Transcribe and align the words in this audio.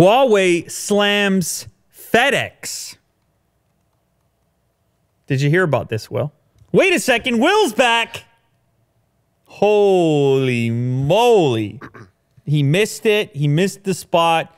Huawei 0.00 0.70
slams 0.70 1.68
FedEx. 1.94 2.96
Did 5.26 5.42
you 5.42 5.50
hear 5.50 5.62
about 5.62 5.90
this, 5.90 6.10
Will? 6.10 6.32
Wait 6.72 6.94
a 6.94 6.98
second, 6.98 7.38
Will's 7.38 7.74
back. 7.74 8.24
Holy 9.44 10.70
moly. 10.70 11.82
He 12.46 12.62
missed 12.62 13.04
it. 13.04 13.36
He 13.36 13.46
missed 13.46 13.84
the 13.84 13.92
spot. 13.92 14.56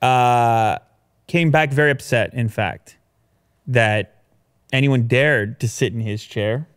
Uh, 0.00 0.78
came 1.26 1.50
back 1.50 1.72
very 1.72 1.90
upset, 1.90 2.32
in 2.32 2.48
fact, 2.48 2.98
that 3.66 4.22
anyone 4.72 5.08
dared 5.08 5.58
to 5.58 5.68
sit 5.68 5.92
in 5.92 5.98
his 5.98 6.22
chair 6.22 6.68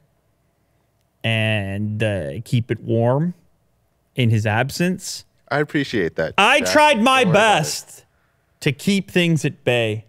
and 1.24 2.02
uh, 2.02 2.32
keep 2.44 2.72
it 2.72 2.80
warm 2.82 3.36
in 4.16 4.32
his 4.32 4.48
absence. 4.48 5.24
I 5.50 5.60
appreciate 5.60 6.16
that. 6.16 6.34
I 6.38 6.62
Jack. 6.62 6.72
tried 6.72 7.02
my 7.02 7.24
Don't 7.24 7.34
worry 7.34 7.40
about 7.40 7.58
it. 7.58 7.62
best 7.64 8.06
to 8.62 8.72
keep 8.72 9.12
things 9.12 9.46
at 9.46 9.64
bay, 9.64 10.06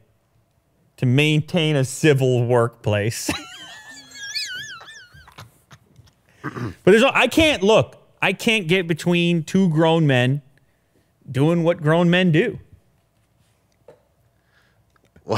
to 0.97 1.07
maintain 1.07 1.77
a 1.77 1.85
civil 1.85 2.47
workplace. 2.47 3.31
but 6.43 6.75
there's 6.85 7.03
no, 7.03 7.11
I 7.13 7.27
can't 7.27 7.63
look. 7.63 7.97
I 8.23 8.33
can't 8.33 8.67
get 8.67 8.87
between 8.87 9.43
two 9.45 9.69
grown 9.69 10.07
men 10.07 10.41
doing 11.31 11.65
what 11.65 11.83
grown 11.83 12.09
men 12.09 12.33
do. 12.33 12.59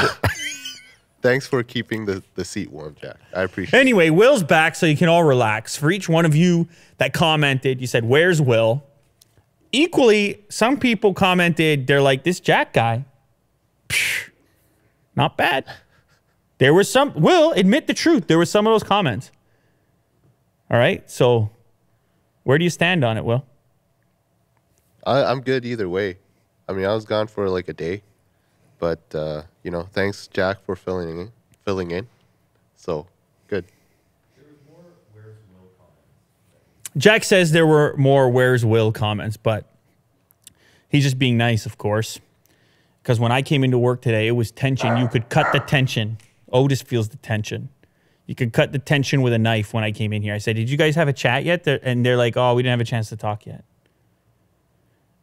Thanks 1.20 1.46
for 1.46 1.62
keeping 1.64 2.04
the, 2.04 2.22
the 2.36 2.44
seat 2.44 2.70
warm, 2.70 2.94
Jack. 3.00 3.16
I 3.34 3.42
appreciate 3.42 3.76
it. 3.76 3.80
Anyway, 3.80 4.10
Will's 4.10 4.44
back, 4.44 4.76
so 4.76 4.86
you 4.86 4.96
can 4.96 5.08
all 5.08 5.24
relax. 5.24 5.76
For 5.76 5.90
each 5.90 6.08
one 6.08 6.24
of 6.24 6.36
you 6.36 6.68
that 6.98 7.12
commented, 7.12 7.80
you 7.80 7.88
said, 7.88 8.04
Where's 8.04 8.40
Will? 8.40 8.84
Equally, 9.72 10.44
some 10.48 10.78
people 10.78 11.14
commented, 11.14 11.86
They're 11.86 12.02
like, 12.02 12.24
This 12.24 12.40
Jack 12.40 12.72
guy, 12.72 13.04
psh, 13.88 14.30
not 15.14 15.36
bad. 15.36 15.64
There 16.58 16.74
was 16.74 16.90
some, 16.90 17.12
Will, 17.14 17.52
admit 17.52 17.86
the 17.86 17.94
truth. 17.94 18.26
There 18.26 18.38
were 18.38 18.46
some 18.46 18.66
of 18.66 18.72
those 18.72 18.82
comments. 18.82 19.30
All 20.70 20.78
right, 20.78 21.08
so 21.10 21.50
where 22.42 22.58
do 22.58 22.64
you 22.64 22.70
stand 22.70 23.04
on 23.04 23.16
it, 23.16 23.24
Will? 23.24 23.44
I, 25.06 25.24
I'm 25.24 25.40
good 25.40 25.64
either 25.64 25.88
way. 25.88 26.18
I 26.68 26.72
mean, 26.72 26.84
I 26.84 26.94
was 26.94 27.04
gone 27.04 27.26
for 27.26 27.48
like 27.48 27.68
a 27.68 27.72
day, 27.72 28.02
but 28.78 29.00
uh, 29.14 29.42
you 29.62 29.70
know, 29.70 29.82
thanks 29.92 30.28
Jack 30.28 30.62
for 30.64 30.76
filling 30.76 31.08
in. 31.20 31.32
Filling 31.64 31.90
in, 31.90 32.08
so 32.76 33.06
good. 33.46 33.64
Jack 36.98 37.24
says 37.24 37.52
there 37.52 37.66
were 37.66 37.94
more 37.96 38.28
Where's 38.28 38.64
Will 38.64 38.92
comments, 38.92 39.36
but 39.36 39.64
he's 40.88 41.04
just 41.04 41.18
being 41.18 41.36
nice, 41.36 41.64
of 41.64 41.78
course. 41.78 42.18
Because 43.02 43.20
when 43.20 43.32
I 43.32 43.40
came 43.40 43.64
into 43.64 43.78
work 43.78 44.02
today, 44.02 44.26
it 44.26 44.32
was 44.32 44.50
tension. 44.50 44.96
You 44.98 45.08
could 45.08 45.28
cut 45.30 45.52
the 45.52 45.60
tension. 45.60 46.18
Otis 46.52 46.82
feels 46.82 47.08
the 47.08 47.16
tension. 47.16 47.70
You 48.26 48.34
could 48.34 48.52
cut 48.52 48.72
the 48.72 48.78
tension 48.78 49.22
with 49.22 49.32
a 49.32 49.38
knife 49.38 49.72
when 49.72 49.84
I 49.84 49.92
came 49.92 50.12
in 50.12 50.20
here. 50.20 50.34
I 50.34 50.38
said, 50.38 50.56
Did 50.56 50.68
you 50.68 50.76
guys 50.76 50.96
have 50.96 51.08
a 51.08 51.12
chat 51.12 51.44
yet? 51.44 51.66
And 51.66 52.04
they're 52.04 52.16
like, 52.16 52.36
Oh, 52.36 52.54
we 52.54 52.62
didn't 52.62 52.72
have 52.72 52.80
a 52.80 52.84
chance 52.84 53.08
to 53.08 53.16
talk 53.16 53.46
yet. 53.46 53.64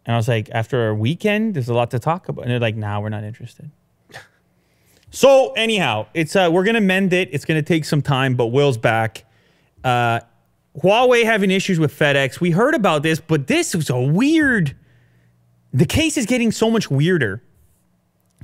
And 0.06 0.16
I 0.16 0.18
was 0.18 0.28
like, 0.28 0.50
After 0.52 0.90
a 0.90 0.96
weekend, 0.96 1.54
there's 1.54 1.70
a 1.70 1.74
lot 1.74 1.92
to 1.92 2.00
talk 2.00 2.30
about. 2.30 2.44
And 2.44 2.52
they're 2.52 2.60
like, 2.60 2.76
Nah, 2.76 3.00
we're 3.00 3.10
not 3.10 3.24
interested. 3.24 3.70
So, 5.12 5.54
anyhow, 5.54 6.08
it's 6.14 6.36
uh, 6.36 6.50
we're 6.52 6.66
going 6.66 6.76
to 6.76 6.82
mend 6.82 7.14
it. 7.14 7.30
It's 7.32 7.46
going 7.46 7.58
to 7.58 7.66
take 7.66 7.86
some 7.86 8.02
time, 8.02 8.36
but 8.36 8.48
Will's 8.48 8.78
back. 8.78 9.24
Uh, 9.82 10.20
Huawei 10.82 11.24
having 11.24 11.52
issues 11.52 11.80
with 11.80 11.98
FedEx. 11.98 12.40
We 12.40 12.52
heard 12.52 12.76
about 12.76 13.04
this, 13.04 13.20
but 13.20 13.48
this 13.48 13.74
was 13.74 13.90
a 13.90 14.00
weird. 14.00 14.76
The 15.74 15.86
case 15.86 16.18
is 16.18 16.26
getting 16.26 16.52
so 16.52 16.70
much 16.70 16.92
weirder. 16.92 17.42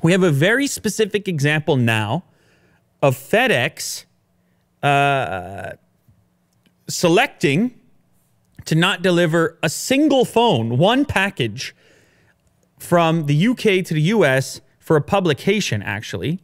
We 0.01 0.11
have 0.13 0.23
a 0.23 0.31
very 0.31 0.67
specific 0.67 1.27
example 1.27 1.75
now 1.75 2.23
of 3.01 3.15
FedEx 3.15 4.05
uh, 4.81 5.73
selecting 6.87 7.79
to 8.65 8.75
not 8.75 9.01
deliver 9.01 9.57
a 9.61 9.69
single 9.69 10.25
phone, 10.25 10.77
one 10.77 11.05
package 11.05 11.75
from 12.79 13.25
the 13.25 13.47
UK 13.47 13.85
to 13.85 13.93
the 13.93 14.01
US 14.01 14.61
for 14.79 14.95
a 14.95 15.01
publication, 15.01 15.83
actually. 15.83 16.39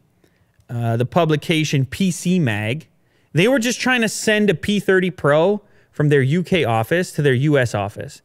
Uh, 0.68 0.96
the 0.96 1.06
publication 1.06 1.86
PC 1.86 2.40
Mag. 2.40 2.88
They 3.32 3.48
were 3.48 3.58
just 3.58 3.80
trying 3.80 4.02
to 4.02 4.08
send 4.08 4.50
a 4.50 4.54
P30 4.54 5.16
Pro 5.16 5.62
from 5.98 6.10
their 6.10 6.22
UK 6.22 6.64
office 6.64 7.10
to 7.10 7.22
their 7.22 7.34
US 7.34 7.74
office. 7.74 8.22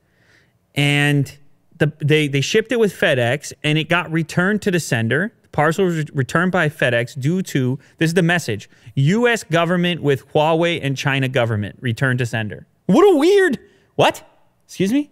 And 0.75 1.35
the, 1.79 1.91
they, 1.97 2.27
they 2.27 2.39
shipped 2.39 2.71
it 2.71 2.79
with 2.79 2.93
FedEx 2.93 3.51
and 3.63 3.79
it 3.79 3.89
got 3.89 4.11
returned 4.11 4.61
to 4.61 4.69
the 4.69 4.79
sender. 4.79 5.33
The 5.41 5.49
parcel 5.49 5.85
was 5.85 6.07
returned 6.11 6.51
by 6.51 6.69
FedEx 6.69 7.19
due 7.19 7.41
to 7.41 7.79
this 7.97 8.11
is 8.11 8.13
the 8.13 8.21
message 8.21 8.69
US 8.93 9.43
government 9.43 10.03
with 10.03 10.31
Huawei 10.33 10.81
and 10.83 10.95
China 10.95 11.27
government 11.27 11.75
returned 11.81 12.19
to 12.19 12.27
sender. 12.27 12.67
What 12.85 13.11
a 13.11 13.17
weird, 13.17 13.57
what? 13.95 14.21
Excuse 14.67 14.93
me? 14.93 15.09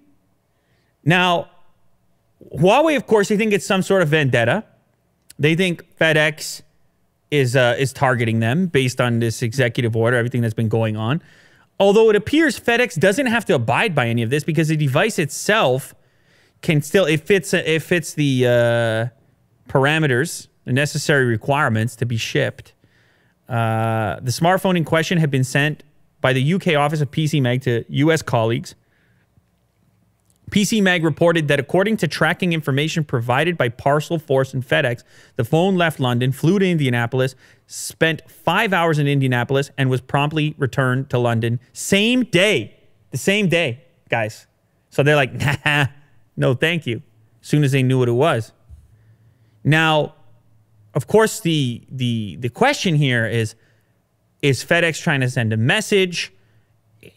Now, 1.04 1.50
Huawei, 2.54 2.96
of 2.96 3.08
course, 3.08 3.30
they 3.30 3.38
think 3.38 3.54
it's 3.54 3.66
some 3.66 3.82
sort 3.82 4.04
of 4.04 4.10
vendetta. 4.10 4.66
They 5.40 5.56
think 5.56 5.98
FedEx 5.98 6.62
is 7.32 7.56
uh, 7.56 7.76
is 7.80 7.92
targeting 7.92 8.40
them 8.40 8.68
based 8.68 9.02
on 9.02 9.18
this 9.18 9.42
executive 9.42 9.96
order, 9.96 10.16
everything 10.16 10.42
that's 10.42 10.54
been 10.54 10.70
going 10.70 10.96
on. 10.96 11.24
Although 11.82 12.12
it 12.12 12.16
appears 12.16 12.60
FedEx 12.60 13.00
doesn't 13.00 13.26
have 13.26 13.44
to 13.46 13.56
abide 13.56 13.96
by 13.96 14.08
any 14.08 14.22
of 14.22 14.30
this 14.30 14.44
because 14.44 14.68
the 14.68 14.78
device 14.78 15.18
itself 15.18 15.96
can 16.62 16.84
still 16.84 17.06
it 17.06 17.22
fits 17.22 17.56
it 17.56 17.82
fits 17.82 18.14
the 18.14 18.46
uh, 18.46 19.08
parameters, 19.68 20.48
the 20.66 20.74
necessary 20.74 21.26
requirements 21.26 21.96
to 21.96 22.06
be 22.06 22.18
shipped. 22.18 22.74
Uh, 23.50 24.20
the 24.20 24.30
smartphone 24.30 24.78
in 24.78 24.86
question 24.86 25.18
had 25.18 25.32
been 25.32 25.44
sent 25.44 25.82
by 26.22 26.34
the 26.34 26.54
UK 26.54 26.76
office 26.76 27.02
of 27.02 27.10
PC 27.10 27.42
Mag 27.42 27.64
to 27.64 27.84
US 27.90 28.22
colleagues. 28.22 28.76
PC 30.52 30.84
Mag 30.84 31.04
reported 31.04 31.48
that 31.48 31.60
according 31.60 31.98
to 31.98 32.08
tracking 32.08 32.52
information 32.52 33.06
provided 33.06 33.58
by 33.58 33.70
Parcelforce 33.70 34.54
and 34.54 34.68
FedEx, 34.68 35.04
the 35.38 35.46
phone 35.46 35.76
left 35.76 36.00
London, 36.00 36.34
flew 36.34 36.60
to 36.60 36.70
Indianapolis, 36.70 37.36
spent 37.68 38.30
five 38.30 38.74
hours 38.74 39.00
in 39.00 39.08
Indianapolis, 39.08 39.72
and 39.78 39.90
was 39.90 40.02
promptly 40.02 40.54
returned 40.58 41.10
to 41.10 41.18
London 41.18 41.60
same 41.72 42.26
day. 42.26 42.76
The 43.12 43.18
same 43.18 43.48
day, 43.48 43.84
guys. 44.10 44.46
So 44.90 45.04
they're 45.04 45.16
like, 45.16 45.34
nah, 45.66 45.88
no, 46.36 46.54
thank 46.54 46.86
you. 46.86 47.02
As 47.42 47.48
soon 47.48 47.64
as 47.64 47.72
they 47.72 47.82
knew 47.82 47.98
what 47.98 48.10
it 48.10 48.14
was. 48.14 48.52
Now, 49.64 50.16
of 50.94 51.08
course, 51.08 51.40
the 51.40 51.82
the 51.90 52.36
the 52.38 52.50
question 52.50 52.96
here 52.96 53.26
is: 53.26 53.56
Is 54.42 54.66
FedEx 54.66 55.02
trying 55.02 55.22
to 55.22 55.30
send 55.30 55.54
a 55.54 55.58
message? 55.58 56.34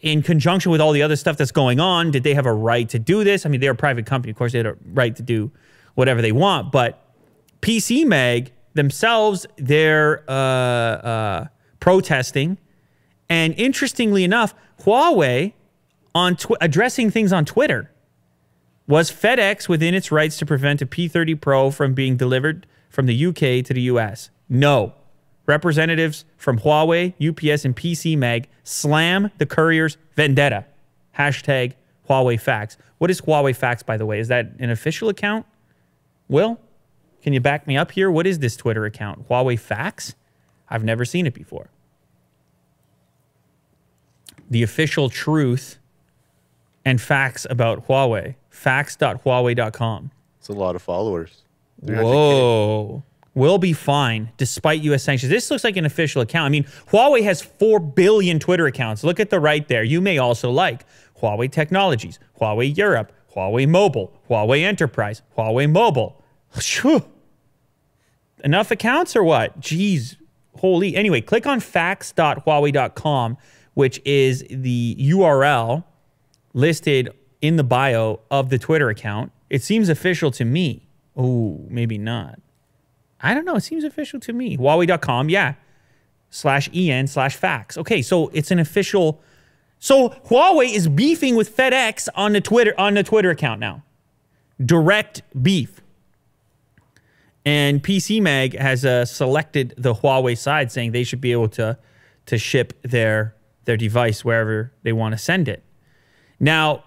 In 0.01 0.21
conjunction 0.23 0.71
with 0.71 0.81
all 0.81 0.91
the 0.91 1.01
other 1.01 1.15
stuff 1.15 1.37
that's 1.37 1.51
going 1.51 1.79
on, 1.79 2.11
did 2.11 2.23
they 2.23 2.33
have 2.33 2.45
a 2.45 2.53
right 2.53 2.87
to 2.89 2.99
do 2.99 3.23
this? 3.23 3.45
I 3.45 3.49
mean, 3.49 3.61
they're 3.61 3.71
a 3.71 3.75
private 3.75 4.05
company. 4.05 4.31
Of 4.31 4.37
course, 4.37 4.51
they 4.51 4.59
had 4.59 4.65
a 4.65 4.77
right 4.93 5.15
to 5.15 5.23
do 5.23 5.51
whatever 5.93 6.21
they 6.21 6.31
want. 6.31 6.71
But 6.71 7.01
PC 7.61 8.05
Mag 8.05 8.51
themselves, 8.73 9.45
they're 9.57 10.23
uh, 10.29 10.33
uh, 10.33 11.47
protesting. 11.79 12.57
And 13.29 13.53
interestingly 13.57 14.23
enough, 14.23 14.53
Huawei 14.81 15.53
on 16.13 16.35
tw- 16.35 16.57
addressing 16.61 17.11
things 17.11 17.33
on 17.33 17.45
Twitter 17.45 17.91
was 18.87 19.11
FedEx 19.11 19.67
within 19.67 19.93
its 19.93 20.11
rights 20.11 20.37
to 20.37 20.45
prevent 20.45 20.81
a 20.81 20.85
P30 20.85 21.39
Pro 21.39 21.71
from 21.71 21.93
being 21.93 22.17
delivered 22.17 22.67
from 22.89 23.07
the 23.07 23.25
UK 23.25 23.65
to 23.65 23.73
the 23.73 23.81
US? 23.81 24.29
No. 24.47 24.93
Representatives 25.45 26.25
from 26.37 26.59
Huawei, 26.59 27.13
UPS, 27.21 27.65
and 27.65 27.75
PC 27.75 28.17
Mag 28.17 28.47
slam 28.63 29.31
the 29.37 29.45
courier's 29.45 29.97
vendetta. 30.15 30.65
Hashtag 31.17 31.73
Huawei 32.09 32.39
Facts. 32.39 32.77
What 32.97 33.11
is 33.11 33.21
Huawei 33.21 33.55
Facts, 33.55 33.83
by 33.83 33.97
the 33.97 34.05
way? 34.05 34.19
Is 34.19 34.27
that 34.29 34.51
an 34.59 34.69
official 34.69 35.09
account? 35.09 35.45
Will, 36.27 36.59
can 37.21 37.33
you 37.33 37.39
back 37.39 37.67
me 37.67 37.77
up 37.77 37.91
here? 37.91 38.09
What 38.09 38.25
is 38.25 38.39
this 38.39 38.57
Twitter 38.57 38.85
account? 38.85 39.29
Huawei 39.29 39.59
Facts? 39.59 40.15
I've 40.69 40.83
never 40.83 41.05
seen 41.05 41.27
it 41.27 41.33
before. 41.33 41.69
The 44.49 44.63
official 44.63 45.09
truth 45.09 45.77
and 46.83 47.01
facts 47.01 47.45
about 47.49 47.87
Huawei. 47.87 48.35
Facts.huawei.com. 48.49 50.11
It's 50.39 50.47
a 50.49 50.53
lot 50.53 50.75
of 50.75 50.81
followers. 50.81 51.43
Whoa. 51.81 53.03
Will 53.35 53.57
be 53.57 53.73
fine 53.73 54.31
despite 54.37 54.81
U.S. 54.83 55.03
sanctions. 55.03 55.29
This 55.29 55.51
looks 55.51 55.65
like 55.65 55.75
an 55.75 55.85
official 55.85 56.21
account. 56.21 56.45
I 56.45 56.49
mean, 56.49 56.63
Huawei 56.91 57.21
has 57.23 57.41
4 57.41 57.79
billion 57.81 58.39
Twitter 58.39 58.65
accounts. 58.65 59.03
Look 59.03 59.19
at 59.19 59.29
the 59.29 59.41
right 59.41 59.67
there. 59.67 59.83
You 59.83 59.99
may 59.99 60.17
also 60.17 60.49
like 60.49 60.85
Huawei 61.21 61.51
Technologies, 61.51 62.17
Huawei 62.39 62.75
Europe, 62.75 63.11
Huawei 63.35 63.67
Mobile, 63.67 64.13
Huawei 64.29 64.63
Enterprise, 64.63 65.21
Huawei 65.37 65.69
Mobile. 65.69 66.23
Enough 68.43 68.71
accounts 68.71 69.15
or 69.15 69.23
what? 69.23 69.59
Jeez, 69.59 70.15
holy. 70.57 70.95
Anyway, 70.95 71.19
click 71.19 71.45
on 71.45 71.59
facts.huawei.com, 71.59 73.37
which 73.73 74.01
is 74.05 74.45
the 74.49 74.95
URL 74.97 75.83
listed 76.53 77.09
in 77.41 77.57
the 77.57 77.63
bio 77.65 78.21
of 78.31 78.49
the 78.49 78.57
Twitter 78.57 78.89
account. 78.89 79.33
It 79.49 79.61
seems 79.61 79.89
official 79.89 80.31
to 80.31 80.45
me. 80.45 80.87
Oh, 81.17 81.65
maybe 81.69 81.97
not. 81.97 82.39
I 83.25 83.33
don't 83.33 83.45
know. 83.45 83.55
It 83.55 83.61
seems 83.61 83.83
official 83.83 84.19
to 84.21 84.33
me. 84.33 84.55
Huawei.com, 84.57 85.29
yeah. 85.29 85.55
Slash 86.29 86.69
en 86.73 87.07
slash 87.07 87.35
fax. 87.35 87.77
Okay, 87.77 88.01
so 88.01 88.27
it's 88.29 88.51
an 88.51 88.59
official. 88.59 89.21
So 89.79 90.09
Huawei 90.27 90.73
is 90.73 90.87
beefing 90.87 91.35
with 91.35 91.55
FedEx 91.55 92.07
on 92.15 92.33
the 92.33 92.41
Twitter 92.41 92.73
on 92.77 92.93
the 92.93 93.03
Twitter 93.03 93.31
account 93.31 93.59
now. 93.59 93.83
Direct 94.63 95.21
beef. 95.41 95.81
And 97.45 97.83
PC 97.83 98.21
Mag 98.21 98.57
has 98.57 98.85
uh, 98.85 99.05
selected 99.05 99.73
the 99.77 99.93
Huawei 99.93 100.37
side, 100.37 100.71
saying 100.71 100.91
they 100.91 101.03
should 101.03 101.21
be 101.21 101.31
able 101.31 101.49
to 101.49 101.77
to 102.27 102.37
ship 102.37 102.73
their 102.83 103.35
their 103.65 103.77
device 103.77 104.23
wherever 104.23 104.71
they 104.83 104.93
want 104.93 105.13
to 105.13 105.17
send 105.17 105.47
it. 105.47 105.63
Now, 106.39 106.83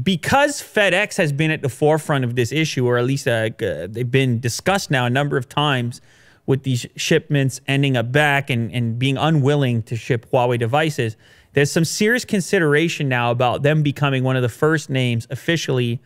because 0.00 0.62
FedEx 0.62 1.16
has 1.16 1.32
been 1.32 1.50
at 1.50 1.60
the 1.60 1.68
forefront 1.68 2.24
of 2.24 2.34
this 2.34 2.52
issue, 2.52 2.86
or 2.86 2.96
at 2.96 3.04
least 3.04 3.28
uh, 3.28 3.50
they've 3.58 4.10
been 4.10 4.40
discussed 4.40 4.90
now 4.90 5.04
a 5.04 5.10
number 5.10 5.36
of 5.36 5.48
times 5.48 6.00
with 6.46 6.62
these 6.62 6.86
shipments 6.96 7.60
ending 7.66 7.96
up 7.96 8.10
back 8.10 8.50
and, 8.50 8.72
and 8.72 8.98
being 8.98 9.16
unwilling 9.16 9.82
to 9.84 9.96
ship 9.96 10.26
Huawei 10.30 10.58
devices, 10.58 11.16
there's 11.52 11.70
some 11.70 11.84
serious 11.84 12.24
consideration 12.24 13.08
now 13.08 13.30
about 13.30 13.62
them 13.62 13.82
becoming 13.82 14.24
one 14.24 14.36
of 14.36 14.42
the 14.42 14.48
first 14.48 14.88
names 14.88 15.26
officially 15.30 16.00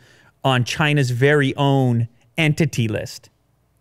on 0.44 0.64
China's 0.64 1.10
very 1.10 1.54
own 1.56 2.08
entity 2.36 2.88
list. 2.88 3.30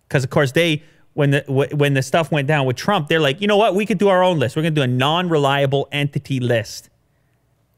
Because, 0.07 0.23
of 0.23 0.29
course, 0.29 0.51
they 0.51 0.83
when 1.13 1.31
the 1.31 1.43
when 1.47 1.93
the 1.93 2.03
stuff 2.03 2.31
went 2.31 2.47
down 2.47 2.65
with 2.65 2.75
Trump, 2.75 3.07
they're 3.07 3.19
like, 3.19 3.41
you 3.41 3.47
know 3.47 3.57
what, 3.57 3.73
we 3.73 3.85
could 3.85 3.97
do 3.97 4.09
our 4.09 4.21
own 4.21 4.37
list. 4.37 4.55
We're 4.55 4.61
going 4.63 4.75
to 4.75 4.79
do 4.79 4.83
a 4.83 4.87
non-reliable 4.87 5.87
entity 5.91 6.39
list, 6.39 6.89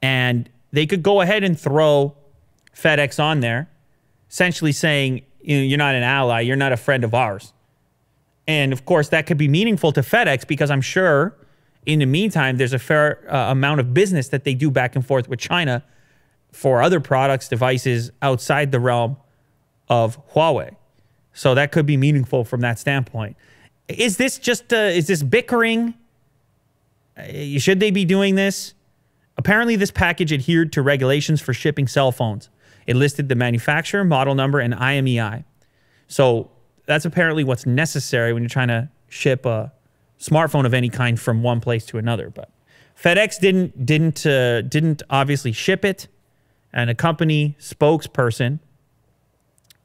and 0.02 0.50
they 0.78 0.86
could 0.86 1.02
go 1.02 1.22
ahead 1.22 1.44
and 1.44 1.60
throw 1.60 2.16
FedEx 2.76 3.22
on 3.22 3.40
there, 3.40 3.70
essentially 4.30 4.72
saying 4.72 5.24
you 5.42 5.58
know, 5.58 5.64
you're 5.64 5.78
not 5.78 5.96
an 5.96 6.04
ally, 6.04 6.42
you're 6.42 6.56
not 6.56 6.72
a 6.72 6.78
friend 6.78 7.04
of 7.04 7.14
ours. 7.14 7.54
And 8.48 8.72
of 8.72 8.86
course, 8.86 9.10
that 9.10 9.26
could 9.26 9.38
be 9.38 9.48
meaningful 9.48 9.92
to 9.94 10.02
FedEx 10.02 10.46
because 10.48 10.70
I'm 10.70 10.82
sure 10.82 11.36
in 11.88 12.00
the 12.00 12.06
meantime, 12.06 12.58
there's 12.58 12.74
a 12.74 12.80
fair 12.80 13.34
uh, 13.34 13.50
amount 13.50 13.80
of 13.80 13.94
business 13.94 14.28
that 14.28 14.44
they 14.44 14.54
do 14.54 14.70
back 14.70 14.96
and 14.96 15.06
forth 15.06 15.30
with 15.30 15.40
China 15.40 15.84
for 16.52 16.82
other 16.82 17.00
products, 17.00 17.48
devices 17.48 18.12
outside 18.22 18.74
the 18.74 18.80
realm 18.80 19.16
of 19.88 20.20
Huawei. 20.34 20.76
So 21.34 21.56
that 21.56 21.72
could 21.72 21.86
be 21.86 21.96
meaningful 21.96 22.44
from 22.44 22.60
that 22.62 22.78
standpoint. 22.78 23.38
Is 23.88 24.18
this 24.18 24.38
just 24.38 24.74
uh, 24.74 24.92
is 25.00 25.08
this 25.08 25.24
bickering? 25.24 25.94
Uh, 27.16 27.58
should 27.58 27.80
they 27.80 27.90
be 27.90 28.04
doing 28.04 28.36
this? 28.36 28.74
Apparently, 29.48 29.78
this 29.78 29.92
package 29.92 30.34
adhered 30.34 30.74
to 30.74 30.82
regulations 30.82 31.40
for 31.40 31.54
shipping 31.54 31.88
cell 31.88 32.12
phones. 32.12 32.50
It 32.86 32.98
listed 32.98 33.30
the 33.30 33.36
manufacturer, 33.36 34.04
model 34.04 34.36
number, 34.36 34.60
and 34.60 34.74
IMEI. 34.74 35.46
So 36.10 36.52
that's 36.86 37.06
apparently 37.06 37.46
what's 37.46 37.66
necessary 37.66 38.34
when 38.34 38.44
you're 38.44 38.50
trying 38.50 38.68
to 38.68 38.90
ship 39.08 39.46
a 39.46 39.72
smartphone 40.20 40.66
of 40.66 40.74
any 40.74 40.90
kind 40.90 41.18
from 41.18 41.44
one 41.44 41.62
place 41.62 41.86
to 41.86 41.98
another. 41.98 42.30
But 42.30 42.50
FedEx 43.02 43.40
didn't 43.40 43.86
didn't 43.86 44.26
uh, 44.26 44.64
didn't 44.64 45.02
obviously 45.10 45.54
ship 45.54 45.86
it, 45.86 46.10
and 46.74 46.90
a 46.90 46.94
company 46.94 47.56
spokesperson 47.58 48.60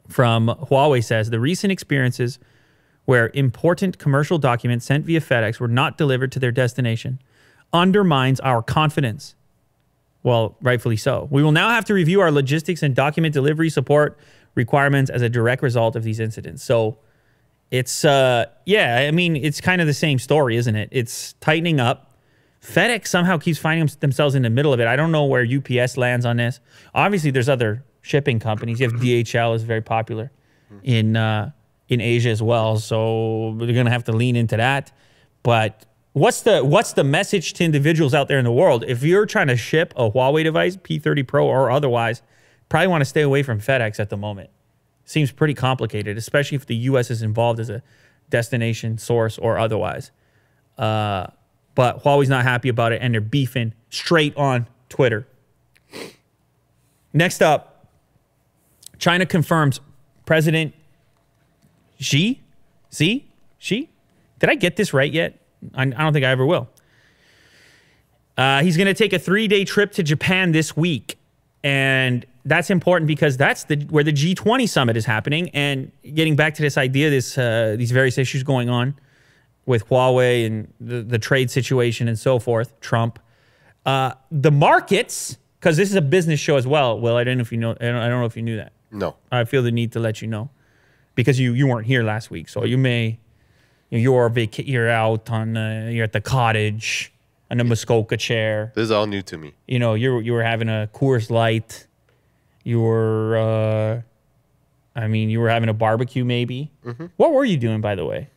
from 0.08 0.48
Huawei 0.48 1.04
says 1.04 1.30
the 1.30 1.38
recent 1.38 1.70
experiences 1.70 2.40
where 3.04 3.30
important 3.32 3.98
commercial 3.98 4.38
documents 4.38 4.86
sent 4.86 5.04
via 5.04 5.20
FedEx 5.20 5.60
were 5.60 5.68
not 5.68 5.96
delivered 5.96 6.32
to 6.32 6.40
their 6.40 6.50
destination 6.50 7.20
undermines 7.72 8.40
our 8.40 8.60
confidence. 8.60 9.36
Well, 10.22 10.56
rightfully 10.60 10.96
so. 10.96 11.28
We 11.30 11.42
will 11.42 11.52
now 11.52 11.70
have 11.70 11.84
to 11.86 11.94
review 11.94 12.20
our 12.20 12.30
logistics 12.30 12.82
and 12.82 12.94
document 12.94 13.34
delivery 13.34 13.70
support 13.70 14.19
requirements 14.54 15.10
as 15.10 15.22
a 15.22 15.28
direct 15.28 15.62
result 15.62 15.96
of 15.96 16.04
these 16.04 16.20
incidents. 16.20 16.62
So 16.62 16.98
it's, 17.70 18.04
uh, 18.04 18.46
yeah, 18.66 19.06
I 19.08 19.10
mean, 19.10 19.34
it's 19.34 19.60
kind 19.60 19.80
of 19.80 19.86
the 19.86 19.94
same 19.94 20.19
story, 20.19 20.56
isn't 20.56 20.76
it? 20.76 20.88
It's 20.92 21.32
tightening 21.34 21.80
up. 21.80 22.12
FedEx 22.62 23.08
somehow 23.08 23.38
keeps 23.38 23.58
finding 23.58 23.88
themselves 24.00 24.34
in 24.34 24.42
the 24.42 24.50
middle 24.50 24.72
of 24.72 24.78
it. 24.78 24.86
I 24.86 24.94
don't 24.94 25.10
know 25.10 25.24
where 25.24 25.44
UPS 25.44 25.96
lands 25.96 26.24
on 26.24 26.36
this. 26.36 26.60
Obviously, 26.94 27.32
there's 27.32 27.48
other 27.48 27.84
shipping 28.02 28.38
companies. 28.38 28.78
You 28.78 28.88
have 28.88 29.00
DHL 29.00 29.56
is 29.56 29.64
very 29.64 29.80
popular 29.80 30.30
in 30.84 31.16
uh, 31.16 31.50
in 31.88 32.00
Asia 32.00 32.30
as 32.30 32.40
well. 32.40 32.78
So 32.78 33.56
they're 33.58 33.74
gonna 33.74 33.90
have 33.90 34.04
to 34.04 34.12
lean 34.12 34.36
into 34.36 34.56
that. 34.58 34.92
But 35.42 35.86
what's 36.12 36.42
the 36.42 36.64
what's 36.64 36.92
the 36.92 37.04
message 37.04 37.54
to 37.54 37.64
individuals 37.64 38.14
out 38.14 38.28
there 38.28 38.38
in 38.38 38.44
the 38.44 38.52
world? 38.52 38.84
If 38.86 39.02
you're 39.02 39.26
trying 39.26 39.48
to 39.48 39.56
ship 39.56 39.92
a 39.96 40.10
Huawei 40.10 40.44
device, 40.44 40.76
P30 40.76 41.26
Pro 41.26 41.46
or 41.46 41.70
otherwise, 41.70 42.22
probably 42.68 42.88
want 42.88 43.00
to 43.02 43.06
stay 43.06 43.22
away 43.22 43.42
from 43.42 43.60
FedEx 43.60 43.98
at 43.98 44.10
the 44.10 44.16
moment. 44.16 44.50
Seems 45.04 45.32
pretty 45.32 45.54
complicated, 45.54 46.16
especially 46.16 46.56
if 46.56 46.66
the 46.66 46.76
U.S. 46.76 47.10
is 47.10 47.22
involved 47.22 47.60
as 47.60 47.68
a 47.68 47.82
destination 48.30 48.98
source 48.98 49.38
or 49.38 49.58
otherwise. 49.58 50.10
Uh, 50.78 51.26
but 51.74 52.04
Huawei's 52.04 52.28
not 52.28 52.44
happy 52.44 52.68
about 52.68 52.92
it, 52.92 53.02
and 53.02 53.12
they're 53.12 53.20
beefing 53.20 53.74
straight 53.90 54.36
on 54.36 54.68
Twitter. 54.88 55.26
Next 57.12 57.42
up, 57.42 57.88
China 58.98 59.26
confirms 59.26 59.80
President 60.24 60.74
Xi, 61.98 62.40
Xi, 62.92 63.28
Xi. 63.58 63.90
Did 64.38 64.50
I 64.50 64.54
get 64.54 64.76
this 64.76 64.94
right 64.94 65.12
yet? 65.12 65.41
I, 65.74 65.82
I 65.82 65.84
don't 65.84 66.12
think 66.12 66.24
I 66.24 66.30
ever 66.30 66.46
will. 66.46 66.68
Uh, 68.36 68.62
he's 68.62 68.76
going 68.76 68.86
to 68.86 68.94
take 68.94 69.12
a 69.12 69.18
three-day 69.18 69.64
trip 69.64 69.92
to 69.92 70.02
Japan 70.02 70.52
this 70.52 70.76
week, 70.76 71.18
and 71.62 72.24
that's 72.44 72.70
important 72.70 73.06
because 73.06 73.36
that's 73.36 73.64
the 73.64 73.76
where 73.90 74.04
the 74.04 74.12
G20 74.12 74.68
summit 74.68 74.96
is 74.96 75.04
happening. 75.04 75.50
And 75.50 75.92
getting 76.14 76.34
back 76.34 76.54
to 76.54 76.62
this 76.62 76.78
idea, 76.78 77.10
this 77.10 77.36
uh, 77.36 77.76
these 77.78 77.90
various 77.90 78.18
issues 78.18 78.42
going 78.42 78.68
on 78.68 78.94
with 79.66 79.88
Huawei 79.88 80.46
and 80.46 80.72
the, 80.80 81.02
the 81.02 81.18
trade 81.18 81.50
situation 81.50 82.08
and 82.08 82.18
so 82.18 82.38
forth, 82.38 82.78
Trump, 82.80 83.18
uh, 83.86 84.12
the 84.30 84.50
markets, 84.50 85.38
because 85.60 85.76
this 85.76 85.90
is 85.90 85.94
a 85.94 86.02
business 86.02 86.40
show 86.40 86.56
as 86.56 86.66
well. 86.66 86.98
Well, 86.98 87.16
I 87.16 87.24
don't 87.24 87.38
know 87.38 87.42
if 87.42 87.52
you 87.52 87.58
know. 87.58 87.72
I 87.72 87.84
don't, 87.84 87.96
I 87.96 88.08
don't 88.08 88.20
know 88.20 88.26
if 88.26 88.36
you 88.36 88.42
knew 88.42 88.56
that. 88.56 88.72
No. 88.90 89.16
I 89.30 89.44
feel 89.44 89.62
the 89.62 89.70
need 89.70 89.92
to 89.92 90.00
let 90.00 90.22
you 90.22 90.28
know 90.28 90.50
because 91.14 91.38
you 91.38 91.52
you 91.52 91.66
weren't 91.66 91.86
here 91.86 92.02
last 92.02 92.30
week, 92.30 92.48
so 92.48 92.64
you 92.64 92.78
may 92.78 93.18
you 93.92 93.98
you're 93.98 94.28
vac- 94.30 94.66
you're 94.66 94.90
out 94.90 95.30
on 95.30 95.56
uh, 95.56 95.88
you're 95.92 96.04
at 96.04 96.12
the 96.12 96.20
cottage 96.20 97.12
on 97.50 97.60
a 97.60 97.64
Muskoka 97.64 98.16
chair. 98.16 98.72
This 98.74 98.84
is 98.84 98.90
all 98.90 99.06
new 99.06 99.22
to 99.22 99.36
me. 99.36 99.52
You 99.68 99.78
know, 99.78 99.94
you 99.94 100.18
you 100.20 100.32
were 100.32 100.42
having 100.42 100.68
a 100.68 100.88
Coors 100.92 101.30
Light. 101.30 101.86
You 102.64 102.80
were, 102.80 103.36
uh, 103.36 105.00
I 105.00 105.08
mean, 105.08 105.30
you 105.30 105.40
were 105.40 105.48
having 105.48 105.68
a 105.68 105.74
barbecue 105.74 106.24
maybe. 106.24 106.70
Mm-hmm. 106.84 107.06
What 107.17 107.32
were 107.32 107.44
you 107.44 107.56
doing, 107.56 107.81
by 107.81 107.96
the 107.96 108.06
way? 108.06 108.31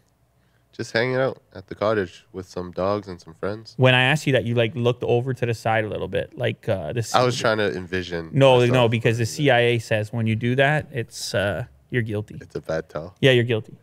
Just 0.71 0.91
hanging 0.91 1.15
out 1.15 1.41
at 1.53 1.67
the 1.67 1.75
cottage 1.75 2.25
with 2.33 2.49
some 2.49 2.71
dogs 2.71 3.07
and 3.07 3.21
some 3.21 3.35
friends. 3.35 3.75
When 3.77 3.93
I 3.93 4.01
asked 4.01 4.25
you 4.27 4.33
that, 4.33 4.43
you 4.43 4.55
like 4.55 4.75
looked 4.75 5.03
over 5.03 5.33
to 5.33 5.45
the 5.45 5.53
side 5.53 5.85
a 5.85 5.87
little 5.87 6.09
bit, 6.09 6.37
like 6.37 6.67
uh, 6.67 6.91
this. 6.91 7.15
I 7.15 7.23
was 7.23 7.39
trying 7.39 7.59
to 7.59 7.73
envision. 7.73 8.29
No, 8.33 8.57
myself. 8.57 8.73
no, 8.73 8.89
because 8.89 9.19
the 9.19 9.25
CIA 9.25 9.79
says 9.79 10.11
when 10.11 10.27
you 10.27 10.35
do 10.35 10.55
that, 10.55 10.87
it's 10.91 11.33
uh, 11.33 11.65
you're 11.91 12.01
guilty. 12.01 12.37
It's 12.41 12.55
a 12.55 12.61
bad 12.61 12.89
tell. 12.89 13.15
Yeah, 13.21 13.31
you're 13.31 13.45
guilty. 13.45 13.77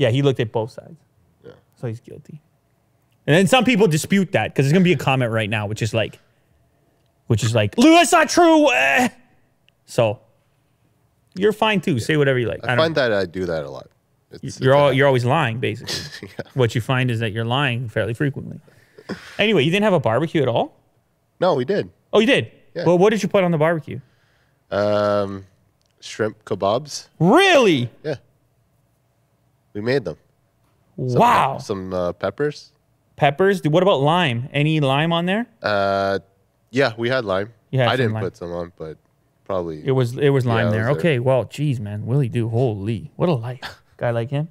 Yeah, 0.00 0.08
he 0.08 0.22
looked 0.22 0.40
at 0.40 0.50
both 0.50 0.70
sides. 0.70 0.96
Yeah. 1.44 1.52
So 1.76 1.86
he's 1.86 2.00
guilty. 2.00 2.40
And 3.26 3.36
then 3.36 3.46
some 3.46 3.64
people 3.64 3.86
dispute 3.86 4.32
that 4.32 4.48
because 4.48 4.64
there's 4.64 4.72
gonna 4.72 4.82
be 4.82 4.94
a 4.94 4.96
comment 4.96 5.30
right 5.30 5.50
now, 5.50 5.66
which 5.66 5.82
is 5.82 5.92
like, 5.92 6.18
which 7.26 7.44
is 7.44 7.54
like, 7.54 7.76
Lou, 7.76 7.90
that's 7.92 8.10
not 8.10 8.30
true. 8.30 8.72
eh." 8.72 9.10
So 9.84 10.20
you're 11.34 11.52
fine 11.52 11.82
too. 11.82 11.98
Say 11.98 12.16
whatever 12.16 12.38
you 12.38 12.48
like. 12.48 12.66
I, 12.66 12.72
I 12.72 12.76
find 12.78 12.94
that 12.94 13.12
I 13.12 13.26
do 13.26 13.44
that 13.44 13.64
a 13.64 13.70
lot. 13.70 13.88
It's, 14.30 14.58
you're 14.58 14.72
it's 14.72 14.80
all, 14.80 14.90
you're 14.90 15.06
always 15.06 15.26
lying, 15.26 15.58
basically. 15.58 16.28
yeah. 16.38 16.50
What 16.54 16.74
you 16.74 16.80
find 16.80 17.10
is 17.10 17.20
that 17.20 17.32
you're 17.32 17.44
lying 17.44 17.90
fairly 17.90 18.14
frequently. 18.14 18.58
Anyway, 19.38 19.64
you 19.64 19.70
didn't 19.70 19.84
have 19.84 19.92
a 19.92 20.00
barbecue 20.00 20.40
at 20.40 20.48
all. 20.48 20.80
No, 21.40 21.52
we 21.54 21.66
did. 21.66 21.90
Oh, 22.10 22.20
you 22.20 22.26
did. 22.26 22.50
Yeah. 22.74 22.86
Well, 22.86 22.96
what 22.96 23.10
did 23.10 23.22
you 23.22 23.28
put 23.28 23.44
on 23.44 23.50
the 23.50 23.58
barbecue? 23.58 24.00
Um, 24.70 25.44
shrimp 26.00 26.42
kebabs. 26.46 27.08
Really? 27.18 27.90
Yeah. 28.02 28.14
We 29.72 29.80
made 29.80 30.04
them. 30.04 30.16
Some 30.96 31.18
wow. 31.18 31.52
pep- 31.54 31.62
some 31.62 31.94
uh, 31.94 32.12
peppers. 32.12 32.72
Peppers. 33.16 33.62
What 33.64 33.82
about 33.82 34.00
lime? 34.00 34.48
Any 34.52 34.80
lime 34.80 35.12
on 35.12 35.26
there? 35.26 35.46
Uh, 35.62 36.18
yeah, 36.70 36.92
we 36.96 37.08
had 37.08 37.24
lime. 37.24 37.52
Had 37.72 37.88
I 37.88 37.96
didn't 37.96 38.12
lime. 38.12 38.24
put 38.24 38.36
some 38.36 38.52
on, 38.52 38.72
but 38.76 38.98
probably. 39.44 39.82
It 39.86 39.92
was 39.92 40.16
it 40.16 40.30
was 40.30 40.44
lime 40.46 40.68
it 40.68 40.70
there. 40.70 40.88
was 40.88 40.96
there. 41.02 41.12
Okay, 41.12 41.18
well, 41.18 41.44
geez, 41.44 41.78
man, 41.80 42.06
Willie 42.06 42.28
do 42.28 42.48
holy, 42.48 43.10
what 43.16 43.28
a 43.28 43.32
life. 43.32 43.60
Guy 43.96 44.10
like 44.10 44.30
him, 44.30 44.48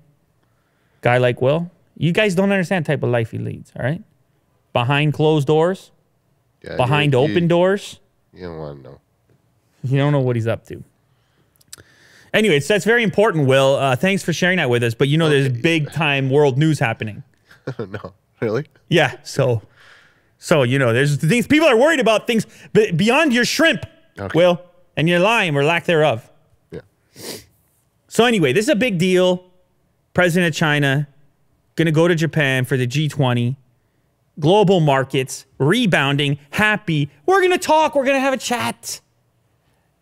guy 1.02 1.18
like 1.18 1.42
Will. 1.42 1.72
You 1.98 2.12
guys 2.12 2.36
don't 2.36 2.52
understand 2.52 2.86
the 2.86 2.94
type 2.94 3.04
of 3.04 3.10
life 3.10 3.32
he 3.32 3.40
leads. 3.40 3.74
All 3.76 3.84
right, 3.84 4.04
behind 4.74 5.14
closed 5.14 5.48
doors, 5.48 5.92
yeah, 6.64 6.76
behind 6.78 7.14
you, 7.14 7.20
open 7.20 7.48
doors. 7.48 8.00
You 8.34 8.44
don't 8.44 8.58
want 8.58 8.84
to 8.84 8.90
know. 8.90 9.02
You 9.84 9.98
don't 9.98 10.12
know 10.12 10.20
what 10.20 10.36
he's 10.36 10.48
up 10.48 10.66
to. 10.68 10.84
Anyways, 12.34 12.68
that's 12.68 12.86
very 12.86 13.04
important, 13.04 13.48
Will. 13.48 13.76
Uh, 13.76 13.96
thanks 13.96 14.24
for 14.24 14.34
sharing 14.34 14.58
that 14.58 14.70
with 14.70 14.84
us. 14.84 14.94
But 14.94 15.08
you 15.08 15.18
know, 15.18 15.30
there's 15.30 15.50
big 15.50 15.92
time 15.92 16.30
world 16.30 16.58
news 16.58 16.80
happening. 16.80 17.24
no, 17.80 18.14
really? 18.40 18.66
Yeah, 18.88 19.16
so 19.24 19.62
so 20.38 20.64
you 20.64 20.80
know, 20.80 20.94
there's 20.94 21.18
things 21.18 21.48
people 21.48 21.68
are 21.68 21.78
worried 21.78 22.00
about 22.00 22.28
things 22.28 22.46
be- 22.74 22.92
beyond 22.92 23.34
your 23.34 23.46
shrimp, 23.46 23.86
Okay. 24.20 24.38
Will, 24.38 24.62
and 24.98 25.08
your 25.10 25.20
lime 25.20 25.58
or 25.58 25.64
lack 25.64 25.86
thereof. 25.86 26.30
Yeah. 26.72 26.82
So 28.08 28.26
anyway, 28.26 28.54
this 28.54 28.66
is 28.66 28.70
a 28.70 28.76
big 28.76 28.98
deal. 28.98 29.46
President 30.14 30.54
of 30.54 30.58
China 30.58 31.08
going 31.76 31.86
to 31.86 31.92
go 31.92 32.08
to 32.08 32.16
Japan 32.16 32.66
for 32.66 32.76
the 32.76 32.86
G20. 32.86 33.56
Global 34.40 34.80
markets 34.80 35.46
rebounding, 35.58 36.38
happy. 36.52 37.10
We're 37.26 37.40
going 37.40 37.52
to 37.52 37.58
talk. 37.58 37.96
We're 37.96 38.04
going 38.06 38.16
to 38.16 38.22
have 38.22 38.34
a 38.34 38.38
chat. 38.38 39.02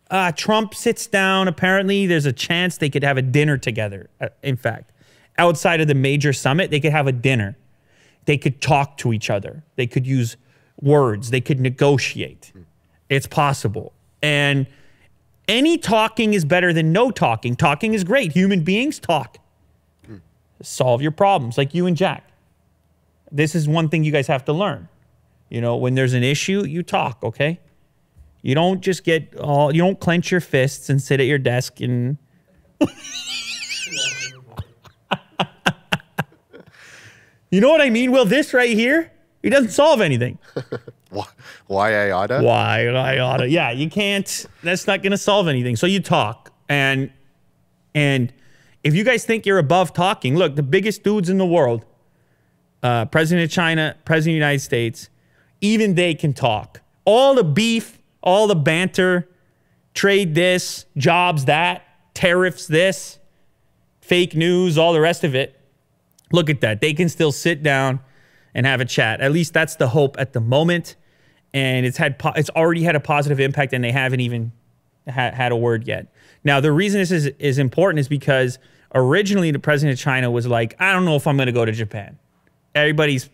Uh, 0.09 0.31
Trump 0.31 0.73
sits 0.73 1.07
down. 1.07 1.47
Apparently, 1.47 2.05
there's 2.05 2.25
a 2.25 2.33
chance 2.33 2.77
they 2.77 2.89
could 2.89 3.03
have 3.03 3.17
a 3.17 3.21
dinner 3.21 3.57
together. 3.57 4.09
Uh, 4.21 4.29
in 4.41 4.55
fact, 4.55 4.91
outside 5.37 5.81
of 5.81 5.87
the 5.87 5.95
major 5.95 6.33
summit, 6.33 6.71
they 6.71 6.79
could 6.79 6.91
have 6.91 7.07
a 7.07 7.11
dinner. 7.11 7.57
They 8.25 8.37
could 8.37 8.61
talk 8.61 8.97
to 8.97 9.13
each 9.13 9.29
other. 9.29 9.63
They 9.75 9.87
could 9.87 10.05
use 10.07 10.37
words. 10.81 11.29
They 11.29 11.41
could 11.41 11.59
negotiate. 11.59 12.51
It's 13.09 13.27
possible. 13.27 13.93
And 14.21 14.67
any 15.47 15.77
talking 15.77 16.33
is 16.33 16.43
better 16.43 16.73
than 16.73 16.91
no 16.91 17.09
talking. 17.11 17.55
Talking 17.55 17.93
is 17.93 18.03
great. 18.03 18.33
Human 18.33 18.63
beings 18.63 18.99
talk. 18.99 19.37
Solve 20.61 21.01
your 21.01 21.11
problems, 21.11 21.57
like 21.57 21.73
you 21.73 21.85
and 21.85 21.95
Jack. 21.95 22.29
This 23.31 23.55
is 23.55 23.67
one 23.67 23.89
thing 23.89 24.03
you 24.03 24.11
guys 24.11 24.27
have 24.27 24.43
to 24.45 24.53
learn. 24.53 24.89
You 25.49 25.61
know, 25.61 25.75
when 25.77 25.95
there's 25.95 26.13
an 26.13 26.23
issue, 26.23 26.65
you 26.65 26.83
talk, 26.83 27.23
okay? 27.23 27.59
You 28.47 28.55
don't 28.55 28.79
just 28.79 29.03
get 29.03 29.35
all, 29.35 29.75
you 29.75 29.81
don't 29.81 29.99
clench 29.99 30.31
your 30.31 30.39
fists 30.39 30.89
and 30.89 31.01
sit 31.01 31.19
at 31.19 31.25
your 31.25 31.37
desk 31.37 31.81
and. 31.81 32.17
you 37.51 37.59
know 37.59 37.67
what 37.67 37.81
I 37.81 37.89
mean? 37.89 38.13
Well, 38.13 38.23
this 38.23 38.53
right 38.53 38.69
here, 38.69 39.11
it 39.43 39.49
doesn't 39.49 39.71
solve 39.71 39.99
anything. 39.99 40.39
Why, 41.09 41.25
why 41.67 42.07
I 42.07 42.11
oughta? 42.11 42.41
Why 42.41 42.87
I 42.87 43.19
oughta. 43.19 43.49
Yeah, 43.49 43.71
you 43.71 43.89
can't. 43.89 44.45
That's 44.61 44.87
not 44.87 45.01
going 45.01 45.11
to 45.11 45.17
solve 45.17 45.47
anything. 45.47 45.77
So 45.77 45.87
you 45.87 46.01
talk, 46.01 46.51
and 46.67 47.11
and 47.95 48.33
if 48.83 48.93
you 48.93 49.05
guys 49.05 49.23
think 49.23 49.45
you're 49.45 49.57
above 49.57 49.93
talking, 49.93 50.35
look, 50.35 50.57
the 50.57 50.63
biggest 50.63 51.03
dudes 51.03 51.29
in 51.29 51.37
the 51.37 51.45
world, 51.45 51.85
uh, 52.83 53.05
President 53.05 53.45
of 53.45 53.51
China, 53.51 53.95
President 54.03 54.31
of 54.31 54.33
the 54.33 54.45
United 54.45 54.59
States, 54.59 55.09
even 55.61 55.95
they 55.95 56.13
can 56.13 56.33
talk. 56.33 56.81
All 57.05 57.35
the 57.35 57.43
beef, 57.45 57.97
all 58.21 58.47
the 58.47 58.55
banter, 58.55 59.27
trade 59.93 60.35
this, 60.35 60.85
jobs 60.95 61.45
that, 61.45 61.83
tariffs 62.13 62.67
this, 62.67 63.19
fake 64.01 64.35
news, 64.35 64.77
all 64.77 64.93
the 64.93 65.01
rest 65.01 65.23
of 65.23 65.35
it. 65.35 65.59
Look 66.31 66.49
at 66.49 66.61
that. 66.61 66.81
They 66.81 66.93
can 66.93 67.09
still 67.09 67.31
sit 67.31 67.63
down 67.63 67.99
and 68.53 68.65
have 68.65 68.81
a 68.81 68.85
chat. 68.85 69.21
At 69.21 69.31
least 69.31 69.53
that's 69.53 69.75
the 69.75 69.89
hope 69.89 70.15
at 70.19 70.33
the 70.33 70.41
moment. 70.41 70.95
And 71.53 71.85
it's 71.85 71.97
had 71.97 72.21
it's 72.35 72.49
already 72.49 72.83
had 72.83 72.95
a 72.95 72.99
positive 72.99 73.39
impact, 73.39 73.71
and 73.73 73.83
they 73.83 73.91
haven't 73.91 74.19
even 74.19 74.51
ha- 75.07 75.31
had 75.31 75.51
a 75.51 75.55
word 75.55 75.87
yet. 75.87 76.13
Now, 76.43 76.59
the 76.59 76.71
reason 76.71 76.99
this 76.99 77.11
is 77.11 77.27
is 77.39 77.57
important 77.57 77.99
is 77.99 78.07
because 78.07 78.59
originally 78.93 79.51
the 79.51 79.59
president 79.59 79.97
of 79.97 80.03
China 80.03 80.29
was 80.29 80.47
like, 80.47 80.75
I 80.79 80.91
don't 80.91 81.05
know 81.05 81.15
if 81.15 81.25
I'm 81.27 81.37
going 81.37 81.47
to 81.47 81.53
go 81.53 81.65
to 81.65 81.71
Japan. 81.71 82.19
Everybody's 82.75 83.29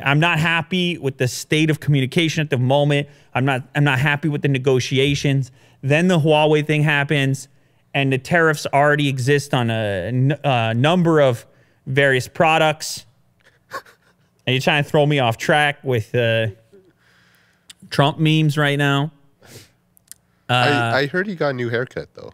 I'm 0.00 0.20
not 0.20 0.38
happy 0.38 0.98
with 0.98 1.18
the 1.18 1.28
state 1.28 1.70
of 1.70 1.80
communication 1.80 2.40
at 2.40 2.50
the 2.50 2.58
moment. 2.58 3.08
I'm 3.34 3.44
not 3.44 3.62
I'm 3.74 3.84
not 3.84 3.98
happy 3.98 4.28
with 4.28 4.42
the 4.42 4.48
negotiations. 4.48 5.50
Then 5.82 6.08
the 6.08 6.18
Huawei 6.18 6.66
thing 6.66 6.82
happens 6.82 7.48
and 7.94 8.12
the 8.12 8.18
tariffs 8.18 8.66
already 8.72 9.08
exist 9.08 9.52
on 9.54 9.70
a 9.70 10.74
number 10.74 11.20
of 11.20 11.46
various 11.86 12.28
products. 12.28 13.06
And 14.44 14.54
you're 14.54 14.60
trying 14.60 14.82
to 14.82 14.90
throw 14.90 15.06
me 15.06 15.20
off 15.20 15.36
track 15.36 15.78
with 15.84 16.12
uh, 16.16 16.48
Trump 17.90 18.18
memes 18.18 18.58
right 18.58 18.76
now. 18.76 19.12
I, 20.48 21.02
I 21.02 21.06
heard 21.06 21.28
he 21.28 21.36
got 21.36 21.50
a 21.50 21.52
new 21.52 21.68
haircut 21.68 22.08
though. 22.14 22.32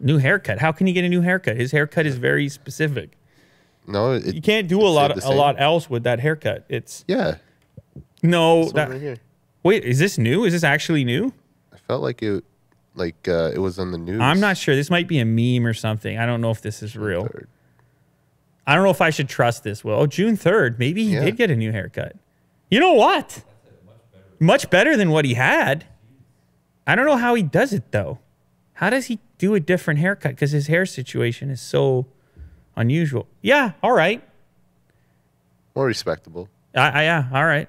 New 0.00 0.16
haircut. 0.16 0.58
How 0.58 0.72
can 0.72 0.86
he 0.86 0.94
get 0.94 1.04
a 1.04 1.08
new 1.10 1.20
haircut? 1.20 1.58
His 1.58 1.70
haircut 1.70 2.06
is 2.06 2.16
very 2.16 2.48
specific. 2.48 3.18
No, 3.86 4.12
it, 4.12 4.34
You 4.34 4.42
can't 4.42 4.68
do 4.68 4.80
a 4.80 4.88
lot 4.88 5.22
a 5.22 5.30
lot 5.30 5.60
else 5.60 5.90
with 5.90 6.04
that 6.04 6.20
haircut. 6.20 6.64
It's 6.68 7.04
Yeah, 7.06 7.36
no 8.22 8.70
that, 8.70 8.90
right. 8.90 9.18
Wait, 9.62 9.84
is 9.84 9.98
this 9.98 10.18
new? 10.18 10.44
Is 10.44 10.52
this 10.52 10.64
actually 10.64 11.04
new? 11.04 11.32
I 11.72 11.76
felt 11.78 12.02
like 12.02 12.22
it, 12.22 12.44
like 12.94 13.28
uh, 13.28 13.50
it 13.54 13.58
was 13.58 13.78
on 13.78 13.90
the 13.92 13.98
news. 13.98 14.20
I'm 14.20 14.40
not 14.40 14.56
sure. 14.56 14.74
This 14.74 14.90
might 14.90 15.08
be 15.08 15.18
a 15.18 15.24
meme 15.24 15.66
or 15.66 15.74
something. 15.74 16.18
I 16.18 16.26
don't 16.26 16.40
know 16.40 16.50
if 16.50 16.60
this 16.62 16.82
is 16.82 16.96
real. 16.96 17.22
Third. 17.26 17.48
I 18.66 18.74
don't 18.74 18.84
know 18.84 18.90
if 18.90 19.00
I 19.00 19.10
should 19.10 19.28
trust 19.28 19.62
this. 19.64 19.84
Well, 19.84 20.00
oh, 20.00 20.06
June 20.06 20.36
3rd. 20.36 20.78
Maybe 20.78 21.04
he 21.04 21.14
Yeah. 21.14 21.24
did 21.24 21.36
get 21.36 21.50
a 21.50 21.56
new 21.56 21.72
haircut. 21.72 22.16
You 22.70 22.80
know 22.80 22.94
what? 22.94 23.42
Much 24.40 24.70
better 24.70 24.96
than 24.96 25.10
what 25.10 25.24
he 25.24 25.34
had. 25.34 25.84
I 26.86 26.94
don't 26.94 27.06
know 27.06 27.16
how 27.16 27.34
he 27.34 27.42
does 27.42 27.72
it 27.72 27.92
though. 27.92 28.18
How 28.74 28.90
does 28.90 29.06
he 29.06 29.18
do 29.38 29.54
a 29.54 29.60
different 29.60 30.00
haircut? 30.00 30.32
Because 30.32 30.50
his 30.50 30.66
hair 30.66 30.84
situation 30.86 31.50
is 31.50 31.60
so 31.60 32.06
unusual. 32.76 33.26
Yeah, 33.42 33.72
all 33.82 33.92
right. 33.92 34.22
More 35.74 35.86
respectable. 35.86 36.48
I, 36.74 36.88
I, 36.88 37.02
yeah, 37.04 37.28
all 37.32 37.44
right. 37.44 37.68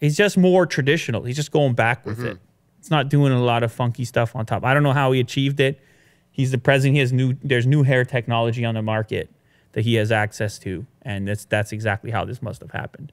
He's 0.00 0.16
just 0.16 0.38
more 0.38 0.66
traditional. 0.66 1.22
He's 1.24 1.36
just 1.36 1.50
going 1.52 1.74
back 1.74 2.06
with 2.06 2.24
it. 2.24 2.38
It's 2.78 2.90
not 2.90 3.10
doing 3.10 3.32
a 3.32 3.42
lot 3.42 3.62
of 3.62 3.70
funky 3.70 4.04
stuff 4.04 4.34
on 4.34 4.46
top. 4.46 4.64
I 4.64 4.72
don't 4.72 4.82
know 4.82 4.94
how 4.94 5.12
he 5.12 5.20
achieved 5.20 5.60
it. 5.60 5.80
He's 6.30 6.50
the 6.50 6.58
president. 6.58 6.94
He 6.94 7.00
has 7.00 7.12
new. 7.12 7.34
There's 7.42 7.66
new 7.66 7.82
hair 7.82 8.04
technology 8.04 8.64
on 8.64 8.74
the 8.74 8.82
market 8.82 9.28
that 9.72 9.82
he 9.82 9.94
has 9.96 10.10
access 10.10 10.58
to, 10.60 10.86
and 11.02 11.28
that's 11.28 11.44
that's 11.44 11.72
exactly 11.72 12.10
how 12.10 12.24
this 12.24 12.40
must 12.40 12.62
have 12.62 12.70
happened. 12.70 13.12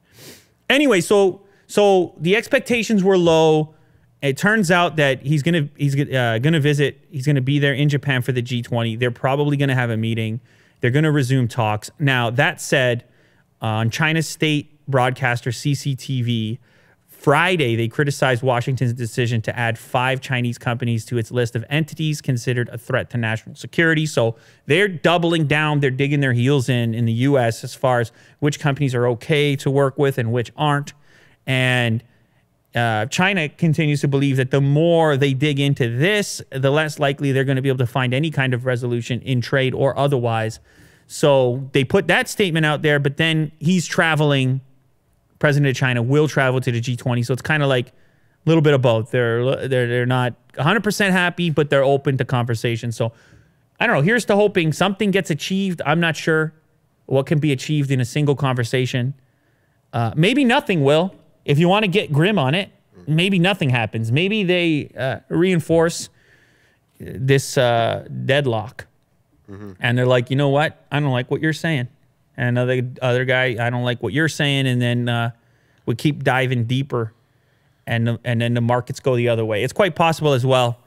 Anyway, 0.70 1.02
so 1.02 1.42
so 1.66 2.14
the 2.18 2.36
expectations 2.36 3.04
were 3.04 3.18
low. 3.18 3.74
It 4.22 4.36
turns 4.36 4.70
out 4.70 4.96
that 4.96 5.22
he's 5.22 5.42
gonna 5.42 5.68
he's 5.76 5.94
uh, 5.94 6.38
gonna 6.38 6.60
visit. 6.60 7.00
He's 7.10 7.26
gonna 7.26 7.42
be 7.42 7.58
there 7.58 7.74
in 7.74 7.90
Japan 7.90 8.22
for 8.22 8.32
the 8.32 8.42
G20. 8.42 8.98
They're 8.98 9.10
probably 9.10 9.56
gonna 9.58 9.74
have 9.74 9.90
a 9.90 9.96
meeting. 9.96 10.40
They're 10.80 10.90
gonna 10.90 11.12
resume 11.12 11.48
talks. 11.48 11.90
Now 11.98 12.30
that 12.30 12.60
said, 12.60 13.04
on 13.60 13.90
China's 13.90 14.28
state 14.28 14.86
broadcaster 14.86 15.50
CCTV, 15.50 16.58
Friday 17.06 17.74
they 17.74 17.88
criticized 17.88 18.42
Washington's 18.42 18.92
decision 18.92 19.42
to 19.42 19.58
add 19.58 19.76
five 19.76 20.20
Chinese 20.20 20.56
companies 20.56 21.04
to 21.06 21.18
its 21.18 21.32
list 21.32 21.56
of 21.56 21.64
entities 21.68 22.20
considered 22.20 22.68
a 22.68 22.78
threat 22.78 23.10
to 23.10 23.16
national 23.18 23.56
security. 23.56 24.06
So 24.06 24.36
they're 24.66 24.86
doubling 24.86 25.48
down. 25.48 25.80
They're 25.80 25.90
digging 25.90 26.20
their 26.20 26.32
heels 26.32 26.68
in 26.68 26.94
in 26.94 27.06
the 27.06 27.12
U.S. 27.12 27.64
as 27.64 27.74
far 27.74 27.98
as 28.00 28.12
which 28.38 28.60
companies 28.60 28.94
are 28.94 29.06
okay 29.08 29.56
to 29.56 29.70
work 29.70 29.98
with 29.98 30.16
and 30.16 30.32
which 30.32 30.52
aren't. 30.56 30.92
And 31.44 32.04
uh, 32.74 33.06
China 33.06 33.48
continues 33.48 34.00
to 34.02 34.08
believe 34.08 34.36
that 34.36 34.50
the 34.50 34.60
more 34.60 35.16
they 35.16 35.32
dig 35.32 35.58
into 35.58 35.96
this, 35.96 36.42
the 36.50 36.70
less 36.70 36.98
likely 36.98 37.32
they're 37.32 37.44
going 37.44 37.56
to 37.56 37.62
be 37.62 37.68
able 37.68 37.78
to 37.78 37.86
find 37.86 38.12
any 38.12 38.30
kind 38.30 38.52
of 38.52 38.66
resolution 38.66 39.20
in 39.22 39.40
trade 39.40 39.74
or 39.74 39.98
otherwise. 39.98 40.60
So 41.06 41.68
they 41.72 41.84
put 41.84 42.08
that 42.08 42.28
statement 42.28 42.66
out 42.66 42.82
there, 42.82 42.98
but 42.98 43.16
then 43.16 43.52
he's 43.58 43.86
traveling. 43.86 44.60
President 45.38 45.70
of 45.70 45.76
China 45.76 46.02
will 46.02 46.28
travel 46.28 46.60
to 46.60 46.70
the 46.70 46.80
G20, 46.80 47.24
so 47.24 47.32
it's 47.32 47.42
kind 47.42 47.62
of 47.62 47.68
like 47.68 47.88
a 47.88 47.92
little 48.44 48.60
bit 48.60 48.74
of 48.74 48.82
both. 48.82 49.10
They're 49.10 49.68
they're 49.68 49.86
they're 49.86 50.06
not 50.06 50.34
100% 50.54 51.10
happy, 51.10 51.48
but 51.50 51.70
they're 51.70 51.84
open 51.84 52.18
to 52.18 52.24
conversation. 52.24 52.92
So 52.92 53.12
I 53.80 53.86
don't 53.86 53.96
know. 53.96 54.02
Here's 54.02 54.26
to 54.26 54.36
hoping 54.36 54.72
something 54.72 55.10
gets 55.10 55.30
achieved. 55.30 55.80
I'm 55.86 56.00
not 56.00 56.16
sure 56.16 56.52
what 57.06 57.24
can 57.26 57.38
be 57.38 57.52
achieved 57.52 57.90
in 57.90 58.00
a 58.00 58.04
single 58.04 58.34
conversation. 58.36 59.14
Uh, 59.92 60.12
maybe 60.14 60.44
nothing 60.44 60.82
will. 60.82 61.14
If 61.48 61.58
you 61.58 61.68
want 61.68 61.82
to 61.84 61.88
get 61.88 62.12
grim 62.12 62.38
on 62.38 62.54
it, 62.54 62.70
maybe 63.06 63.38
nothing 63.38 63.70
happens. 63.70 64.12
Maybe 64.12 64.44
they 64.44 64.92
uh, 64.96 65.20
reinforce 65.28 66.10
this 67.00 67.56
uh, 67.56 68.06
deadlock, 68.26 68.86
and 69.80 69.96
they're 69.96 70.06
like, 70.06 70.28
you 70.30 70.36
know 70.36 70.50
what? 70.50 70.84
I 70.92 71.00
don't 71.00 71.10
like 71.10 71.30
what 71.30 71.40
you're 71.40 71.54
saying, 71.54 71.88
and 72.36 72.58
other 72.58 72.82
other 73.00 73.24
guy, 73.24 73.56
I 73.58 73.70
don't 73.70 73.82
like 73.82 74.02
what 74.02 74.12
you're 74.12 74.28
saying, 74.28 74.66
and 74.66 74.80
then 74.80 75.08
uh, 75.08 75.30
we 75.86 75.94
keep 75.94 76.22
diving 76.22 76.64
deeper, 76.64 77.14
and 77.86 78.18
and 78.24 78.42
then 78.42 78.52
the 78.52 78.60
markets 78.60 79.00
go 79.00 79.16
the 79.16 79.30
other 79.30 79.44
way. 79.44 79.64
It's 79.64 79.72
quite 79.72 79.96
possible 79.96 80.34
as 80.34 80.44
well. 80.44 80.78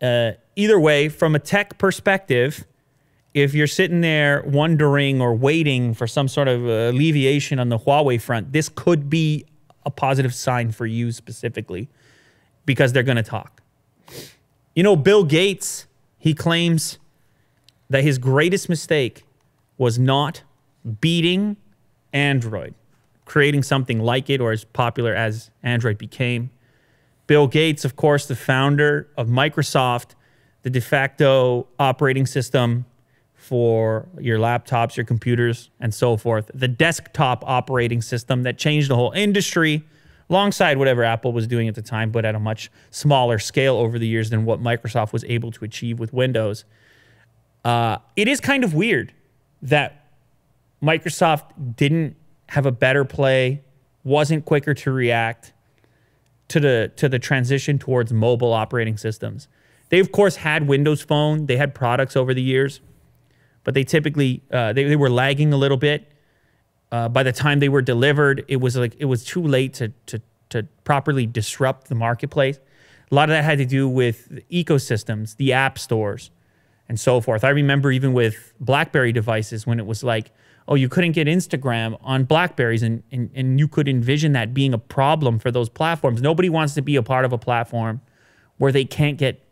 Uh, 0.00 0.32
either 0.54 0.78
way, 0.78 1.08
from 1.08 1.34
a 1.34 1.40
tech 1.40 1.78
perspective, 1.78 2.64
if 3.34 3.54
you're 3.54 3.66
sitting 3.66 4.02
there 4.02 4.44
wondering 4.46 5.20
or 5.20 5.34
waiting 5.34 5.94
for 5.94 6.06
some 6.06 6.28
sort 6.28 6.48
of 6.48 6.64
uh, 6.64 6.90
alleviation 6.94 7.58
on 7.58 7.70
the 7.70 7.78
Huawei 7.78 8.20
front, 8.20 8.52
this 8.52 8.68
could 8.68 9.10
be 9.10 9.46
a 9.86 9.90
positive 9.90 10.34
sign 10.34 10.72
for 10.72 10.84
you 10.84 11.12
specifically 11.12 11.88
because 12.66 12.92
they're 12.92 13.02
going 13.02 13.16
to 13.16 13.22
talk. 13.22 13.62
You 14.74 14.82
know, 14.82 14.96
Bill 14.96 15.24
Gates, 15.24 15.86
he 16.18 16.34
claims 16.34 16.98
that 17.88 18.02
his 18.02 18.18
greatest 18.18 18.68
mistake 18.68 19.24
was 19.78 19.98
not 19.98 20.42
beating 21.00 21.56
Android, 22.12 22.74
creating 23.24 23.62
something 23.62 24.00
like 24.00 24.28
it 24.28 24.40
or 24.40 24.52
as 24.52 24.64
popular 24.64 25.14
as 25.14 25.50
Android 25.62 25.96
became. 25.96 26.50
Bill 27.26 27.46
Gates, 27.46 27.84
of 27.84 27.96
course, 27.96 28.26
the 28.26 28.36
founder 28.36 29.08
of 29.16 29.28
Microsoft, 29.28 30.10
the 30.62 30.70
de 30.70 30.80
facto 30.80 31.66
operating 31.78 32.26
system 32.26 32.84
for 33.46 34.08
your 34.18 34.40
laptops, 34.40 34.96
your 34.96 35.06
computers, 35.06 35.70
and 35.78 35.94
so 35.94 36.16
forth. 36.16 36.50
The 36.52 36.66
desktop 36.66 37.44
operating 37.46 38.02
system 38.02 38.42
that 38.42 38.58
changed 38.58 38.90
the 38.90 38.96
whole 38.96 39.12
industry 39.12 39.84
alongside 40.28 40.78
whatever 40.78 41.04
Apple 41.04 41.32
was 41.32 41.46
doing 41.46 41.68
at 41.68 41.76
the 41.76 41.82
time, 41.82 42.10
but 42.10 42.24
at 42.24 42.34
a 42.34 42.40
much 42.40 42.72
smaller 42.90 43.38
scale 43.38 43.76
over 43.76 44.00
the 44.00 44.06
years 44.08 44.30
than 44.30 44.44
what 44.44 44.60
Microsoft 44.60 45.12
was 45.12 45.22
able 45.28 45.52
to 45.52 45.64
achieve 45.64 46.00
with 46.00 46.12
Windows. 46.12 46.64
Uh, 47.64 47.98
it 48.16 48.26
is 48.26 48.40
kind 48.40 48.64
of 48.64 48.74
weird 48.74 49.12
that 49.62 50.08
Microsoft 50.82 51.76
didn't 51.76 52.16
have 52.48 52.66
a 52.66 52.72
better 52.72 53.04
play, 53.04 53.62
wasn't 54.02 54.44
quicker 54.44 54.74
to 54.74 54.90
react 54.90 55.52
to 56.48 56.58
the 56.58 56.90
to 56.96 57.08
the 57.08 57.20
transition 57.20 57.78
towards 57.78 58.12
mobile 58.12 58.52
operating 58.52 58.96
systems. 58.96 59.46
They 59.90 60.00
of 60.00 60.10
course 60.10 60.34
had 60.34 60.66
Windows 60.66 61.00
Phone, 61.00 61.46
they 61.46 61.56
had 61.56 61.76
products 61.76 62.16
over 62.16 62.34
the 62.34 62.42
years, 62.42 62.80
but 63.66 63.74
they 63.74 63.82
typically 63.82 64.42
uh, 64.52 64.72
they, 64.72 64.84
they 64.84 64.96
were 64.96 65.10
lagging 65.10 65.52
a 65.52 65.56
little 65.56 65.76
bit. 65.76 66.12
Uh, 66.92 67.08
by 67.08 67.24
the 67.24 67.32
time 67.32 67.58
they 67.58 67.68
were 67.68 67.82
delivered, 67.82 68.44
it 68.46 68.58
was 68.58 68.76
like 68.76 68.94
it 68.98 69.06
was 69.06 69.24
too 69.24 69.42
late 69.42 69.74
to 69.74 69.92
to 70.06 70.22
to 70.50 70.62
properly 70.84 71.26
disrupt 71.26 71.88
the 71.88 71.96
marketplace. 71.96 72.60
A 73.10 73.14
lot 73.14 73.28
of 73.28 73.34
that 73.34 73.42
had 73.42 73.58
to 73.58 73.66
do 73.66 73.88
with 73.88 74.40
ecosystems, 74.50 75.36
the 75.36 75.52
app 75.52 75.80
stores, 75.80 76.30
and 76.88 76.98
so 76.98 77.20
forth. 77.20 77.42
I 77.42 77.48
remember 77.48 77.90
even 77.90 78.12
with 78.12 78.54
BlackBerry 78.60 79.10
devices 79.10 79.66
when 79.66 79.80
it 79.80 79.86
was 79.86 80.04
like, 80.04 80.30
oh, 80.68 80.76
you 80.76 80.88
couldn't 80.88 81.12
get 81.12 81.26
Instagram 81.26 81.98
on 82.02 82.22
Blackberries, 82.22 82.84
and, 82.84 83.02
and, 83.10 83.30
and 83.34 83.58
you 83.58 83.66
could 83.66 83.88
envision 83.88 84.32
that 84.32 84.54
being 84.54 84.72
a 84.74 84.78
problem 84.78 85.40
for 85.40 85.50
those 85.50 85.68
platforms. 85.68 86.22
Nobody 86.22 86.48
wants 86.48 86.74
to 86.74 86.82
be 86.82 86.94
a 86.94 87.02
part 87.02 87.24
of 87.24 87.32
a 87.32 87.38
platform 87.38 88.00
where 88.58 88.70
they 88.70 88.84
can't 88.84 89.18
get 89.18 89.42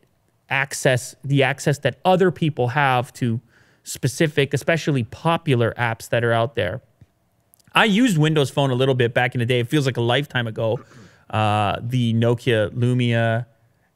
access, 0.48 1.16
the 1.24 1.42
access 1.42 1.78
that 1.78 1.98
other 2.04 2.30
people 2.30 2.68
have 2.68 3.12
to 3.14 3.40
specific, 3.84 4.52
especially 4.52 5.04
popular 5.04 5.72
apps 5.78 6.08
that 6.08 6.24
are 6.24 6.32
out 6.32 6.56
there. 6.56 6.82
I 7.74 7.84
used 7.84 8.18
Windows 8.18 8.50
Phone 8.50 8.70
a 8.70 8.74
little 8.74 8.94
bit 8.94 9.14
back 9.14 9.34
in 9.34 9.38
the 9.38 9.46
day. 9.46 9.60
It 9.60 9.68
feels 9.68 9.86
like 9.86 9.96
a 9.96 10.02
lifetime 10.02 10.46
ago. 10.46 10.80
Uh, 11.30 11.78
the 11.80 12.14
Nokia 12.14 12.70
Lumia 12.70 13.46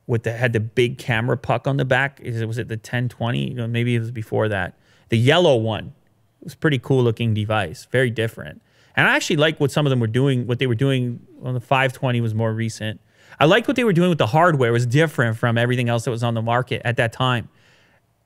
with 0.07 0.23
the 0.25 0.33
had 0.33 0.52
the 0.52 0.61
big 0.61 0.99
camera 0.99 1.37
puck 1.37 1.66
on 1.66 1.76
the 1.76 1.85
back. 1.85 2.21
Is 2.21 2.40
it 2.40 2.47
was 2.47 2.59
it 2.59 2.68
the 2.68 2.75
1020? 2.75 3.49
You 3.49 3.54
know, 3.54 3.66
maybe 3.66 3.95
it 3.95 4.00
was 4.00 4.11
before 4.11 4.49
that. 4.49 4.75
The 5.11 5.18
yellow 5.18 5.57
one 5.57 5.92
it 6.40 6.45
was 6.45 6.54
a 6.54 6.57
pretty 6.57 6.78
cool 6.78 7.02
looking 7.02 7.35
device, 7.35 7.87
very 7.90 8.11
different. 8.11 8.62
And 8.97 9.07
I 9.07 9.14
actually 9.14 9.37
like 9.37 9.61
what 9.61 9.71
some 9.71 9.87
of 9.87 9.90
them 9.90 10.00
were 10.00 10.07
doing. 10.07 10.47
What 10.47 10.59
they 10.59 10.66
were 10.66 10.75
doing 10.75 11.21
on 11.42 11.54
the 11.54 11.61
520 11.61 12.21
was 12.21 12.35
more 12.35 12.52
recent. 12.52 13.00
I 13.38 13.45
liked 13.45 13.68
what 13.68 13.76
they 13.76 13.85
were 13.85 13.92
doing 13.92 14.09
with 14.09 14.18
the 14.18 14.26
hardware. 14.26 14.71
It 14.71 14.73
was 14.73 14.87
different 14.87 15.37
from 15.37 15.57
everything 15.57 15.88
else 15.88 16.04
that 16.04 16.11
was 16.11 16.25
on 16.25 16.35
the 16.35 16.42
market 16.42 16.83
at 16.85 16.97
that 16.97 17.12
time. 17.12 17.49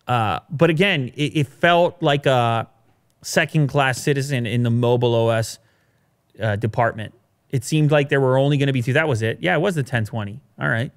Uh, 0.06 0.40
but 0.50 0.70
again, 0.70 1.12
it, 1.14 1.36
it, 1.36 1.46
felt 1.46 2.02
like 2.02 2.26
a 2.26 2.68
second 3.22 3.68
class 3.68 4.02
citizen 4.02 4.46
in 4.46 4.64
the 4.64 4.70
mobile 4.70 5.14
OS 5.14 5.58
uh, 6.40 6.56
department. 6.56 7.14
It 7.50 7.64
seemed 7.64 7.90
like 7.92 8.08
there 8.08 8.20
were 8.20 8.36
only 8.36 8.56
going 8.56 8.66
to 8.66 8.72
be 8.72 8.82
two. 8.82 8.94
That 8.94 9.06
was 9.06 9.22
it. 9.22 9.38
Yeah, 9.40 9.54
it 9.54 9.60
was 9.60 9.74
the 9.74 9.80
1020. 9.80 10.40
All 10.60 10.68
right. 10.68 10.90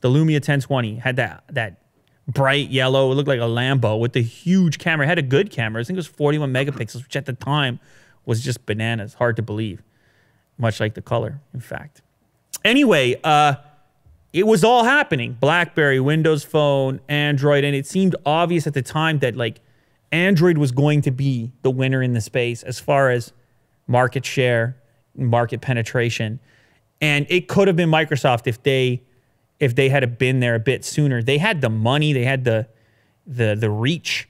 The 0.00 0.08
Lumia 0.08 0.34
1020 0.34 0.96
had 0.96 1.16
that 1.16 1.44
that 1.50 1.82
bright 2.26 2.70
yellow. 2.70 3.10
It 3.12 3.14
looked 3.14 3.28
like 3.28 3.40
a 3.40 3.44
Lambo 3.44 3.98
with 3.98 4.12
the 4.12 4.22
huge 4.22 4.78
camera. 4.78 5.06
It 5.06 5.08
had 5.08 5.18
a 5.18 5.22
good 5.22 5.50
camera. 5.50 5.80
I 5.80 5.84
think 5.84 5.96
it 5.96 6.00
was 6.00 6.06
41 6.06 6.52
megapixels, 6.52 7.04
which 7.04 7.16
at 7.16 7.26
the 7.26 7.32
time 7.32 7.80
was 8.24 8.42
just 8.42 8.66
bananas. 8.66 9.14
Hard 9.14 9.36
to 9.36 9.42
believe. 9.42 9.82
Much 10.58 10.80
like 10.80 10.94
the 10.94 11.02
color, 11.02 11.40
in 11.54 11.60
fact. 11.60 12.02
Anyway, 12.64 13.18
uh, 13.22 13.54
it 14.32 14.46
was 14.46 14.62
all 14.62 14.84
happening. 14.84 15.36
BlackBerry, 15.40 16.00
Windows 16.00 16.44
Phone, 16.44 17.00
Android, 17.08 17.64
and 17.64 17.74
it 17.74 17.86
seemed 17.86 18.14
obvious 18.26 18.66
at 18.66 18.74
the 18.74 18.82
time 18.82 19.20
that 19.20 19.36
like 19.36 19.60
Android 20.12 20.58
was 20.58 20.72
going 20.72 21.02
to 21.02 21.10
be 21.10 21.50
the 21.62 21.70
winner 21.70 22.02
in 22.02 22.12
the 22.12 22.20
space 22.20 22.62
as 22.62 22.78
far 22.78 23.10
as 23.10 23.32
market 23.86 24.24
share, 24.24 24.76
market 25.16 25.60
penetration. 25.60 26.40
And 27.00 27.26
it 27.28 27.48
could 27.48 27.68
have 27.68 27.76
been 27.76 27.90
Microsoft 27.90 28.46
if 28.46 28.62
they 28.62 29.02
if 29.58 29.74
they 29.74 29.88
had 29.88 30.18
been 30.18 30.40
there 30.40 30.54
a 30.54 30.60
bit 30.60 30.84
sooner. 30.84 31.22
They 31.22 31.38
had 31.38 31.60
the 31.60 31.70
money, 31.70 32.12
they 32.12 32.24
had 32.24 32.44
the 32.44 32.68
the 33.26 33.54
the 33.54 33.70
reach 33.70 34.28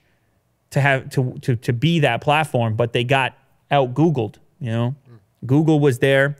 to 0.70 0.80
have 0.80 1.10
to 1.10 1.38
to 1.40 1.56
to 1.56 1.72
be 1.72 2.00
that 2.00 2.20
platform, 2.20 2.76
but 2.76 2.92
they 2.92 3.04
got 3.04 3.36
out 3.70 3.94
Googled. 3.94 4.36
You 4.60 4.70
know, 4.70 4.96
mm. 5.10 5.18
Google 5.46 5.80
was 5.80 5.98
there, 5.98 6.36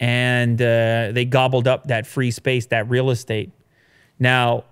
and 0.00 0.60
uh, 0.60 1.10
they 1.12 1.24
gobbled 1.24 1.68
up 1.68 1.86
that 1.86 2.06
free 2.06 2.30
space, 2.30 2.66
that 2.66 2.88
real 2.88 3.10
estate. 3.10 3.50
Now, 4.18 4.64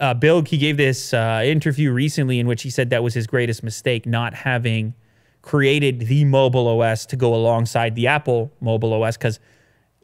uh, 0.00 0.14
Bill 0.14 0.42
he 0.42 0.58
gave 0.58 0.76
this 0.76 1.12
uh, 1.12 1.42
interview 1.44 1.92
recently 1.92 2.40
in 2.40 2.46
which 2.46 2.62
he 2.62 2.70
said 2.70 2.90
that 2.90 3.02
was 3.02 3.14
his 3.14 3.26
greatest 3.26 3.62
mistake, 3.62 4.06
not 4.06 4.34
having 4.34 4.94
created 5.42 6.00
the 6.00 6.24
mobile 6.24 6.68
OS 6.68 7.06
to 7.06 7.16
go 7.16 7.34
alongside 7.34 7.94
the 7.94 8.06
Apple 8.06 8.52
mobile 8.60 8.92
OS 8.92 9.16
because 9.16 9.38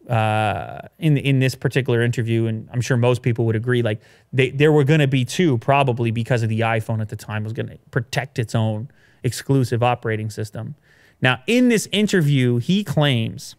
uh, 0.09 0.81
in 0.99 1.17
in 1.17 1.39
this 1.39 1.55
particular 1.55 2.03
interview, 2.03 2.47
and 2.47 2.69
I'm 2.73 2.81
sure 2.81 2.97
most 2.97 3.23
people 3.23 3.47
would 3.47 3.57
agree, 3.57 3.83
like 3.83 4.01
they, 4.33 4.51
there 4.51 4.71
were 4.71 4.85
going 4.85 5.01
to 5.01 5.09
be 5.09 5.25
two, 5.25 5.59
probably 5.59 6.11
because 6.11 6.43
of 6.43 6.49
the 6.49 6.61
iPhone 6.61 7.01
at 7.01 7.09
the 7.09 7.17
time 7.17 7.43
was 7.43 7.53
going 7.53 7.69
to 7.69 7.79
protect 7.91 8.39
its 8.39 8.55
own 8.55 8.91
exclusive 9.23 9.83
operating 9.83 10.31
system. 10.31 10.75
Now, 11.23 11.43
in 11.47 11.69
this 11.69 11.89
interview, 11.91 12.59
he 12.59 12.85
claims 12.85 13.57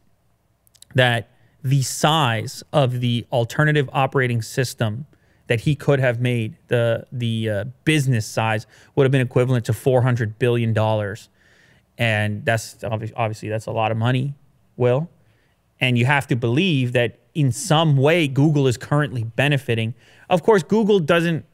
that 0.95 1.29
the 1.63 1.81
size 1.81 2.63
of 2.73 2.99
the 2.99 3.25
alternative 3.31 3.89
operating 3.93 4.41
system 4.41 5.05
that 5.47 5.62
he 5.62 5.75
could 5.75 5.99
have 5.99 6.19
made, 6.19 6.58
the 6.67 7.05
the 7.12 7.49
uh, 7.49 7.63
business 7.84 8.25
size, 8.25 8.65
would 8.95 9.03
have 9.03 9.12
been 9.12 9.21
equivalent 9.21 9.65
to 9.65 9.73
400 9.73 10.39
billion 10.39 10.73
dollars, 10.73 11.29
and 11.97 12.43
that's 12.43 12.84
obviously 12.84 13.49
that's 13.49 13.67
a 13.67 13.71
lot 13.71 13.91
of 13.91 13.97
money. 13.97 14.34
Will 14.77 15.10
and 15.79 15.97
you 15.97 16.05
have 16.05 16.27
to 16.27 16.36
believe 16.36 16.93
that 16.93 17.19
in 17.34 17.51
some 17.51 17.97
way 17.97 18.27
Google 18.27 18.67
is 18.67 18.77
currently 18.77 19.23
benefiting. 19.23 19.93
Of 20.29 20.43
course, 20.43 20.63
Google 20.63 20.99
doesn't, 20.99 21.45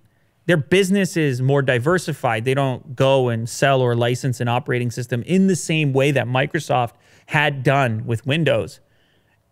their 0.45 0.57
business 0.57 1.17
is 1.17 1.41
more 1.41 1.61
diversified. 1.61 2.45
They 2.45 2.53
don't 2.53 2.95
go 2.95 3.29
and 3.29 3.49
sell 3.49 3.81
or 3.81 3.95
license 3.95 4.39
an 4.39 4.47
operating 4.47 4.91
system 4.91 5.23
in 5.23 5.47
the 5.47 5.55
same 5.55 5.93
way 5.93 6.11
that 6.11 6.27
Microsoft 6.27 6.93
had 7.27 7.63
done 7.63 8.05
with 8.05 8.25
Windows. 8.25 8.79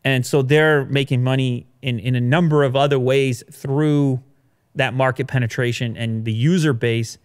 And 0.04 0.26
so 0.26 0.42
they're 0.42 0.86
making 0.86 1.24
money 1.24 1.68
in, 1.82 2.00
in 2.00 2.16
a 2.16 2.22
number 2.22 2.64
of 2.64 2.76
other 2.76 3.00
ways 3.00 3.44
through 3.52 4.24
that 4.76 4.94
market 4.94 5.28
penetration 5.28 5.98
and 5.98 6.26
the 6.26 6.34
user 6.34 6.74
base 6.74 7.18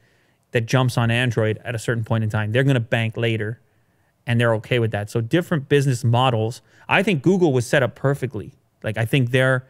that 0.52 0.66
jumps 0.66 0.98
on 0.98 1.10
Android 1.10 1.60
at 1.64 1.74
a 1.74 1.78
certain 1.78 2.04
point 2.04 2.24
in 2.24 2.30
time. 2.30 2.52
They're 2.52 2.64
going 2.64 2.74
to 2.74 2.80
bank 2.80 3.16
later 3.16 3.60
and 4.26 4.40
they're 4.40 4.54
okay 4.54 4.78
with 4.78 4.90
that. 4.92 5.10
So 5.10 5.20
different 5.20 5.68
business 5.68 6.02
models. 6.02 6.62
I 6.88 7.02
think 7.02 7.22
Google 7.22 7.52
was 7.52 7.66
set 7.66 7.82
up 7.82 7.94
perfectly. 7.94 8.54
Like 8.82 8.96
I 8.96 9.04
think 9.04 9.30
their 9.30 9.66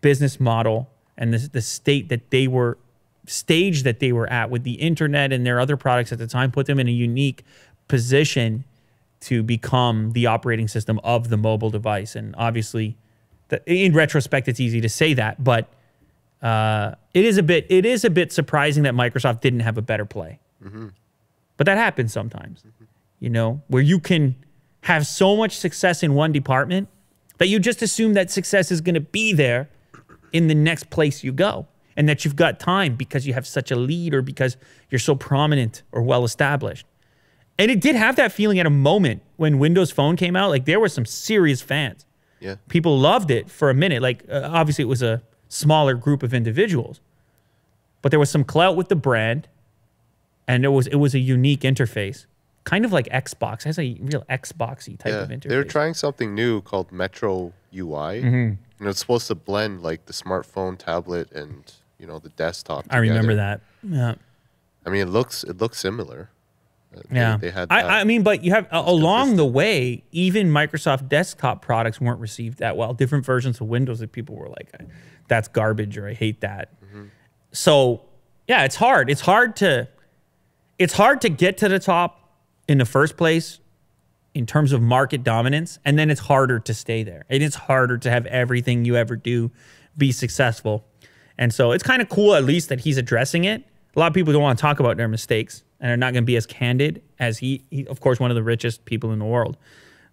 business 0.00 0.40
model 0.40 0.90
and 1.16 1.32
the, 1.32 1.48
the 1.48 1.62
state 1.62 2.08
that 2.08 2.30
they 2.30 2.48
were 2.48 2.78
stage 3.26 3.84
that 3.84 4.00
they 4.00 4.10
were 4.10 4.28
at 4.32 4.50
with 4.50 4.64
the 4.64 4.74
internet 4.74 5.32
and 5.32 5.46
their 5.46 5.60
other 5.60 5.76
products 5.76 6.10
at 6.10 6.18
the 6.18 6.26
time 6.26 6.50
put 6.50 6.66
them 6.66 6.80
in 6.80 6.88
a 6.88 6.92
unique 6.92 7.44
position 7.86 8.64
to 9.22 9.42
become 9.42 10.12
the 10.12 10.26
operating 10.26 10.68
system 10.68 11.00
of 11.04 11.28
the 11.28 11.36
mobile 11.36 11.70
device. 11.70 12.14
And 12.16 12.34
obviously, 12.36 12.96
the, 13.48 13.62
in 13.66 13.94
retrospect, 13.94 14.48
it's 14.48 14.60
easy 14.60 14.80
to 14.80 14.88
say 14.88 15.14
that, 15.14 15.42
but 15.42 15.68
uh, 16.42 16.94
it 17.14 17.24
is 17.24 17.38
a 17.38 17.42
bit 17.42 17.66
it 17.68 17.86
is 17.86 18.04
a 18.04 18.10
bit 18.10 18.32
surprising 18.32 18.82
that 18.82 18.94
Microsoft 18.94 19.40
didn't 19.40 19.60
have 19.60 19.78
a 19.78 19.82
better 19.82 20.04
play. 20.04 20.40
Mm-hmm. 20.62 20.88
But 21.56 21.66
that 21.66 21.78
happens 21.78 22.12
sometimes. 22.12 22.60
Mm-hmm 22.60 22.84
you 23.22 23.30
know, 23.30 23.62
where 23.68 23.82
you 23.82 24.00
can 24.00 24.34
have 24.80 25.06
so 25.06 25.36
much 25.36 25.56
success 25.56 26.02
in 26.02 26.12
one 26.12 26.32
department 26.32 26.88
that 27.38 27.46
you 27.46 27.60
just 27.60 27.80
assume 27.80 28.14
that 28.14 28.32
success 28.32 28.72
is 28.72 28.80
going 28.80 28.96
to 28.96 29.00
be 29.00 29.32
there 29.32 29.70
in 30.32 30.48
the 30.48 30.56
next 30.56 30.90
place 30.90 31.22
you 31.22 31.30
go 31.30 31.68
and 31.96 32.08
that 32.08 32.24
you've 32.24 32.34
got 32.34 32.58
time 32.58 32.96
because 32.96 33.24
you 33.24 33.32
have 33.32 33.46
such 33.46 33.70
a 33.70 33.76
lead 33.76 34.12
or 34.12 34.22
because 34.22 34.56
you're 34.90 34.98
so 34.98 35.14
prominent 35.14 35.84
or 35.92 36.02
well 36.02 36.24
established. 36.24 36.84
And 37.62 37.70
it 37.70 37.80
did 37.80 37.94
have 37.94 38.16
that 38.16 38.32
feeling 38.32 38.58
at 38.58 38.66
a 38.66 38.70
moment 38.70 39.22
when 39.36 39.60
Windows 39.60 39.92
Phone 39.92 40.16
came 40.16 40.34
out. 40.34 40.50
Like 40.50 40.64
there 40.64 40.80
were 40.80 40.88
some 40.88 41.06
serious 41.06 41.62
fans. 41.62 42.04
Yeah. 42.40 42.56
People 42.68 42.98
loved 42.98 43.30
it 43.30 43.48
for 43.48 43.70
a 43.70 43.74
minute. 43.74 44.02
Like 44.02 44.24
uh, 44.28 44.48
obviously 44.52 44.82
it 44.82 44.88
was 44.88 45.00
a 45.00 45.22
smaller 45.48 45.94
group 45.94 46.24
of 46.24 46.34
individuals, 46.34 47.00
but 48.00 48.10
there 48.10 48.18
was 48.18 48.30
some 48.30 48.42
clout 48.42 48.74
with 48.74 48.88
the 48.88 48.96
brand, 48.96 49.46
and 50.48 50.64
it 50.64 50.70
was 50.70 50.88
it 50.88 50.96
was 50.96 51.14
a 51.14 51.20
unique 51.20 51.60
interface 51.60 52.26
kind 52.64 52.84
of 52.84 52.92
like 52.92 53.06
Xbox. 53.10 53.60
It 53.60 53.64
has 53.66 53.78
a 53.78 53.96
real 54.00 54.24
Xboxy 54.28 54.98
type 54.98 55.12
yeah, 55.12 55.20
of 55.20 55.28
interface. 55.28 55.48
They're 55.48 55.62
trying 55.62 55.94
something 55.94 56.34
new 56.34 56.62
called 56.62 56.90
Metro 56.90 57.52
UI, 57.72 58.22
mm-hmm. 58.22 58.54
and 58.80 58.88
it's 58.88 58.98
supposed 58.98 59.28
to 59.28 59.36
blend 59.36 59.84
like 59.84 60.06
the 60.06 60.12
smartphone, 60.12 60.76
tablet, 60.76 61.30
and 61.30 61.72
you 62.00 62.08
know 62.08 62.18
the 62.18 62.30
desktop. 62.30 62.84
Together. 62.84 62.96
I 62.96 63.00
remember 63.00 63.36
that. 63.36 63.60
Yeah. 63.84 64.16
I 64.84 64.90
mean, 64.90 65.02
it 65.02 65.10
looks 65.10 65.44
it 65.44 65.58
looks 65.58 65.78
similar. 65.78 66.30
Yeah, 67.10 67.36
they, 67.36 67.48
they 67.48 67.52
had. 67.52 67.68
I, 67.70 68.00
I, 68.00 68.04
mean, 68.04 68.22
but 68.22 68.44
you 68.44 68.52
have 68.52 68.66
uh, 68.72 68.82
along 68.84 69.36
the 69.36 69.46
way, 69.46 70.04
even 70.12 70.48
Microsoft 70.48 71.08
desktop 71.08 71.62
products 71.62 72.00
weren't 72.00 72.20
received 72.20 72.58
that 72.58 72.76
well. 72.76 72.94
Different 72.94 73.24
versions 73.24 73.60
of 73.60 73.68
Windows 73.68 74.00
that 74.00 74.12
people 74.12 74.36
were 74.36 74.48
like, 74.48 74.72
"That's 75.28 75.48
garbage," 75.48 75.96
or 75.96 76.08
"I 76.08 76.14
hate 76.14 76.40
that." 76.40 76.70
Mm-hmm. 76.84 77.04
So, 77.52 78.02
yeah, 78.48 78.64
it's 78.64 78.76
hard. 78.76 79.10
It's 79.10 79.20
hard 79.20 79.56
to, 79.56 79.88
it's 80.78 80.94
hard 80.94 81.20
to 81.22 81.28
get 81.28 81.58
to 81.58 81.68
the 81.68 81.78
top 81.78 82.38
in 82.68 82.78
the 82.78 82.86
first 82.86 83.16
place 83.16 83.60
in 84.34 84.46
terms 84.46 84.72
of 84.72 84.80
market 84.80 85.22
dominance, 85.22 85.78
and 85.84 85.98
then 85.98 86.10
it's 86.10 86.20
harder 86.20 86.58
to 86.58 86.74
stay 86.74 87.02
there. 87.02 87.24
And 87.28 87.42
it's 87.42 87.56
harder 87.56 87.98
to 87.98 88.10
have 88.10 88.26
everything 88.26 88.84
you 88.84 88.96
ever 88.96 89.16
do 89.16 89.50
be 89.96 90.12
successful. 90.12 90.84
And 91.36 91.52
so 91.52 91.72
it's 91.72 91.82
kind 91.82 92.00
of 92.00 92.08
cool, 92.08 92.34
at 92.34 92.44
least, 92.44 92.68
that 92.70 92.80
he's 92.80 92.96
addressing 92.96 93.44
it. 93.44 93.64
a 93.94 93.98
lot 93.98 94.06
of 94.06 94.14
people 94.14 94.32
don't 94.32 94.42
want 94.42 94.58
to 94.58 94.62
talk 94.62 94.80
about 94.80 94.96
their 94.96 95.08
mistakes 95.08 95.64
and 95.82 95.90
are 95.90 95.96
not 95.96 96.12
going 96.14 96.22
to 96.22 96.26
be 96.26 96.36
as 96.36 96.46
candid 96.46 97.02
as 97.18 97.38
he, 97.38 97.64
he, 97.70 97.86
of 97.88 98.00
course, 98.00 98.20
one 98.20 98.30
of 98.30 98.36
the 98.36 98.42
richest 98.42 98.84
people 98.86 99.12
in 99.12 99.18
the 99.18 99.24
world. 99.24 99.58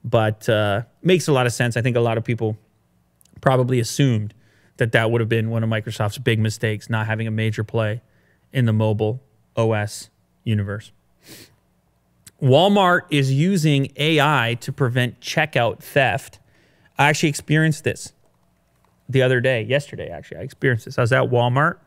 But 0.04 0.50
uh, 0.50 0.84
makes 1.04 1.28
a 1.28 1.32
lot 1.32 1.46
of 1.46 1.54
sense. 1.54 1.78
I 1.78 1.82
think 1.82 1.96
a 1.96 2.02
lot 2.02 2.18
of 2.18 2.24
people 2.24 2.58
probably 3.40 3.80
assumed 3.80 4.34
that 4.78 4.92
that 4.94 5.12
would 5.12 5.22
have 5.22 5.30
been 5.30 5.50
one 5.50 5.64
of 5.64 5.70
Microsoft's 5.70 6.18
big 6.18 6.40
mistakes, 6.40 6.90
not 6.90 7.06
having 7.06 7.28
a 7.28 7.32
major 7.32 7.64
play 7.64 8.02
in 8.52 8.66
the 8.66 8.74
mobile 8.74 9.22
OS 9.56 10.10
universe. 10.44 10.92
Walmart 12.42 13.02
is 13.12 13.32
using 13.32 13.92
AI 13.98 14.58
to 14.62 14.72
prevent 14.72 15.20
checkout 15.20 15.80
theft. 15.80 16.40
I 16.98 17.10
actually 17.10 17.30
experienced 17.30 17.84
this 17.84 18.14
the 19.08 19.22
other 19.22 19.42
day, 19.42 19.62
yesterday, 19.64 20.10
actually. 20.10 20.38
I 20.38 20.42
experienced 20.42 20.86
this. 20.86 20.98
I 20.98 21.02
was 21.02 21.12
at 21.12 21.24
Walmart. 21.24 21.78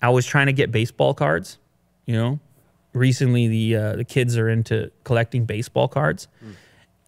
I 0.00 0.10
was 0.10 0.24
trying 0.24 0.46
to 0.46 0.52
get 0.52 0.70
baseball 0.70 1.14
cards. 1.14 1.58
You 2.06 2.14
know, 2.14 2.40
recently 2.98 3.48
the 3.48 3.76
uh, 3.76 3.96
the 3.96 4.04
kids 4.04 4.36
are 4.36 4.48
into 4.48 4.90
collecting 5.04 5.44
baseball 5.44 5.88
cards, 5.88 6.28
mm. 6.44 6.54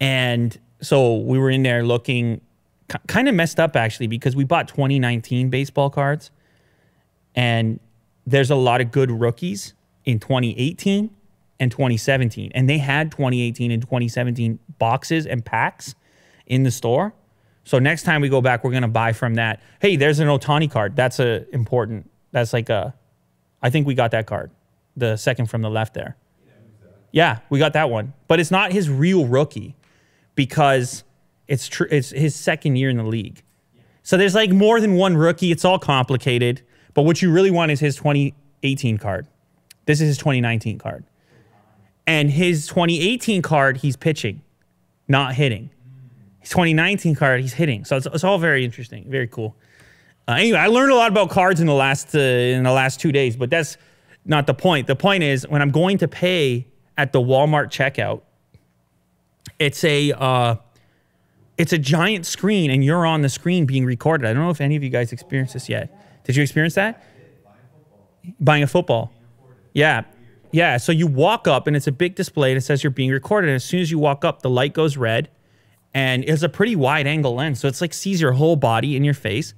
and 0.01 0.59
so 0.81 1.19
we 1.19 1.39
were 1.39 1.51
in 1.51 1.63
there 1.63 1.85
looking, 1.85 2.41
kind 3.07 3.29
of 3.29 3.35
messed 3.35 3.61
up 3.61 3.77
actually 3.77 4.07
because 4.07 4.35
we 4.35 4.45
bought 4.45 4.69
2019 4.69 5.51
baseball 5.51 5.91
cards, 5.91 6.31
and 7.35 7.81
there's 8.27 8.51
a 8.51 8.57
lot 8.57 8.81
of 8.81 8.91
good 8.91 9.11
rookies 9.11 9.75
in 10.05 10.19
2018 10.19 11.11
and 11.59 11.71
2017, 11.71 12.53
and 12.55 12.69
they 12.69 12.79
had 12.79 13.11
2018 13.11 13.71
and 13.71 13.83
2017 13.83 14.59
boxes 14.79 15.27
and 15.27 15.45
packs 15.45 15.95
in 16.47 16.63
the 16.63 16.71
store. 16.71 17.13
So 17.65 17.79
next 17.79 18.05
time 18.05 18.23
we 18.23 18.29
go 18.29 18.41
back, 18.41 18.65
we're 18.65 18.73
gonna 18.73 18.89
buy 18.89 19.13
from 19.13 19.35
that. 19.35 19.61
Hey, 19.81 19.97
there's 19.97 20.19
an 20.19 20.29
Ohtani 20.29 20.71
card. 20.71 20.97
That's 20.97 21.21
a 21.21 21.49
important. 21.55 22.11
That's 22.33 22.53
like 22.53 22.69
a. 22.69 22.95
I 23.63 23.69
think 23.69 23.87
we 23.87 23.95
got 23.95 24.13
that 24.13 24.27
card, 24.27 24.51
the 24.97 25.17
second 25.17 25.47
from 25.47 25.63
the 25.63 25.71
left 25.71 25.95
there. 25.95 26.17
Yeah, 27.13 27.41
we 27.49 27.59
got 27.59 27.73
that 27.73 27.91
one, 27.91 28.13
but 28.29 28.39
it's 28.39 28.51
not 28.51 28.73
his 28.73 28.89
real 28.89 29.27
rookie, 29.27 29.75
because 30.35 31.05
it's 31.49 31.69
true. 31.69 31.87
It's 31.91 32.11
his 32.11 32.35
second 32.35 32.77
year 32.77 32.89
in 32.89 32.97
the 32.97 33.05
league. 33.05 33.43
So 34.03 34.17
there's 34.17 34.35
like 34.35 34.51
more 34.51 34.81
than 34.81 34.95
one 34.95 35.17
rookie. 35.17 35.53
It's 35.53 35.65
all 35.65 35.79
complicated. 35.79 36.63
But 36.95 37.03
what 37.03 37.21
you 37.21 37.31
really 37.31 37.51
want 37.51 37.71
is 37.71 37.81
his 37.81 37.97
2018 37.97 38.99
card. 38.99 39.27
This 39.87 40.01
is 40.01 40.09
his 40.09 40.19
2019 40.19 40.79
card. 40.79 41.05
And 42.07 42.31
his 42.31 42.67
2018 42.67 43.43
card, 43.43 43.77
he's 43.77 43.97
pitching, 43.97 44.43
not 45.07 45.35
hitting. 45.35 45.71
His 46.41 46.51
2019 46.51 47.15
card, 47.15 47.41
he's 47.41 47.53
hitting. 47.53 47.85
So 47.85 47.97
it's, 47.97 48.07
it's 48.07 48.25
all 48.25 48.39
very 48.39 48.65
interesting, 48.65 49.05
very 49.09 49.29
cool. 49.29 49.57
Uh, 50.27 50.33
anyway, 50.33 50.59
I 50.59 50.69
learned 50.69 50.93
a 50.93 50.95
lot 50.95 51.11
about 51.11 51.31
cards 51.31 51.61
in 51.61 51.67
the 51.67 51.75
last 51.75 52.15
uh, 52.15 52.19
in 52.19 52.63
the 52.63 52.73
last 52.73 53.01
two 53.01 53.13
days, 53.13 53.37
but 53.37 53.51
that's 53.51 53.77
not 54.31 54.47
the 54.47 54.55
point. 54.55 54.87
The 54.87 54.97
point 54.97 55.23
is 55.23 55.47
when 55.47 55.61
I'm 55.61 55.71
going 55.71 55.99
to 55.99 56.09
pay 56.09 56.67
at 56.97 57.13
the 57.13 57.21
Walmart 57.21 57.67
checkout, 57.67 58.23
it's 59.59 59.85
a 59.85 60.13
uh, 60.13 60.57
it's 61.59 61.73
a 61.73 61.79
giant 61.79 62.25
screen, 62.25 62.71
and 62.71 62.83
you're 62.83 63.05
on 63.05 63.21
the 63.21 63.29
screen 63.29 63.67
being 63.67 63.85
recorded. 63.85 64.27
I 64.27 64.33
don't 64.33 64.43
know 64.43 64.51
if 64.51 64.61
any 64.61 64.77
of 64.77 64.83
you 64.83 64.91
guys 64.91 65.13
experienced 65.13 65.53
this 65.53 65.69
yet. 65.69 66.25
Did 66.25 66.37
you 66.37 66.43
experience 66.43 66.75
that? 66.77 67.05
Buying 68.41 68.63
a 68.63 68.67
football. 68.67 69.13
Yeah. 69.75 70.05
Yeah. 70.53 70.79
So 70.79 70.93
you 70.93 71.07
walk 71.07 71.47
up, 71.47 71.67
and 71.67 71.77
it's 71.77 71.87
a 71.87 71.93
big 71.93 72.15
display, 72.15 72.53
and 72.53 72.59
it 72.59 72.63
says 72.63 72.83
you're 72.83 72.91
being 72.91 73.11
recorded. 73.11 73.49
And 73.49 73.57
as 73.57 73.65
soon 73.65 73.81
as 73.81 73.91
you 73.91 73.99
walk 73.99 74.25
up, 74.25 74.43
the 74.43 74.51
light 74.51 74.73
goes 74.73 74.97
red 74.97 75.29
and 75.93 76.25
it's 76.25 76.43
a 76.43 76.49
pretty 76.49 76.77
wide 76.77 77.07
angle 77.07 77.35
lens. 77.35 77.61
So 77.61 77.69
it's 77.69 77.81
like 77.81 77.93
sees 77.93 78.21
your 78.21 78.33
whole 78.33 78.57
body 78.57 78.97
in 78.97 79.05
your 79.05 79.15
face. 79.15 79.55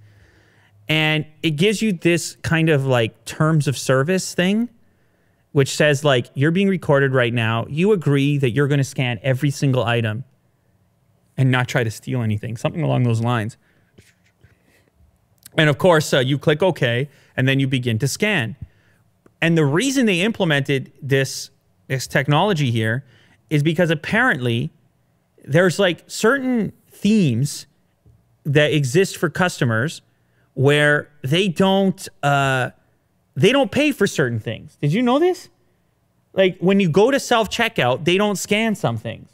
And 0.89 1.27
it 1.43 1.53
gives 1.53 1.81
you 1.81 1.93
this 1.93 2.37
kind 2.43 2.69
of 2.69 2.87
like 2.87 3.25
terms 3.25 3.69
of 3.69 3.79
service 3.79 4.35
thing, 4.35 4.69
which 5.53 5.75
says 5.75 6.05
like 6.05 6.29
you're 6.35 6.51
being 6.51 6.69
recorded 6.69 7.13
right 7.13 7.33
now. 7.33 7.67
You 7.69 7.93
agree 7.93 8.39
that 8.39 8.51
you're 8.51 8.69
going 8.69 8.79
to 8.79 8.85
scan 8.85 9.19
every 9.23 9.51
single 9.51 9.85
item 9.85 10.25
and 11.37 11.51
not 11.51 11.69
try 11.69 11.85
to 11.85 11.91
steal 11.91 12.23
anything, 12.23 12.57
something 12.57 12.83
along 12.83 13.05
those 13.05 13.21
lines. 13.21 13.57
And 15.57 15.69
of 15.69 15.79
course, 15.79 16.13
uh, 16.13 16.19
you 16.19 16.39
click 16.39 16.63
OK, 16.63 17.09
and 17.37 17.47
then 17.47 17.61
you 17.61 17.67
begin 17.67 17.99
to 17.99 18.09
scan. 18.09 18.57
And 19.41 19.57
the 19.59 19.67
reason 19.67 20.07
they 20.07 20.21
implemented 20.21 20.93
this 21.03 21.51
this 21.89 22.07
technology 22.07 22.71
here 22.71 23.05
is 23.51 23.63
because 23.63 23.91
apparently 23.91 24.73
there's 25.45 25.79
like 25.79 26.05
certain 26.07 26.73
themes 26.89 27.67
that 28.45 28.73
exist 28.73 29.17
for 29.17 29.29
customers 29.29 30.01
where 30.55 31.11
they 31.23 31.49
don't 31.49 32.09
uh, 32.23 32.71
they 33.35 33.53
don't 33.53 33.71
pay 33.71 33.93
for 33.93 34.07
certain 34.07 34.39
things. 34.39 34.77
Did 34.81 34.93
you 34.93 35.03
know 35.03 35.19
this? 35.19 35.49
Like 36.33 36.59
when 36.59 36.81
you 36.81 36.89
go 36.89 37.11
to 37.11 37.21
self 37.21 37.51
checkout, 37.51 38.05
they 38.05 38.17
don't 38.17 38.37
scan 38.37 38.75
some 38.75 38.97
things. 38.97 39.31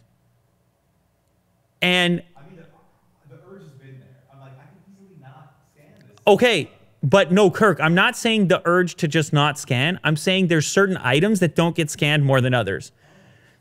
And 1.80 2.22
I 2.36 2.42
mean, 2.48 2.56
the, 2.56 3.34
the 3.34 3.40
urge 3.50 3.62
has 3.62 3.70
been 3.72 4.00
there. 4.00 4.08
I'm 4.32 4.40
like, 4.40 4.52
I 4.52 4.64
can 4.64 4.78
easily 4.92 5.16
not 5.20 5.54
scan 5.72 5.92
this. 6.08 6.18
Okay, 6.26 6.70
but 7.02 7.30
no, 7.30 7.50
Kirk, 7.50 7.80
I'm 7.80 7.94
not 7.94 8.16
saying 8.16 8.48
the 8.48 8.60
urge 8.64 8.96
to 8.96 9.08
just 9.08 9.32
not 9.32 9.58
scan. 9.58 10.00
I'm 10.02 10.16
saying 10.16 10.48
there's 10.48 10.66
certain 10.66 10.96
items 10.98 11.40
that 11.40 11.54
don't 11.54 11.76
get 11.76 11.90
scanned 11.90 12.24
more 12.24 12.40
than 12.40 12.54
others. 12.54 12.90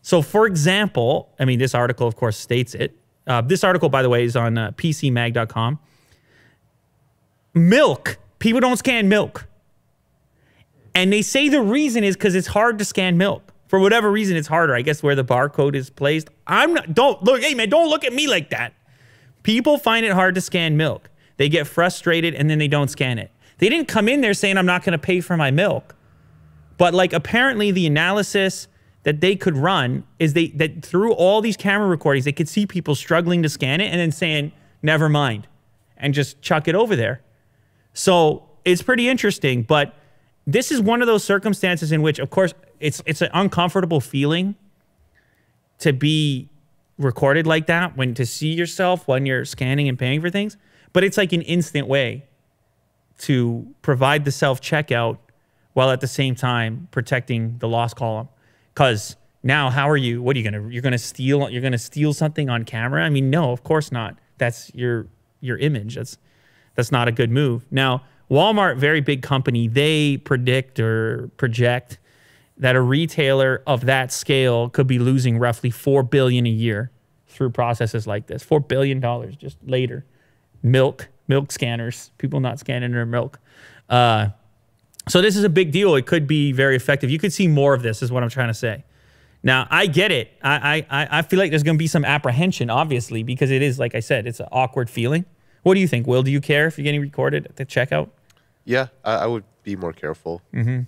So, 0.02 0.22
for 0.22 0.48
example, 0.48 1.30
I 1.40 1.46
mean, 1.46 1.60
this 1.60 1.76
article, 1.76 2.08
of 2.08 2.16
course, 2.16 2.38
states 2.38 2.74
it. 2.74 2.98
Uh, 3.28 3.42
this 3.42 3.64
article, 3.64 3.90
by 3.90 4.02
the 4.02 4.10
way, 4.10 4.24
is 4.24 4.36
on 4.36 4.58
uh, 4.58 4.72
PCMag.com. 4.72 5.80
Milk. 7.58 8.18
People 8.40 8.62
don't 8.62 8.78
scan 8.78 9.10
milk. 9.10 9.48
And 10.94 11.12
they 11.12 11.22
say 11.22 11.50
the 11.50 11.62
reason 11.62 12.04
is 12.04 12.16
because 12.16 12.36
it's 12.36 12.48
hard 12.48 12.80
to 12.80 12.86
scan 12.86 13.18
milk. 13.18 13.54
For 13.68 13.80
whatever 13.80 14.10
reason, 14.10 14.38
it's 14.38 14.48
harder. 14.48 14.74
I 14.74 14.82
guess 14.82 15.04
where 15.04 15.16
the 15.16 15.26
barcode 15.26 15.76
is 15.76 15.90
placed. 15.90 16.30
I'm 16.48 16.74
not, 16.74 16.94
don't 16.94 17.22
look, 17.24 17.42
hey 17.42 17.54
man, 17.54 17.70
don't 17.70 17.90
look 17.90 18.06
at 18.06 18.14
me 18.14 18.28
like 18.28 18.50
that. 18.52 18.74
People 19.44 19.78
find 19.78 20.06
it 20.06 20.14
hard 20.14 20.36
to 20.36 20.42
scan 20.42 20.78
milk. 20.78 21.10
They 21.38 21.50
get 21.50 21.68
frustrated 21.68 22.34
and 22.34 22.50
then 22.50 22.58
they 22.58 22.68
don't 22.68 22.90
scan 22.90 23.20
it. 23.20 23.32
They 23.60 23.70
didn't 23.70 23.88
come 23.88 24.08
in 24.08 24.22
there 24.22 24.34
saying, 24.34 24.58
I'm 24.58 24.66
not 24.66 24.84
going 24.84 24.94
to 24.94 24.98
pay 24.98 25.22
for 25.22 25.36
my 25.36 25.52
milk. 25.52 25.96
But 26.78 26.94
like 26.94 27.14
apparently 27.14 27.72
the 27.72 27.86
analysis 27.88 28.68
that 29.04 29.22
they 29.22 29.36
could 29.36 29.58
run 29.58 30.04
is 30.20 30.34
they 30.34 30.48
that 30.48 30.86
through 30.86 31.14
all 31.14 31.42
these 31.42 31.58
camera 31.58 31.88
recordings 31.88 32.26
they 32.26 32.32
could 32.32 32.50
see 32.50 32.66
people 32.66 32.94
struggling 32.94 33.42
to 33.44 33.50
scan 33.50 33.80
it 33.80 33.86
and 33.86 34.00
then 34.00 34.12
saying 34.12 34.52
never 34.82 35.08
mind 35.08 35.48
and 35.96 36.14
just 36.14 36.42
chuck 36.42 36.68
it 36.68 36.76
over 36.76 36.96
there 36.96 37.22
so 37.98 38.44
it's 38.66 38.82
pretty 38.82 39.08
interesting 39.08 39.64
but 39.64 39.94
this 40.46 40.72
is 40.72 40.80
one 40.82 41.02
of 41.02 41.08
those 41.08 41.24
circumstances 41.24 41.92
in 41.92 42.02
which 42.02 42.20
of 42.20 42.30
course 42.30 42.54
it's 42.80 43.02
it's 43.06 43.22
an 43.22 43.30
uncomfortable 43.34 44.00
feeling 44.00 44.56
to 45.80 45.94
be 45.94 46.50
recorded 46.98 47.46
like 47.46 47.68
that 47.68 47.96
when 47.96 48.14
to 48.14 48.26
see 48.26 48.54
yourself 48.54 49.08
when 49.08 49.26
you're 49.26 49.46
scanning 49.46 49.88
and 49.88 49.98
paying 49.98 50.22
for 50.22 50.30
things 50.30 50.58
but 50.94 51.04
it's 51.04 51.18
like 51.18 51.34
an 51.34 51.42
instant 51.44 51.88
way 51.88 52.24
to 53.18 53.68
provide 53.82 54.26
the 54.26 54.32
self 54.32 54.62
checkout 54.62 55.18
while 55.74 55.90
at 55.90 56.02
the 56.02 56.08
same 56.08 56.36
time 56.36 56.88
protecting 56.92 57.58
the 57.60 57.68
loss 57.68 57.94
column 57.94 58.28
because 58.74 59.16
now, 59.44 59.70
how 59.70 59.90
are 59.90 59.98
you? 59.98 60.22
What 60.22 60.36
are 60.36 60.40
you 60.40 60.44
gonna? 60.44 60.68
You're 60.68 60.82
gonna 60.82 60.98
steal? 60.98 61.50
You're 61.50 61.62
gonna 61.62 61.78
steal 61.78 62.14
something 62.14 62.50
on 62.50 62.66
camera? 62.66 63.04
I 63.04 63.10
mean, 63.10 63.30
no, 63.30 63.52
of 63.52 63.64
course 63.64 63.92
not. 63.94 64.18
That's 64.38 64.74
your 64.74 65.08
your 65.40 65.58
image. 65.58 65.96
That's 65.96 66.18
that's 66.78 66.92
not 66.92 67.08
a 67.08 67.12
good 67.12 67.32
move. 67.32 67.66
Now, 67.72 68.04
Walmart, 68.30 68.78
very 68.78 69.02
big 69.02 69.24
company, 69.24 69.68
they 69.68 70.18
predict 70.18 70.80
or 70.80 71.30
project 71.38 71.98
that 72.58 72.76
a 72.76 72.82
retailer 72.82 73.64
of 73.68 73.86
that 73.86 74.12
scale 74.12 74.70
could 74.70 74.88
be 74.88 75.00
losing 75.00 75.40
roughly 75.40 75.72
four 75.72 76.04
billion 76.04 76.46
a 76.46 76.52
year 76.52 76.92
through 77.28 77.50
processes 77.50 78.06
like 78.08 78.28
this. 78.28 78.44
Four 78.44 78.60
billion 78.60 79.00
dollars 79.00 79.36
just 79.36 79.58
later. 79.66 80.06
Milk, 80.62 81.08
milk 81.28 81.52
scanners, 81.52 82.12
people 82.18 82.40
not 82.40 82.60
scanning 82.60 82.92
their 82.92 83.06
milk. 83.06 83.40
Uh, 83.90 84.30
so 85.08 85.22
this 85.22 85.36
is 85.36 85.44
a 85.44 85.50
big 85.50 85.72
deal. 85.72 85.96
It 85.96 86.06
could 86.06 86.28
be 86.28 86.52
very 86.52 86.76
effective. 86.76 87.10
You 87.10 87.20
could 87.20 87.34
see 87.34 87.48
more 87.48 87.74
of 87.74 87.82
this, 87.82 88.04
is 88.04 88.12
what 88.12 88.24
I'm 88.24 88.30
trying 88.30 88.50
to 88.50 88.54
say. 88.54 88.84
Now 89.42 89.68
I 89.70 89.88
get 89.88 90.12
it. 90.12 90.32
I 90.44 90.86
I 90.90 91.08
I 91.20 91.22
feel 91.24 91.40
like 91.40 91.50
there's 91.50 91.64
going 91.64 91.78
to 91.78 91.80
be 91.80 91.88
some 91.88 92.06
apprehension, 92.06 92.70
obviously, 92.70 93.24
because 93.24 93.50
it 93.50 93.62
is 93.62 93.80
like 93.80 93.96
I 93.96 94.00
said, 94.00 94.28
it's 94.28 94.40
an 94.40 94.48
awkward 94.52 94.90
feeling. 94.90 95.26
What 95.68 95.74
do 95.74 95.82
you 95.82 95.88
think, 95.90 96.08
Will? 96.08 96.24
Do 96.24 96.32
you 96.32 96.40
care 96.40 96.68
if 96.68 96.78
you're 96.78 96.84
getting 96.86 97.02
recorded 97.02 97.46
at 97.46 97.58
the 97.58 97.66
checkout? 97.66 98.10
Yeah, 98.64 98.88
I, 99.04 99.16
I 99.16 99.26
would 99.26 99.44
be 99.64 99.76
more 99.76 99.92
careful. 99.92 100.42
Mm-hmm. 100.54 100.84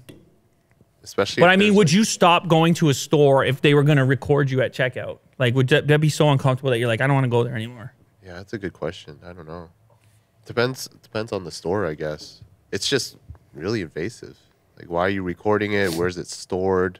Especially. 1.03 1.41
But 1.41 1.49
I 1.49 1.57
mean, 1.57 1.75
would 1.75 1.87
like, 1.87 1.93
you 1.93 2.05
stop 2.05 2.47
going 2.47 2.73
to 2.75 2.87
a 2.87 2.93
store 2.93 3.43
if 3.43 3.59
they 3.59 3.73
were 3.73 3.83
going 3.83 3.97
to 3.97 4.05
record 4.05 4.49
you 4.49 4.61
at 4.61 4.73
checkout? 4.73 5.19
Like, 5.37 5.53
would 5.53 5.67
that, 5.67 5.87
that 5.87 5.99
be 5.99 6.07
so 6.07 6.29
uncomfortable 6.29 6.69
that 6.69 6.79
you're 6.79 6.87
like, 6.87 7.01
I 7.01 7.07
don't 7.07 7.13
want 7.13 7.25
to 7.25 7.29
go 7.29 7.43
there 7.43 7.55
anymore? 7.55 7.91
Yeah, 8.23 8.35
that's 8.35 8.53
a 8.53 8.57
good 8.57 8.71
question. 8.71 9.19
I 9.25 9.33
don't 9.33 9.49
know. 9.49 9.67
Depends 10.45 10.87
depends 11.03 11.33
on 11.33 11.43
the 11.43 11.51
store, 11.51 11.85
I 11.85 11.93
guess. 11.93 12.41
It's 12.71 12.87
just 12.87 13.17
really 13.53 13.81
invasive. 13.81 14.37
Like, 14.77 14.89
why 14.89 15.01
are 15.01 15.09
you 15.09 15.23
recording 15.23 15.73
it? 15.73 15.93
Where's 15.95 16.17
it 16.17 16.27
stored? 16.27 16.99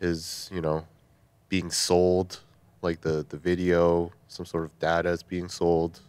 Is 0.00 0.48
you 0.52 0.60
know 0.60 0.86
being 1.48 1.72
sold? 1.72 2.38
Like 2.80 3.00
the 3.00 3.26
the 3.28 3.38
video, 3.38 4.12
some 4.28 4.46
sort 4.46 4.62
of 4.62 4.78
data 4.78 5.08
is 5.08 5.24
being 5.24 5.48
sold. 5.48 6.00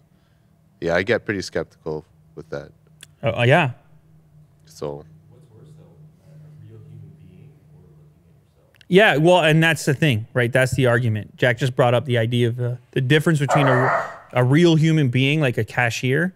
Yeah, 0.79 0.95
I 0.95 1.03
get 1.03 1.25
pretty 1.25 1.41
skeptical 1.41 2.05
with 2.35 2.49
that. 2.49 2.71
Uh, 3.23 3.39
uh 3.39 3.43
yeah. 3.43 3.71
So. 4.65 5.05
What's 5.29 5.49
worse 5.51 5.69
though, 5.77 5.85
Yeah, 8.87 9.17
well, 9.17 9.41
and 9.43 9.61
that's 9.61 9.85
the 9.85 9.93
thing, 9.93 10.27
right? 10.33 10.51
That's 10.51 10.75
the 10.75 10.85
argument. 10.85 11.35
Jack 11.35 11.57
just 11.57 11.75
brought 11.75 11.93
up 11.93 12.05
the 12.05 12.17
idea 12.17 12.47
of 12.47 12.59
uh, 12.59 12.75
the 12.91 13.01
difference 13.01 13.39
between 13.39 13.67
a, 13.67 14.09
a 14.33 14.43
real 14.43 14.75
human 14.75 15.09
being, 15.09 15.41
like 15.41 15.57
a 15.57 15.65
cashier, 15.65 16.33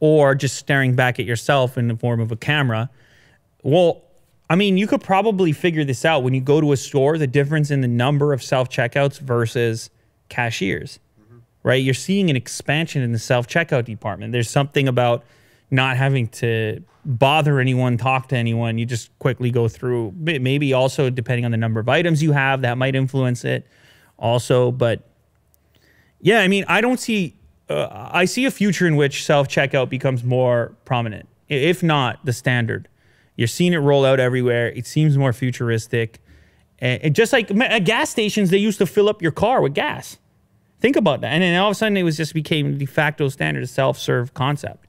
or 0.00 0.34
just 0.34 0.56
staring 0.56 0.94
back 0.94 1.18
at 1.18 1.24
yourself 1.24 1.78
in 1.78 1.88
the 1.88 1.96
form 1.96 2.20
of 2.20 2.30
a 2.30 2.36
camera. 2.36 2.90
Well, 3.62 4.02
I 4.50 4.56
mean, 4.56 4.76
you 4.76 4.86
could 4.86 5.00
probably 5.00 5.52
figure 5.52 5.84
this 5.84 6.04
out 6.04 6.22
when 6.22 6.34
you 6.34 6.40
go 6.40 6.60
to 6.60 6.72
a 6.72 6.76
store, 6.76 7.16
the 7.16 7.26
difference 7.26 7.70
in 7.70 7.80
the 7.80 7.88
number 7.88 8.32
of 8.32 8.42
self 8.42 8.68
checkouts 8.68 9.18
versus 9.18 9.88
cashiers, 10.28 10.98
right? 11.64 11.82
You're 11.82 11.94
seeing 11.94 12.30
an 12.30 12.36
expansion 12.36 13.02
in 13.02 13.10
the 13.10 13.18
self 13.18 13.48
checkout 13.48 13.86
department. 13.86 14.30
There's 14.30 14.48
something 14.48 14.86
about 14.86 15.24
not 15.72 15.96
having 15.96 16.28
to 16.28 16.84
bother 17.04 17.58
anyone, 17.58 17.96
talk 17.96 18.28
to 18.28 18.36
anyone. 18.36 18.78
You 18.78 18.86
just 18.86 19.18
quickly 19.18 19.50
go 19.50 19.66
through. 19.66 20.12
Maybe 20.16 20.72
also 20.72 21.10
depending 21.10 21.44
on 21.44 21.50
the 21.50 21.56
number 21.56 21.80
of 21.80 21.88
items 21.88 22.22
you 22.22 22.30
have, 22.30 22.62
that 22.62 22.78
might 22.78 22.94
influence 22.94 23.44
it 23.44 23.66
also. 24.18 24.70
But 24.70 25.02
yeah, 26.20 26.40
I 26.40 26.48
mean, 26.48 26.64
I 26.68 26.80
don't 26.80 27.00
see. 27.00 27.34
Uh, 27.68 28.08
I 28.12 28.26
see 28.26 28.44
a 28.44 28.50
future 28.50 28.86
in 28.86 28.94
which 28.94 29.24
self 29.24 29.48
checkout 29.48 29.88
becomes 29.88 30.22
more 30.22 30.76
prominent, 30.84 31.28
if 31.48 31.82
not 31.82 32.24
the 32.24 32.32
standard. 32.32 32.88
You're 33.36 33.48
seeing 33.48 33.72
it 33.72 33.78
roll 33.78 34.04
out 34.04 34.20
everywhere. 34.20 34.68
It 34.68 34.86
seems 34.86 35.18
more 35.18 35.32
futuristic, 35.32 36.20
and, 36.78 37.14
just 37.16 37.32
like 37.32 37.48
gas 37.84 38.10
stations, 38.10 38.50
they 38.50 38.58
used 38.58 38.78
to 38.78 38.86
fill 38.86 39.08
up 39.08 39.22
your 39.22 39.32
car 39.32 39.60
with 39.60 39.74
gas. 39.74 40.18
Think 40.84 40.96
about 40.96 41.22
that, 41.22 41.28
and 41.32 41.42
then 41.42 41.58
all 41.58 41.68
of 41.68 41.72
a 41.72 41.74
sudden, 41.76 41.96
it 41.96 42.02
was 42.02 42.14
just 42.14 42.34
became 42.34 42.76
de 42.76 42.84
facto 42.84 43.30
standard, 43.30 43.66
self 43.70 43.98
serve 43.98 44.34
concept. 44.34 44.86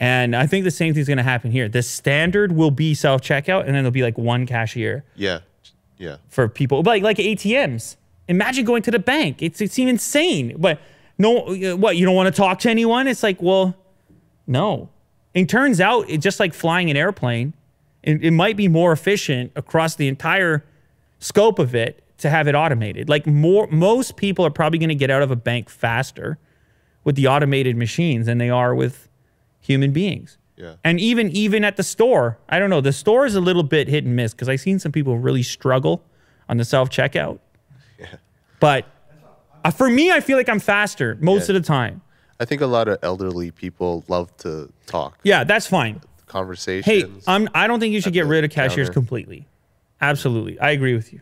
And 0.00 0.34
I 0.34 0.46
think 0.46 0.64
the 0.64 0.70
same 0.70 0.94
thing's 0.94 1.08
going 1.08 1.18
to 1.18 1.22
happen 1.22 1.50
here. 1.50 1.68
The 1.68 1.82
standard 1.82 2.52
will 2.52 2.70
be 2.70 2.94
self 2.94 3.20
checkout, 3.20 3.66
and 3.66 3.74
then 3.74 3.84
there'll 3.84 3.90
be 3.90 4.02
like 4.02 4.16
one 4.16 4.46
cashier 4.46 5.04
Yeah. 5.14 5.40
Yeah. 5.98 6.16
for 6.28 6.48
people 6.48 6.82
like 6.82 7.02
like 7.02 7.18
ATMs. 7.18 7.96
Imagine 8.28 8.64
going 8.64 8.82
to 8.84 8.90
the 8.90 8.98
bank. 8.98 9.42
It's 9.42 9.60
it 9.60 9.72
seems 9.72 9.90
insane. 9.90 10.54
But 10.56 10.80
no, 11.18 11.48
uh, 11.48 11.76
what 11.76 11.98
you 11.98 12.06
don't 12.06 12.14
want 12.16 12.34
to 12.34 12.42
talk 12.42 12.60
to 12.60 12.70
anyone? 12.70 13.06
It's 13.06 13.22
like 13.22 13.42
well, 13.42 13.76
no. 14.46 14.88
It 15.34 15.50
turns 15.50 15.82
out 15.82 16.06
it's 16.08 16.24
just 16.24 16.40
like 16.40 16.54
flying 16.54 16.88
an 16.88 16.96
airplane. 16.96 17.52
It, 18.02 18.24
it 18.24 18.30
might 18.30 18.56
be 18.56 18.68
more 18.68 18.90
efficient 18.90 19.52
across 19.54 19.96
the 19.96 20.08
entire 20.08 20.64
scope 21.18 21.58
of 21.58 21.74
it 21.74 22.02
to 22.24 22.30
have 22.30 22.48
it 22.48 22.54
automated. 22.54 23.08
Like 23.08 23.26
more, 23.26 23.66
most 23.68 24.16
people 24.16 24.44
are 24.44 24.50
probably 24.50 24.78
going 24.78 24.88
to 24.90 24.94
get 24.94 25.10
out 25.10 25.22
of 25.22 25.30
a 25.30 25.36
bank 25.36 25.70
faster 25.70 26.36
with 27.04 27.14
the 27.16 27.26
automated 27.28 27.76
machines 27.76 28.26
than 28.26 28.38
they 28.38 28.50
are 28.50 28.74
with 28.74 29.08
human 29.60 29.92
beings. 29.92 30.36
Yeah. 30.56 30.74
And 30.84 31.00
even 31.00 31.30
even 31.30 31.64
at 31.64 31.76
the 31.76 31.82
store, 31.82 32.38
I 32.48 32.58
don't 32.58 32.70
know. 32.70 32.80
The 32.80 32.92
store 32.92 33.26
is 33.26 33.34
a 33.34 33.40
little 33.40 33.62
bit 33.64 33.88
hit 33.88 34.04
and 34.04 34.14
miss 34.14 34.32
because 34.32 34.48
I've 34.48 34.60
seen 34.60 34.78
some 34.78 34.92
people 34.92 35.18
really 35.18 35.42
struggle 35.42 36.02
on 36.48 36.56
the 36.58 36.64
self 36.64 36.90
checkout. 36.90 37.38
Yeah. 37.98 38.06
But 38.60 38.86
uh, 39.64 39.70
for 39.70 39.88
me, 39.88 40.10
I 40.10 40.20
feel 40.20 40.36
like 40.36 40.48
I'm 40.48 40.58
faster 40.60 41.16
most 41.20 41.48
Yeah. 41.48 41.54
of 41.56 41.62
the 41.62 41.66
time. 41.66 42.02
I 42.40 42.44
think 42.44 42.60
a 42.60 42.66
lot 42.66 42.88
of 42.88 42.98
elderly 43.02 43.50
people 43.52 44.04
love 44.08 44.36
to 44.38 44.72
talk. 44.86 45.18
Yeah, 45.22 45.44
that's 45.44 45.66
fine. 45.66 46.00
Conversations. 46.26 46.86
Hey, 46.86 47.04
I'm. 47.28 47.48
I 47.54 47.66
don't 47.68 47.78
think 47.80 47.92
you 47.94 48.00
should 48.00 48.12
get 48.12 48.26
rid 48.26 48.42
of 48.44 48.50
cashiers 48.50 48.88
counter. 48.88 48.92
completely. 48.92 49.46
Absolutely, 50.00 50.58
I 50.58 50.70
agree 50.70 50.94
with 50.94 51.12
you. 51.12 51.20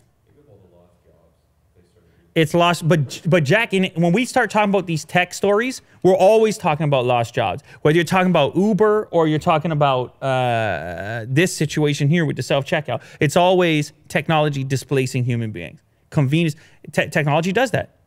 It's 2.34 2.54
lost, 2.54 2.88
but 2.88 3.20
but 3.26 3.44
Jack, 3.44 3.74
in, 3.74 3.90
when 3.94 4.12
we 4.12 4.24
start 4.24 4.50
talking 4.50 4.70
about 4.70 4.86
these 4.86 5.04
tech 5.04 5.34
stories, 5.34 5.82
we're 6.02 6.16
always 6.16 6.56
talking 6.56 6.84
about 6.84 7.04
lost 7.04 7.34
jobs. 7.34 7.62
Whether 7.82 7.96
you're 7.96 8.04
talking 8.04 8.30
about 8.30 8.56
Uber 8.56 9.08
or 9.10 9.28
you're 9.28 9.38
talking 9.38 9.70
about 9.70 10.20
uh, 10.22 11.26
this 11.28 11.54
situation 11.54 12.08
here 12.08 12.24
with 12.24 12.36
the 12.36 12.42
self 12.42 12.64
checkout, 12.64 13.02
it's 13.20 13.36
always 13.36 13.92
technology 14.08 14.64
displacing 14.64 15.24
human 15.24 15.50
beings. 15.50 15.80
Convenience, 16.08 16.56
te- 16.90 17.08
technology 17.08 17.52
does 17.52 17.70
that, 17.72 17.98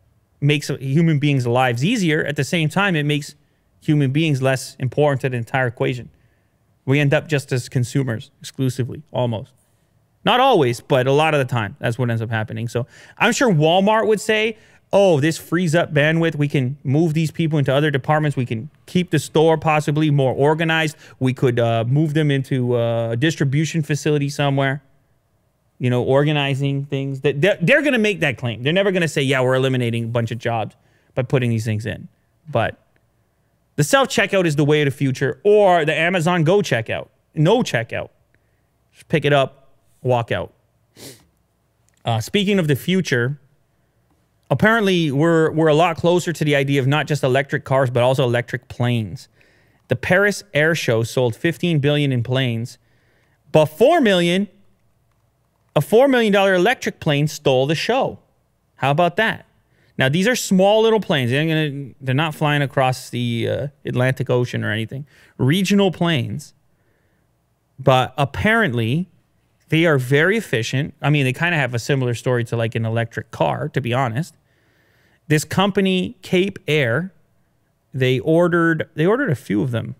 makes 0.41 0.69
human 0.69 1.19
beings' 1.19 1.45
lives 1.45 1.85
easier. 1.85 2.25
At 2.25 2.35
the 2.35 2.43
same 2.43 2.67
time, 2.67 2.95
it 2.95 3.05
makes 3.05 3.35
human 3.79 4.11
beings 4.11 4.41
less 4.41 4.75
important 4.79 5.21
to 5.21 5.29
the 5.29 5.37
entire 5.37 5.67
equation. 5.67 6.09
We 6.85 6.99
end 6.99 7.13
up 7.13 7.27
just 7.27 7.51
as 7.51 7.69
consumers 7.69 8.31
exclusively, 8.41 9.03
almost. 9.11 9.53
Not 10.25 10.39
always, 10.39 10.81
but 10.81 11.05
a 11.05 11.11
lot 11.11 11.33
of 11.35 11.39
the 11.39 11.45
time, 11.45 11.75
that's 11.79 11.97
what 11.99 12.09
ends 12.09 12.21
up 12.21 12.31
happening. 12.31 12.67
So 12.67 12.87
I'm 13.17 13.31
sure 13.31 13.49
Walmart 13.49 14.07
would 14.07 14.19
say, 14.19 14.57
oh, 14.91 15.19
this 15.19 15.37
frees 15.37 15.75
up 15.75 15.93
bandwidth. 15.93 16.35
We 16.35 16.47
can 16.47 16.77
move 16.83 17.13
these 17.13 17.29
people 17.29 17.59
into 17.59 17.73
other 17.73 17.91
departments. 17.91 18.35
We 18.35 18.45
can 18.45 18.69
keep 18.85 19.11
the 19.11 19.19
store 19.19 19.57
possibly 19.57 20.09
more 20.09 20.33
organized. 20.33 20.95
We 21.19 21.33
could 21.33 21.59
uh, 21.59 21.83
move 21.85 22.13
them 22.13 22.31
into 22.31 22.75
uh, 22.75 23.11
a 23.11 23.15
distribution 23.17 23.83
facility 23.83 24.29
somewhere, 24.29 24.81
you 25.79 25.89
know, 25.89 26.01
organizing 26.01 26.85
things. 26.85 27.21
That 27.21 27.41
They're, 27.41 27.57
they're 27.61 27.81
going 27.81 27.93
to 27.93 27.99
make 27.99 28.21
that 28.21 28.37
claim. 28.37 28.63
They're 28.63 28.73
never 28.73 28.91
going 28.91 29.01
to 29.01 29.07
say, 29.07 29.21
yeah, 29.21 29.41
we're 29.41 29.55
eliminating 29.55 30.05
a 30.05 30.07
bunch 30.07 30.31
of 30.31 30.39
jobs 30.39 30.75
by 31.13 31.21
putting 31.21 31.49
these 31.49 31.65
things 31.65 31.85
in. 31.85 32.07
But 32.49 32.79
the 33.75 33.83
self 33.83 34.07
checkout 34.07 34.45
is 34.45 34.55
the 34.55 34.65
way 34.65 34.81
of 34.81 34.85
the 34.85 34.91
future, 34.91 35.41
or 35.43 35.85
the 35.85 35.93
Amazon 35.93 36.43
Go 36.43 36.59
checkout, 36.59 37.09
no 37.33 37.59
checkout. 37.61 38.09
Just 38.93 39.07
pick 39.09 39.25
it 39.25 39.33
up, 39.33 39.64
walk 40.05 40.31
out. 40.31 40.53
Uh, 42.05 42.21
speaking 42.21 42.59
of 42.59 42.67
the 42.67 42.75
future, 42.75 43.39
apparently 44.49 45.11
we're 45.11 45.51
we're 45.51 45.67
a 45.67 45.73
lot 45.73 45.97
closer 45.97 46.31
to 46.31 46.45
the 46.45 46.55
idea 46.55 46.79
of 46.79 46.87
not 46.87 47.07
just 47.07 47.23
electric 47.23 47.65
cars 47.65 47.89
but 47.89 48.03
also 48.03 48.23
electric 48.23 48.67
planes. 48.67 49.27
The 49.87 49.95
Paris 49.95 50.43
Air 50.53 50.73
Show 50.75 51.03
sold 51.03 51.35
15 51.35 51.79
billion 51.79 52.11
in 52.11 52.23
planes, 52.23 52.77
but 53.51 53.65
4 53.65 54.01
million 54.01 54.47
a 55.75 55.81
4 55.81 56.07
million 56.07 56.31
dollar 56.31 56.53
electric 56.53 56.99
plane 56.99 57.27
stole 57.27 57.65
the 57.65 57.75
show. 57.75 58.19
How 58.75 58.91
about 58.91 59.17
that? 59.17 59.45
Now 59.97 60.09
these 60.09 60.27
are 60.27 60.35
small 60.35 60.83
little 60.83 60.99
planes. 60.99 61.31
They're, 61.31 61.45
gonna, 61.45 61.93
they're 61.99 62.15
not 62.15 62.35
flying 62.35 62.61
across 62.61 63.09
the 63.09 63.49
uh, 63.49 63.67
Atlantic 63.83 64.29
Ocean 64.29 64.63
or 64.63 64.71
anything. 64.71 65.05
Regional 65.37 65.91
planes. 65.91 66.53
But 67.77 68.13
apparently 68.17 69.09
they 69.75 69.85
are 69.85 69.97
very 69.97 70.37
efficient. 70.37 70.93
I 71.01 71.09
mean, 71.09 71.25
they 71.25 71.33
kind 71.33 71.53
of 71.53 71.59
have 71.59 71.73
a 71.73 71.79
similar 71.79 72.13
story 72.13 72.45
to 72.45 72.55
like 72.55 72.75
an 72.75 72.85
electric 72.85 73.29
car, 73.31 73.67
to 73.67 73.81
be 73.81 73.93
honest. 73.93 74.33
This 75.27 75.43
company, 75.43 76.15
Cape 76.21 76.59
Air, 76.65 77.13
they 77.93 78.19
ordered 78.19 78.89
they 78.95 79.05
ordered 79.05 79.29
a 79.29 79.35
few 79.35 79.61
of 79.61 79.71
them. 79.71 79.95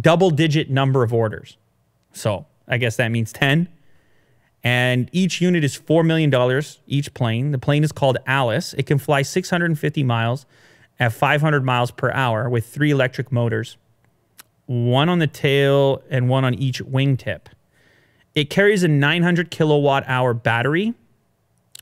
Double 0.00 0.30
digit 0.30 0.70
number 0.70 1.02
of 1.02 1.12
orders. 1.12 1.56
So 2.12 2.46
I 2.68 2.78
guess 2.78 2.94
that 2.94 3.08
means 3.08 3.32
10. 3.32 3.66
And 4.62 5.10
each 5.10 5.40
unit 5.40 5.64
is 5.64 5.76
$4 5.76 6.06
million 6.06 6.62
each 6.86 7.12
plane. 7.12 7.50
The 7.50 7.58
plane 7.58 7.82
is 7.82 7.90
called 7.90 8.18
Alice. 8.24 8.72
It 8.74 8.86
can 8.86 8.98
fly 8.98 9.22
650 9.22 10.04
miles 10.04 10.46
at 11.00 11.12
500 11.12 11.64
miles 11.64 11.90
per 11.90 12.12
hour 12.12 12.48
with 12.48 12.66
three 12.66 12.92
electric 12.92 13.32
motors, 13.32 13.78
one 14.66 15.08
on 15.08 15.18
the 15.18 15.26
tail 15.26 16.02
and 16.08 16.28
one 16.28 16.44
on 16.44 16.54
each 16.54 16.80
wingtip. 16.84 17.46
It 18.36 18.50
carries 18.50 18.84
a 18.84 18.88
900 18.88 19.50
kilowatt 19.50 20.04
hour 20.06 20.34
battery, 20.34 20.94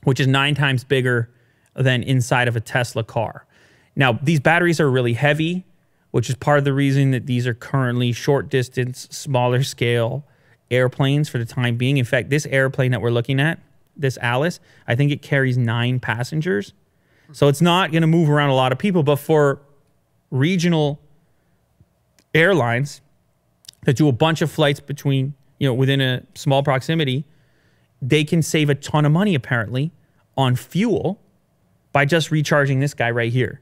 which 0.05 0.21
is 0.21 0.25
nine 0.25 0.55
times 0.55 0.85
bigger 0.85 1.29
than 1.75 2.01
inside 2.01 2.47
of 2.47 2.55
a 2.55 2.61
Tesla 2.61 3.03
car. 3.03 3.45
Now, 3.95 4.13
these 4.23 4.39
batteries 4.39 4.79
are 4.79 4.89
really 4.89 5.13
heavy, 5.13 5.65
which 6.11 6.29
is 6.29 6.35
part 6.35 6.57
of 6.57 6.63
the 6.63 6.73
reason 6.73 7.11
that 7.11 7.25
these 7.25 7.45
are 7.45 7.53
currently 7.53 8.13
short 8.13 8.49
distance, 8.49 9.09
smaller 9.11 9.63
scale 9.63 10.25
airplanes 10.71 11.27
for 11.27 11.37
the 11.37 11.45
time 11.45 11.75
being. 11.75 11.97
In 11.97 12.05
fact, 12.05 12.29
this 12.29 12.45
airplane 12.45 12.91
that 12.91 13.01
we're 13.01 13.11
looking 13.11 13.41
at, 13.41 13.59
this 13.97 14.17
Alice, 14.21 14.61
I 14.87 14.95
think 14.95 15.11
it 15.11 15.21
carries 15.21 15.57
nine 15.57 15.99
passengers. 15.99 16.73
So 17.33 17.49
it's 17.49 17.61
not 17.61 17.91
going 17.91 18.01
to 18.01 18.07
move 18.07 18.29
around 18.29 18.49
a 18.49 18.55
lot 18.55 18.71
of 18.71 18.77
people, 18.77 19.03
but 19.03 19.17
for 19.17 19.59
regional 20.31 21.01
airlines 22.33 23.01
that 23.83 23.97
do 23.97 24.07
a 24.07 24.13
bunch 24.13 24.41
of 24.41 24.49
flights 24.49 24.79
between, 24.79 25.33
you 25.59 25.67
know, 25.67 25.73
within 25.73 26.01
a 26.01 26.23
small 26.35 26.63
proximity, 26.63 27.25
they 28.01 28.23
can 28.23 28.41
save 28.41 28.69
a 28.69 28.75
ton 28.75 29.05
of 29.05 29.11
money 29.11 29.35
apparently 29.35 29.91
on 30.37 30.55
fuel 30.55 31.19
by 31.91 32.05
just 32.05 32.31
recharging 32.31 32.79
this 32.79 32.93
guy 32.93 33.09
right 33.09 33.31
here. 33.31 33.61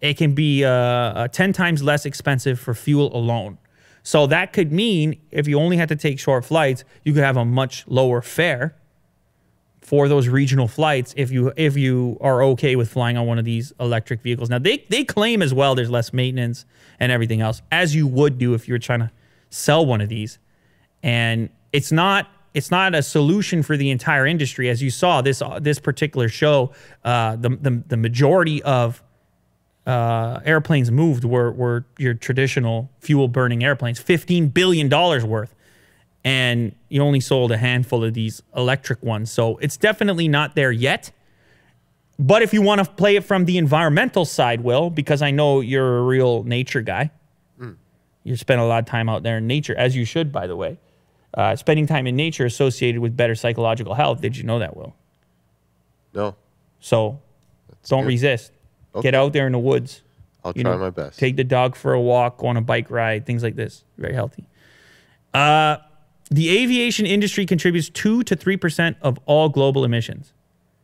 It 0.00 0.16
can 0.16 0.34
be 0.34 0.64
uh, 0.64 0.70
uh, 0.70 1.28
10 1.28 1.52
times 1.52 1.82
less 1.82 2.06
expensive 2.06 2.58
for 2.60 2.74
fuel 2.74 3.14
alone. 3.16 3.58
So 4.02 4.26
that 4.28 4.52
could 4.52 4.72
mean 4.72 5.20
if 5.30 5.48
you 5.48 5.58
only 5.58 5.76
had 5.76 5.88
to 5.88 5.96
take 5.96 6.18
short 6.18 6.44
flights, 6.44 6.84
you 7.02 7.12
could 7.12 7.24
have 7.24 7.36
a 7.36 7.44
much 7.44 7.84
lower 7.88 8.22
fare 8.22 8.76
for 9.80 10.08
those 10.08 10.28
regional 10.28 10.66
flights 10.66 11.14
if 11.16 11.30
you 11.30 11.52
if 11.56 11.76
you 11.76 12.16
are 12.20 12.42
okay 12.42 12.74
with 12.74 12.88
flying 12.88 13.16
on 13.16 13.26
one 13.26 13.38
of 13.38 13.44
these 13.44 13.72
electric 13.78 14.20
vehicles. 14.20 14.50
Now 14.50 14.58
they 14.58 14.84
they 14.90 15.04
claim 15.04 15.42
as 15.42 15.54
well 15.54 15.74
there's 15.74 15.90
less 15.90 16.12
maintenance 16.12 16.64
and 16.98 17.12
everything 17.12 17.40
else 17.40 17.62
as 17.70 17.94
you 17.94 18.06
would 18.06 18.38
do 18.38 18.54
if 18.54 18.66
you 18.66 18.74
were 18.74 18.78
trying 18.78 19.00
to 19.00 19.10
sell 19.50 19.84
one 19.84 20.00
of 20.00 20.08
these. 20.08 20.38
And 21.02 21.50
it's 21.72 21.92
not 21.92 22.28
it's 22.54 22.70
not 22.70 22.94
a 22.94 23.02
solution 23.02 23.62
for 23.62 23.76
the 23.76 23.90
entire 23.90 24.26
industry 24.26 24.70
as 24.70 24.82
you 24.82 24.90
saw 24.90 25.20
this 25.20 25.42
uh, 25.42 25.58
this 25.60 25.78
particular 25.78 26.28
show 26.28 26.72
uh, 27.04 27.36
the, 27.36 27.50
the 27.50 27.82
the 27.86 27.96
majority 27.96 28.62
of 28.62 29.02
uh, 29.86 30.40
airplanes 30.44 30.90
moved 30.90 31.24
were 31.24 31.52
were 31.52 31.86
your 31.98 32.14
traditional 32.14 32.90
fuel 33.00 33.28
burning 33.28 33.62
airplanes, 33.62 34.00
fifteen 34.00 34.48
billion 34.48 34.88
dollars 34.88 35.24
worth, 35.24 35.54
and 36.24 36.74
you 36.88 37.00
only 37.00 37.20
sold 37.20 37.52
a 37.52 37.56
handful 37.56 38.02
of 38.02 38.14
these 38.14 38.42
electric 38.56 39.02
ones. 39.02 39.30
So 39.30 39.58
it's 39.58 39.76
definitely 39.76 40.26
not 40.28 40.56
there 40.56 40.72
yet. 40.72 41.12
But 42.18 42.42
if 42.42 42.52
you 42.52 42.62
want 42.62 42.82
to 42.82 42.90
play 42.90 43.16
it 43.16 43.24
from 43.24 43.44
the 43.44 43.58
environmental 43.58 44.24
side, 44.24 44.62
Will, 44.62 44.90
because 44.90 45.20
I 45.22 45.30
know 45.30 45.60
you're 45.60 45.98
a 45.98 46.02
real 46.02 46.42
nature 46.44 46.80
guy, 46.80 47.10
you 48.24 48.36
spend 48.36 48.60
a 48.60 48.64
lot 48.64 48.78
of 48.78 48.86
time 48.86 49.08
out 49.08 49.22
there 49.22 49.38
in 49.38 49.46
nature, 49.46 49.76
as 49.76 49.94
you 49.94 50.04
should, 50.04 50.32
by 50.32 50.46
the 50.46 50.56
way. 50.56 50.78
Uh, 51.36 51.54
spending 51.54 51.86
time 51.86 52.06
in 52.06 52.16
nature 52.16 52.46
associated 52.46 53.00
with 53.00 53.14
better 53.16 53.34
psychological 53.34 53.92
health. 53.94 54.20
Did 54.22 54.36
you 54.36 54.42
know 54.44 54.58
that, 54.58 54.74
Will? 54.76 54.94
No, 56.14 56.34
So 56.80 57.20
don't 57.88 58.02
good. 58.04 58.08
resist. 58.08 58.52
Okay. 58.94 59.02
Get 59.08 59.14
out 59.14 59.34
there 59.34 59.44
in 59.46 59.52
the 59.52 59.58
woods. 59.58 60.02
I'll 60.44 60.52
You 60.56 60.62
try 60.62 60.72
know, 60.72 60.78
my 60.78 60.90
best. 60.90 61.18
Take 61.18 61.36
the 61.36 61.44
dog 61.44 61.76
for 61.76 61.92
a 61.92 62.00
walk, 62.00 62.38
go 62.38 62.46
on 62.46 62.56
a 62.56 62.62
bike 62.62 62.90
ride, 62.90 63.26
things 63.26 63.42
like 63.42 63.54
this. 63.56 63.84
Very 63.98 64.14
healthy. 64.14 64.48
Uh, 65.34 65.76
the 66.30 66.48
aviation 66.62 67.04
industry 67.04 67.44
contributes 67.44 67.90
2 67.90 68.22
to 68.24 68.34
3% 68.36 68.96
of 69.02 69.18
all 69.26 69.48
global 69.50 69.84
emissions. 69.84 70.32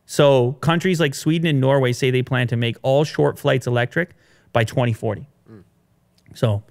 So 0.05 0.51
countries 0.61 0.99
like 0.99 1.15
Sweden 1.15 1.47
and 1.47 1.59
Norway 1.59 1.93
say 1.93 2.11
they 2.11 2.21
plan 2.21 2.47
to 2.49 2.55
make 2.57 2.77
all 2.83 3.03
short 3.03 3.39
flights 3.39 3.65
electric 3.65 4.11
by 4.51 4.63
2040. 4.65 5.25
So, 6.35 6.63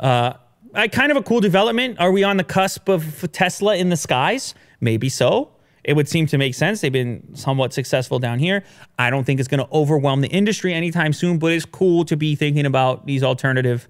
uh, 0.00 0.34
I 0.74 0.88
kind 0.88 1.10
of 1.10 1.18
a 1.18 1.22
cool 1.22 1.40
development. 1.40 1.98
Are 2.00 2.10
we 2.10 2.24
on 2.24 2.36
the 2.36 2.44
cusp 2.44 2.88
of 2.88 3.30
Tesla 3.32 3.76
in 3.76 3.88
the 3.88 3.96
skies? 3.96 4.54
Maybe 4.80 5.08
so. 5.08 5.50
It 5.84 5.94
would 5.94 6.08
seem 6.08 6.26
to 6.28 6.38
make 6.38 6.54
sense. 6.54 6.80
They've 6.80 6.92
been 6.92 7.34
somewhat 7.34 7.72
successful 7.72 8.18
down 8.18 8.38
here. 8.38 8.62
I 8.98 9.10
don't 9.10 9.24
think 9.24 9.40
it's 9.40 9.48
going 9.48 9.64
to 9.64 9.72
overwhelm 9.72 10.20
the 10.20 10.28
industry 10.28 10.72
anytime 10.72 11.12
soon, 11.12 11.38
but 11.38 11.52
it's 11.52 11.64
cool 11.64 12.04
to 12.04 12.16
be 12.16 12.36
thinking 12.36 12.66
about 12.66 13.04
these 13.04 13.22
alternative. 13.22 13.88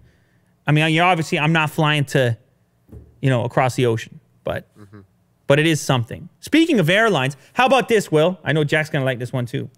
I 0.67 0.73
mean, 0.73 0.91
you 0.93 1.03
obviously, 1.03 1.39
I'm 1.39 1.53
not 1.53 1.71
flying 1.71 2.05
to, 2.07 2.39
you 3.21 3.29
know, 3.29 3.45
across 3.45 3.75
the 3.75 3.87
ocean, 3.87 4.21
but 4.43 4.75
mm-hmm. 4.77 5.01
but 5.47 5.59
it 5.59 5.67
is 5.67 5.81
something. 5.81 6.31
Speaking 6.41 6.81
of 6.81 6.89
airlines, 6.89 7.37
how 7.53 7.67
about 7.67 7.89
this, 7.89 8.11
Will? 8.11 8.39
I 8.43 8.53
know 8.53 8.65
Jack's 8.65 8.89
gonna 8.89 9.05
like 9.05 9.19
this 9.19 9.33
one 9.33 9.45
too. 9.45 9.69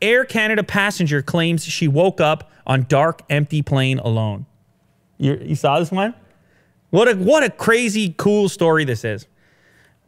Air 0.00 0.24
Canada 0.24 0.62
passenger 0.62 1.22
claims 1.22 1.64
she 1.64 1.88
woke 1.88 2.20
up 2.20 2.52
on 2.66 2.86
dark, 2.88 3.22
empty 3.28 3.62
plane 3.62 3.98
alone. 3.98 4.46
You, 5.18 5.40
you 5.42 5.56
saw 5.56 5.78
this 5.80 5.90
one? 5.90 6.14
What 6.94 7.08
a 7.08 7.16
what 7.16 7.42
a 7.42 7.50
crazy 7.50 8.14
cool 8.16 8.48
story 8.48 8.84
this 8.84 9.04
is. 9.04 9.26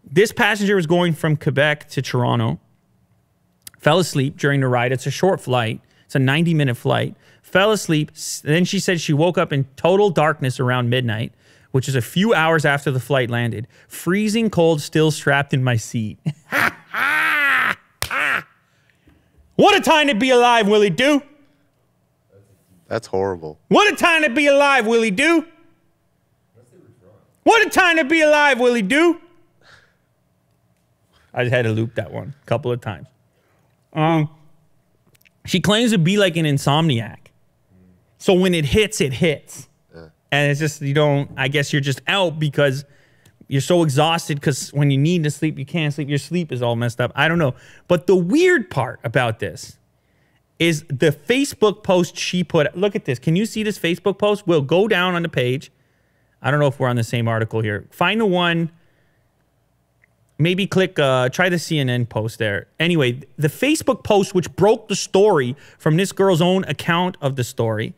This 0.09 0.31
passenger 0.31 0.77
was 0.77 0.87
going 0.87 1.15
from 1.15 1.37
Quebec 1.37 1.89
to 1.89 2.01
Toronto. 2.01 2.61
Fell 3.81 3.99
asleep 3.99 4.37
during 4.37 4.61
the 4.61 4.69
ride. 4.69 4.93
It's 4.93 5.05
a 5.05 5.11
short 5.11 5.41
flight. 5.41 5.81
It's 6.05 6.15
a 6.15 6.21
90 6.21 6.55
minute 6.55 6.77
flight. 6.77 7.17
Fell 7.43 7.73
asleep. 7.73 8.13
Then 8.45 8.65
she 8.65 8.79
said 8.79 9.01
she 9.01 9.13
woke 9.13 9.37
up 9.37 9.53
in 9.53 9.65
total 9.75 10.11
darkness 10.11 10.61
around 10.61 10.89
midnight, 10.89 11.33
which 11.73 11.89
is 11.89 11.97
a 11.97 12.01
few 12.01 12.33
hours 12.33 12.65
after 12.65 12.93
the 12.93 13.01
flight 13.01 13.31
landed. 13.31 13.67
Freezing 13.89 14.49
cold, 14.49 14.81
still 14.81 15.11
strapped 15.11 15.53
in 15.53 15.65
my 15.65 15.77
seat. 15.77 16.21
what 19.57 19.77
a 19.77 19.81
time 19.81 20.07
to 20.07 20.15
be 20.15 20.31
alive, 20.31 20.69
Willie 20.69 20.91
Do. 20.91 21.21
That's 22.87 23.09
horrible. 23.09 23.59
What 23.67 23.93
a 23.93 23.97
time 23.97 24.23
to 24.23 24.31
be 24.31 24.47
alive, 24.47 24.87
Willie 24.87 25.11
Do. 25.11 25.47
What 27.47 27.65
a 27.65 27.71
time 27.71 27.99
to 27.99 28.05
be 28.05 28.23
alive, 28.23 28.59
Willie 28.59 28.83
Do. 28.83 29.21
I 31.33 31.45
just 31.45 31.55
had 31.55 31.63
to 31.63 31.71
loop 31.71 31.95
that 31.95 32.11
one 32.11 32.35
a 32.43 32.45
couple 32.45 32.73
of 32.73 32.81
times. 32.81 33.07
Um, 33.93 34.29
she 35.45 35.61
claims 35.61 35.93
to 35.93 35.99
be 35.99 36.17
like 36.17 36.37
an 36.37 36.45
insomniac. 36.45 37.29
So 38.19 38.35
when 38.35 38.53
it 38.53 38.65
hits, 38.65 39.01
it 39.01 39.13
hits. 39.13 39.69
And 40.33 40.51
it's 40.51 40.59
just, 40.59 40.83
you 40.83 40.93
don't, 40.93 41.31
I 41.37 41.47
guess 41.47 41.73
you're 41.73 41.81
just 41.81 42.01
out 42.09 42.41
because 42.41 42.85
you're 43.47 43.61
so 43.61 43.85
exhausted 43.85 44.41
because 44.41 44.71
when 44.71 44.91
you 44.91 44.99
need 44.99 45.23
to 45.23 45.31
sleep, 45.31 45.57
you 45.57 45.65
can't 45.65 45.95
sleep. 45.95 46.09
Your 46.09 46.19
sleep 46.19 46.51
is 46.51 46.63
all 46.63 46.75
messed 46.75 47.01
up. 47.01 47.13
I 47.15 47.29
don't 47.29 47.39
know. 47.39 47.55
But 47.87 48.09
the 48.09 48.17
weird 48.17 48.71
part 48.71 48.99
about 49.05 49.39
this 49.39 49.79
is 50.59 50.83
the 50.89 51.13
Facebook 51.13 51.85
post 51.85 52.17
she 52.17 52.43
put. 52.43 52.77
Look 52.77 52.97
at 52.97 53.05
this. 53.05 53.21
Can 53.21 53.37
you 53.37 53.47
see 53.47 53.63
this 53.63 53.79
Facebook 53.79 54.19
post? 54.19 54.49
We'll 54.49 54.63
go 54.63 54.89
down 54.89 55.15
on 55.15 55.23
the 55.23 55.29
page. 55.29 55.71
I 56.47 56.53
don't 56.53 56.61
know 56.61 56.69
if 56.69 56.79
we're 56.79 56.87
on 56.87 56.95
the 56.95 57.03
same 57.03 57.27
article 57.27 57.61
here. 57.61 57.89
Find 57.91 58.21
the 58.21 58.27
one. 58.27 58.71
Maybe 60.39 60.69
click, 60.69 60.97
uh, 60.97 61.29
try 61.29 61.49
the 61.49 61.57
CNN 61.57 62.09
post 62.09 62.39
there. 62.39 62.69
Anyway, 62.79 63.23
the 63.37 63.49
Facebook 63.49 64.05
post, 64.05 64.33
which 64.33 64.55
broke 64.55 64.87
the 64.87 64.95
story 64.95 65.57
from 65.77 65.97
this 65.97 66.13
girl's 66.13 66.41
own 66.41 66.63
account 66.65 67.17
of 67.21 67.35
the 67.35 67.43
story, 67.43 67.95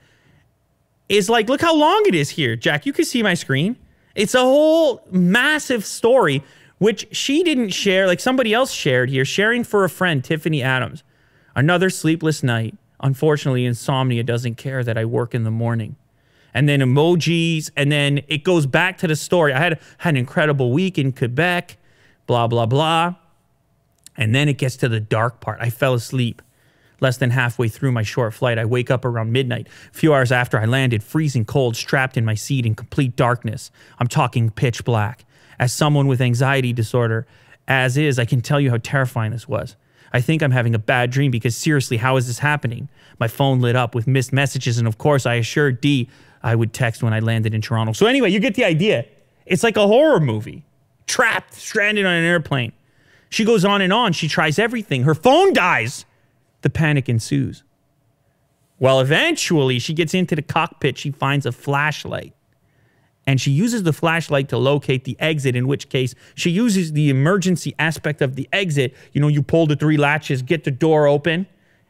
is 1.11 1.29
like, 1.29 1.51
look 1.51 1.61
how 1.61 1.77
long 1.77 2.05
it 2.07 2.15
is 2.15 2.31
here. 2.31 2.57
Jack, 2.57 2.87
you 2.87 2.95
can 2.95 3.05
see 3.05 3.23
my 3.23 3.35
screen. 3.35 3.77
It's 4.15 4.35
a 4.35 4.41
whole 4.41 5.07
massive 5.11 5.85
story, 5.85 6.43
which 6.79 7.07
she 7.15 7.43
didn't 7.43 7.71
share, 7.71 8.07
like 8.07 8.19
somebody 8.19 8.55
else 8.55 8.73
shared 8.73 9.11
here, 9.11 9.27
sharing 9.27 9.63
for 9.63 9.85
a 9.85 9.91
friend, 9.91 10.25
Tiffany 10.25 10.63
Adams. 10.63 11.05
Another 11.55 11.91
sleepless 11.91 12.43
night. 12.43 12.79
Unfortunately, 13.01 13.67
insomnia 13.67 14.23
doesn't 14.23 14.55
care 14.55 14.83
that 14.83 14.97
I 14.97 15.05
work 15.05 15.35
in 15.35 15.45
the 15.45 15.51
morning. 15.51 15.97
And 16.59 16.69
then 16.69 16.81
emojis, 16.81 17.71
and 17.77 17.93
then 17.93 18.21
it 18.27 18.43
goes 18.43 18.67
back 18.67 18.99
to 18.99 19.07
the 19.07 19.15
story. 19.15 19.53
I 19.53 19.61
had, 19.61 19.81
had 19.99 20.15
an 20.15 20.17
incredible 20.17 20.73
week 20.73 20.99
in 20.99 21.13
Quebec, 21.13 21.77
blah, 22.27 22.49
blah, 22.49 22.67
blah. 22.67 23.15
And 24.17 24.35
then 24.35 24.49
it 24.49 24.59
gets 24.59 24.75
to 24.79 24.89
the 24.89 24.99
dark 24.99 25.41
part. 25.41 25.59
I 25.61 25.71
fell 25.71 25.95
asleep. 25.95 26.43
Less 27.01 27.17
than 27.17 27.31
halfway 27.31 27.69
through 27.69 27.93
my 27.93 28.03
short 28.03 28.35
flight, 28.35 28.59
I 28.59 28.65
wake 28.65 28.91
up 28.91 29.05
around 29.05 29.31
midnight. 29.31 29.69
A 29.93 29.97
few 29.97 30.13
hours 30.13 30.33
after 30.33 30.59
I 30.59 30.65
landed, 30.65 31.05
freezing 31.05 31.45
cold, 31.45 31.77
strapped 31.77 32.17
in 32.17 32.25
my 32.25 32.35
seat 32.35 32.67
in 32.67 32.75
complete 32.75 33.15
darkness. 33.15 33.71
I'm 34.01 34.09
talking 34.09 34.51
pitch 34.51 34.85
black. 34.85 35.25
As 35.61 35.73
someone 35.73 36.09
with 36.09 36.21
anxiety 36.21 36.73
disorder, 36.73 37.25
as 37.69 37.97
is, 37.97 38.19
I 38.19 38.25
can 38.25 38.41
tell 38.41 38.61
you 38.61 38.71
how 38.71 38.79
terrifying 38.79 39.31
this 39.31 39.47
was. 39.47 39.77
I 40.13 40.21
think 40.21 40.43
I'm 40.43 40.51
having 40.51 40.75
a 40.75 40.81
bad 40.81 41.13
dream 41.13 41.31
because 41.31 41.55
seriously, 41.55 41.99
how 41.99 42.17
is 42.17 42.27
this 42.27 42.41
happening? 42.41 42.89
My 43.21 43.29
phone 43.29 43.61
lit 43.61 43.77
up 43.77 43.95
with 43.95 44.09
missed 44.09 44.33
messages, 44.33 44.77
and 44.77 44.89
of 44.89 44.99
course, 44.99 45.25
I 45.25 45.35
assured 45.35 45.81
D 45.81 46.09
I 46.43 46.55
would 46.55 46.73
text 46.73 47.03
when 47.03 47.13
I 47.13 47.21
landed 47.21 47.55
in 47.55 47.61
Toronto. 47.61 47.93
So, 47.93 48.07
anyway, 48.07 48.31
you 48.31 48.41
get 48.41 48.55
the 48.55 48.65
idea. 48.65 49.05
It's 49.47 49.63
like 49.63 49.77
a 49.77 49.87
horror 49.87 50.21
movie 50.21 50.65
trapped, 51.07 51.55
stranded 51.55 52.07
on 52.07 52.13
an 52.13 52.25
airplane. 52.25 52.73
She 53.31 53.45
goes 53.45 53.65
on 53.65 53.81
and 53.81 53.93
on. 53.93 54.13
She 54.13 54.29
tries 54.29 54.59
everything. 54.59 55.03
Her 55.03 55.15
phone 55.15 55.53
dies. 55.53 56.05
The 56.63 56.71
panic 56.71 57.09
ensues. 57.09 57.63
Well, 58.79 59.01
eventually, 59.01 59.79
she 59.79 59.93
gets 59.93 60.15
into 60.15 60.37
the 60.37 60.43
cockpit. 60.43 60.99
She 60.99 61.11
finds 61.11 61.47
a 61.47 61.53
flashlight. 61.53 62.35
And 63.27 63.41
she 63.41 63.51
uses 63.51 63.83
the 63.83 63.93
flashlight 63.93 64.49
to 64.49 64.57
locate 64.57 65.05
the 65.05 65.17
exit, 65.21 65.55
in 65.55 65.67
which 65.67 65.91
case 65.91 66.15
she 66.35 66.51
uses 66.51 66.93
the 66.93 67.11
emergency 67.11 67.75
aspect 67.79 68.23
of 68.23 68.37
the 68.37 68.49
exit. 68.53 68.95
You 69.13 69.21
know, 69.21 69.29
you 69.29 69.43
pull 69.43 69.67
the 69.67 69.77
three 69.77 69.99
latches, 69.99 70.41
get 70.41 70.65
the 70.65 70.71
door 70.71 71.07
open, 71.07 71.47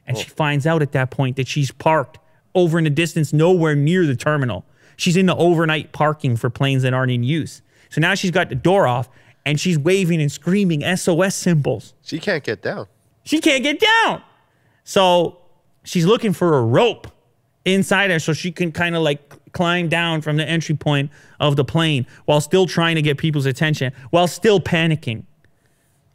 and 0.07 0.19
she 0.19 0.29
finds 0.29 0.67
out 0.67 0.83
at 0.83 0.93
that 0.93 1.11
point 1.11 1.37
that 1.37 1.47
she's 1.47 1.71
parked 1.71 2.19
over 2.55 2.79
in 2.79 2.85
the 2.85 2.91
distance, 2.91 3.33
nowhere 3.33 3.75
near 3.75 4.07
the 4.07 4.17
terminal. 4.17 4.65
She's 4.97 5.17
in 5.17 5.27
the 5.27 5.37
overnight 5.37 5.93
parking 5.93 6.37
for 6.37 6.51
planes 6.51 6.83
that 6.83 6.93
aren't 6.93 7.13
in 7.13 7.23
use. 7.23 7.63
So 7.91 8.01
now 8.01 8.15
she's 8.15 8.31
got 8.31 8.49
the 8.49 8.55
door 8.55 8.87
off 8.87 9.09
and 9.47 9.59
she's 9.59 9.79
waving 9.79 10.21
and 10.21 10.31
screaming 10.31 10.83
SOS 10.97 11.35
symbols. 11.35 11.95
She 12.03 12.19
can't 12.19 12.45
get 12.45 12.63
down. 12.63 12.87
She 13.25 13.41
can't 13.41 13.63
get 13.63 13.81
down. 13.81 14.23
So 14.85 15.39
she's 15.85 16.05
looking 16.05 16.33
for 16.33 16.59
a 16.59 16.63
rope 16.63 17.09
inside 17.65 18.11
her 18.11 18.19
so 18.19 18.33
she 18.33 18.51
can 18.51 18.73
kind 18.73 18.97
of 18.97 19.03
like 19.03 19.53
climb 19.53 19.89
down 19.89 20.21
from 20.21 20.37
the 20.37 20.49
entry 20.49 20.75
point 20.75 21.11
of 21.41 21.57
the 21.57 21.65
plane 21.65 22.07
while 22.25 22.41
still 22.41 22.67
trying 22.67 22.97
to 22.97 23.03
get 23.03 23.19
people's 23.19 23.47
attention, 23.47 23.93
while 24.11 24.27
still 24.27 24.61
panicking. 24.61 25.25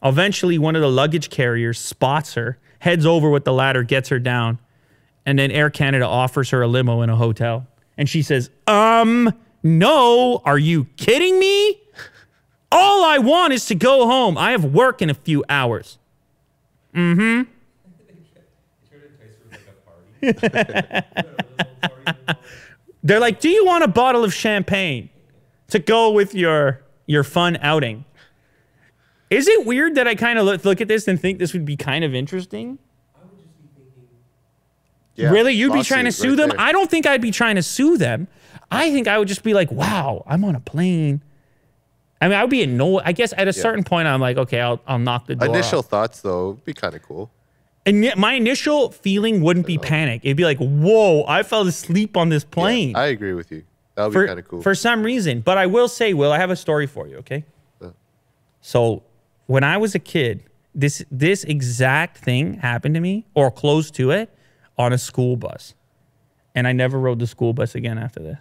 Eventually, 0.04 0.58
one 0.58 0.76
of 0.76 0.82
the 0.82 0.90
luggage 0.90 1.30
carriers 1.30 1.80
spots 1.80 2.34
her, 2.34 2.60
heads 2.80 3.06
over 3.06 3.30
with 3.30 3.46
the 3.46 3.54
ladder, 3.54 3.84
gets 3.84 4.10
her 4.10 4.20
down, 4.20 4.60
and 5.26 5.40
then 5.40 5.52
Air 5.52 5.70
Canada 5.70 6.06
offers 6.06 6.50
her 6.50 6.62
a 6.62 6.68
limo 6.68 7.02
in 7.02 7.10
a 7.10 7.16
hotel. 7.16 7.66
And 7.98 8.10
she 8.10 8.22
says, 8.22 8.50
Um, 8.68 9.34
no, 9.62 10.42
are 10.46 10.58
you 10.58 10.86
kidding 10.98 11.40
me? 11.40 11.80
All 12.72 13.06
I 13.06 13.20
want 13.20 13.54
is 13.54 13.66
to 13.68 13.76
go 13.76 14.08
home. 14.08 14.38
I 14.38 14.52
have 14.52 14.66
work 14.66 15.02
in 15.02 15.10
a 15.10 15.14
few 15.14 15.44
hours. 15.48 16.00
Mm 16.94 17.16
hmm. 17.16 17.42
They're 23.04 23.20
like, 23.20 23.42
"Do 23.42 23.50
you 23.50 23.66
want 23.66 23.84
a 23.84 23.90
bottle 23.90 24.24
of 24.24 24.34
champagne 24.34 25.10
to 25.68 25.80
go 25.80 26.12
with 26.12 26.34
your 26.34 26.82
your 27.06 27.24
fun 27.24 27.58
outing?" 27.62 28.06
Is 29.30 29.48
it 29.48 29.66
weird 29.66 29.96
that 29.96 30.08
I 30.08 30.16
kind 30.16 30.40
of 30.40 30.46
look, 30.46 30.64
look 30.64 30.80
at 30.80 30.88
this 30.88 31.08
and 31.08 31.20
think 31.20 31.40
this 31.40 31.54
would 31.54 31.66
be 31.66 31.76
kind 31.76 32.06
of 32.06 32.14
interesting? 32.14 32.78
Yeah, 35.16 35.30
really? 35.30 35.54
You'd 35.54 35.74
be 35.74 35.84
trying 35.84 36.06
to 36.06 36.12
sue 36.12 36.30
right 36.30 36.38
them? 36.38 36.50
there. 36.50 36.60
I 36.60 36.72
don't 36.72 36.90
think 36.90 37.06
I'd 37.06 37.22
be 37.22 37.32
trying 37.32 37.56
to 37.56 37.64
sue 37.64 37.98
them. 37.98 38.28
I 38.72 38.92
think 38.92 39.08
I 39.08 39.20
would 39.20 39.28
just 39.28 39.44
be 39.44 39.54
like, 39.54 39.72
"Wow, 39.72 40.24
I'm 40.28 40.44
on 40.44 40.56
a 40.56 40.60
plane." 40.60 41.22
I 42.20 42.28
mean, 42.28 42.38
I 42.38 42.42
would 42.42 42.50
be 42.50 42.64
annoyed. 42.64 43.04
I 43.06 43.12
guess 43.12 43.34
at 43.38 43.48
a 43.48 43.54
certain 43.54 43.84
point, 43.84 44.08
I'm 44.08 44.22
like, 44.22 44.38
"Okay, 44.38 44.60
I'll 44.60 44.82
I'll 44.88 45.00
knock 45.00 45.28
the 45.28 45.36
door." 45.36 45.50
Initial 45.50 45.80
off. 45.80 45.90
thoughts 45.90 46.22
though 46.22 46.52
would 46.52 46.66
be 46.66 46.74
kind 46.74 46.96
of 46.96 47.04
cool. 47.04 47.32
And 47.86 48.14
my 48.16 48.34
initial 48.34 48.92
feeling 48.92 49.42
wouldn't 49.42 49.68
be 49.68 49.78
panic. 49.78 50.22
It'd 50.24 50.38
be 50.38 50.46
like, 50.46 50.58
"Whoa, 50.58 51.26
I 51.28 51.44
fell 51.44 51.68
asleep 51.68 52.18
on 52.18 52.30
this 52.30 52.44
plane." 52.44 52.96
I 52.96 53.08
agree 53.08 53.34
with 53.34 53.52
you. 53.52 53.64
That 53.96 54.06
would 54.06 54.14
for, 54.14 54.22
be 54.24 54.28
kind 54.28 54.40
of 54.40 54.48
cool. 54.48 54.62
for 54.62 54.74
some 54.74 55.04
reason. 55.04 55.42
But 55.42 55.58
I 55.58 55.68
will 55.68 55.88
say, 55.88 56.14
Will, 56.14 56.32
I 56.32 56.40
have 56.40 56.50
a 56.50 56.56
story 56.56 56.88
for 56.88 57.08
you, 57.08 57.18
okay? 57.18 57.46
Uh. 57.82 57.90
So 58.62 59.04
when 59.46 59.64
I 59.64 59.78
was 59.78 59.94
a 59.94 60.00
kid, 60.00 60.44
this 60.74 61.04
this 61.12 61.44
exact 61.44 62.18
thing 62.18 62.56
happened 62.56 62.96
to 62.96 63.02
me 63.02 63.26
or 63.36 63.52
close 63.52 63.92
to 63.92 64.12
it 64.12 64.36
on 64.78 64.94
a 64.94 64.98
school 64.98 65.36
bus. 65.36 65.74
And 66.56 66.68
I 66.68 66.72
never 66.72 67.00
rode 67.00 67.20
the 67.20 67.28
school 67.28 67.54
bus 67.54 67.76
again 67.76 67.98
after 67.98 68.22
this. 68.22 68.38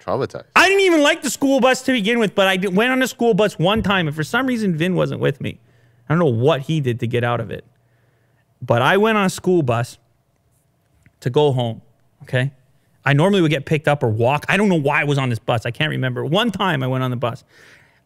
Traumatized. 0.00 0.44
I 0.54 0.68
didn't 0.68 0.84
even 0.84 1.02
like 1.02 1.22
the 1.22 1.30
school 1.30 1.60
bus 1.60 1.82
to 1.82 1.92
begin 1.92 2.18
with, 2.18 2.34
but 2.34 2.46
I 2.46 2.56
did, 2.56 2.74
went 2.74 2.92
on 2.92 3.02
a 3.02 3.08
school 3.08 3.34
bus 3.34 3.58
one 3.58 3.82
time, 3.82 4.06
and 4.06 4.14
for 4.14 4.24
some 4.24 4.46
reason, 4.46 4.76
Vin 4.76 4.94
wasn't 4.94 5.20
with 5.20 5.40
me. 5.40 5.58
I 6.08 6.12
don't 6.12 6.18
know 6.18 6.26
what 6.26 6.62
he 6.62 6.80
did 6.80 7.00
to 7.00 7.06
get 7.06 7.24
out 7.24 7.40
of 7.40 7.50
it, 7.50 7.64
but 8.62 8.82
I 8.82 8.96
went 8.98 9.18
on 9.18 9.24
a 9.24 9.30
school 9.30 9.62
bus 9.62 9.98
to 11.20 11.30
go 11.30 11.52
home. 11.52 11.82
Okay. 12.22 12.52
I 13.04 13.12
normally 13.12 13.40
would 13.40 13.50
get 13.50 13.66
picked 13.66 13.88
up 13.88 14.02
or 14.02 14.08
walk. 14.08 14.44
I 14.48 14.56
don't 14.56 14.68
know 14.68 14.80
why 14.80 15.00
I 15.00 15.04
was 15.04 15.18
on 15.18 15.30
this 15.30 15.38
bus. 15.38 15.64
I 15.64 15.70
can't 15.70 15.90
remember. 15.90 16.24
One 16.24 16.50
time 16.50 16.82
I 16.82 16.86
went 16.86 17.04
on 17.04 17.10
the 17.10 17.16
bus. 17.16 17.44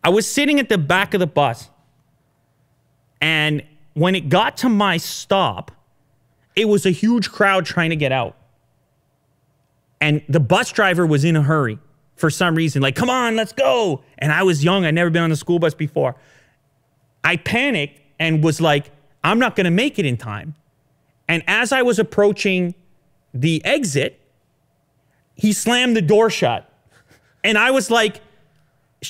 I 0.04 0.11
was 0.11 0.26
sitting 0.26 0.58
at 0.58 0.68
the 0.68 0.78
back 0.78 1.14
of 1.14 1.20
the 1.20 1.26
bus, 1.26 1.70
and 3.20 3.62
when 3.94 4.14
it 4.14 4.28
got 4.28 4.58
to 4.58 4.68
my 4.68 4.96
stop, 4.96 5.70
it 6.57 6.66
was 6.66 6.86
a 6.86 6.90
huge 6.90 7.30
crowd 7.30 7.64
trying 7.66 7.90
to 7.90 7.96
get 7.96 8.12
out. 8.12 8.36
And 10.01 10.22
the 10.28 10.40
bus 10.40 10.72
driver 10.72 11.07
was 11.07 11.24
in 11.24 11.36
a 11.36 11.42
hurry 11.42 11.78
for 12.16 12.30
some 12.30 12.55
reason, 12.55 12.82
like, 12.82 12.96
come 12.96 13.09
on, 13.09 13.34
let's 13.34 13.53
go. 13.53 14.03
And 14.18 14.30
I 14.30 14.42
was 14.42 14.62
young, 14.62 14.84
I'd 14.84 14.94
never 14.94 15.11
been 15.11 15.22
on 15.22 15.32
a 15.32 15.36
school 15.36 15.59
bus 15.59 15.74
before. 15.74 16.16
I 17.24 17.36
panicked 17.36 18.01
and 18.18 18.44
was 18.44 18.61
like, 18.61 18.90
I'm 19.24 19.38
not 19.38 19.57
gonna 19.57 19.70
make 19.70 19.98
it 19.98 20.05
in 20.05 20.16
time. 20.16 20.55
And 21.28 21.42
as 21.46 21.72
I 21.72 21.82
was 21.82 21.98
approaching 21.98 22.74
the 23.32 23.64
exit, 23.64 24.20
he 25.34 25.53
slammed 25.53 25.96
the 25.96 26.03
door 26.03 26.28
shut. 26.28 26.70
And 27.42 27.57
I 27.57 27.70
was 27.70 27.90
like, 27.90 28.20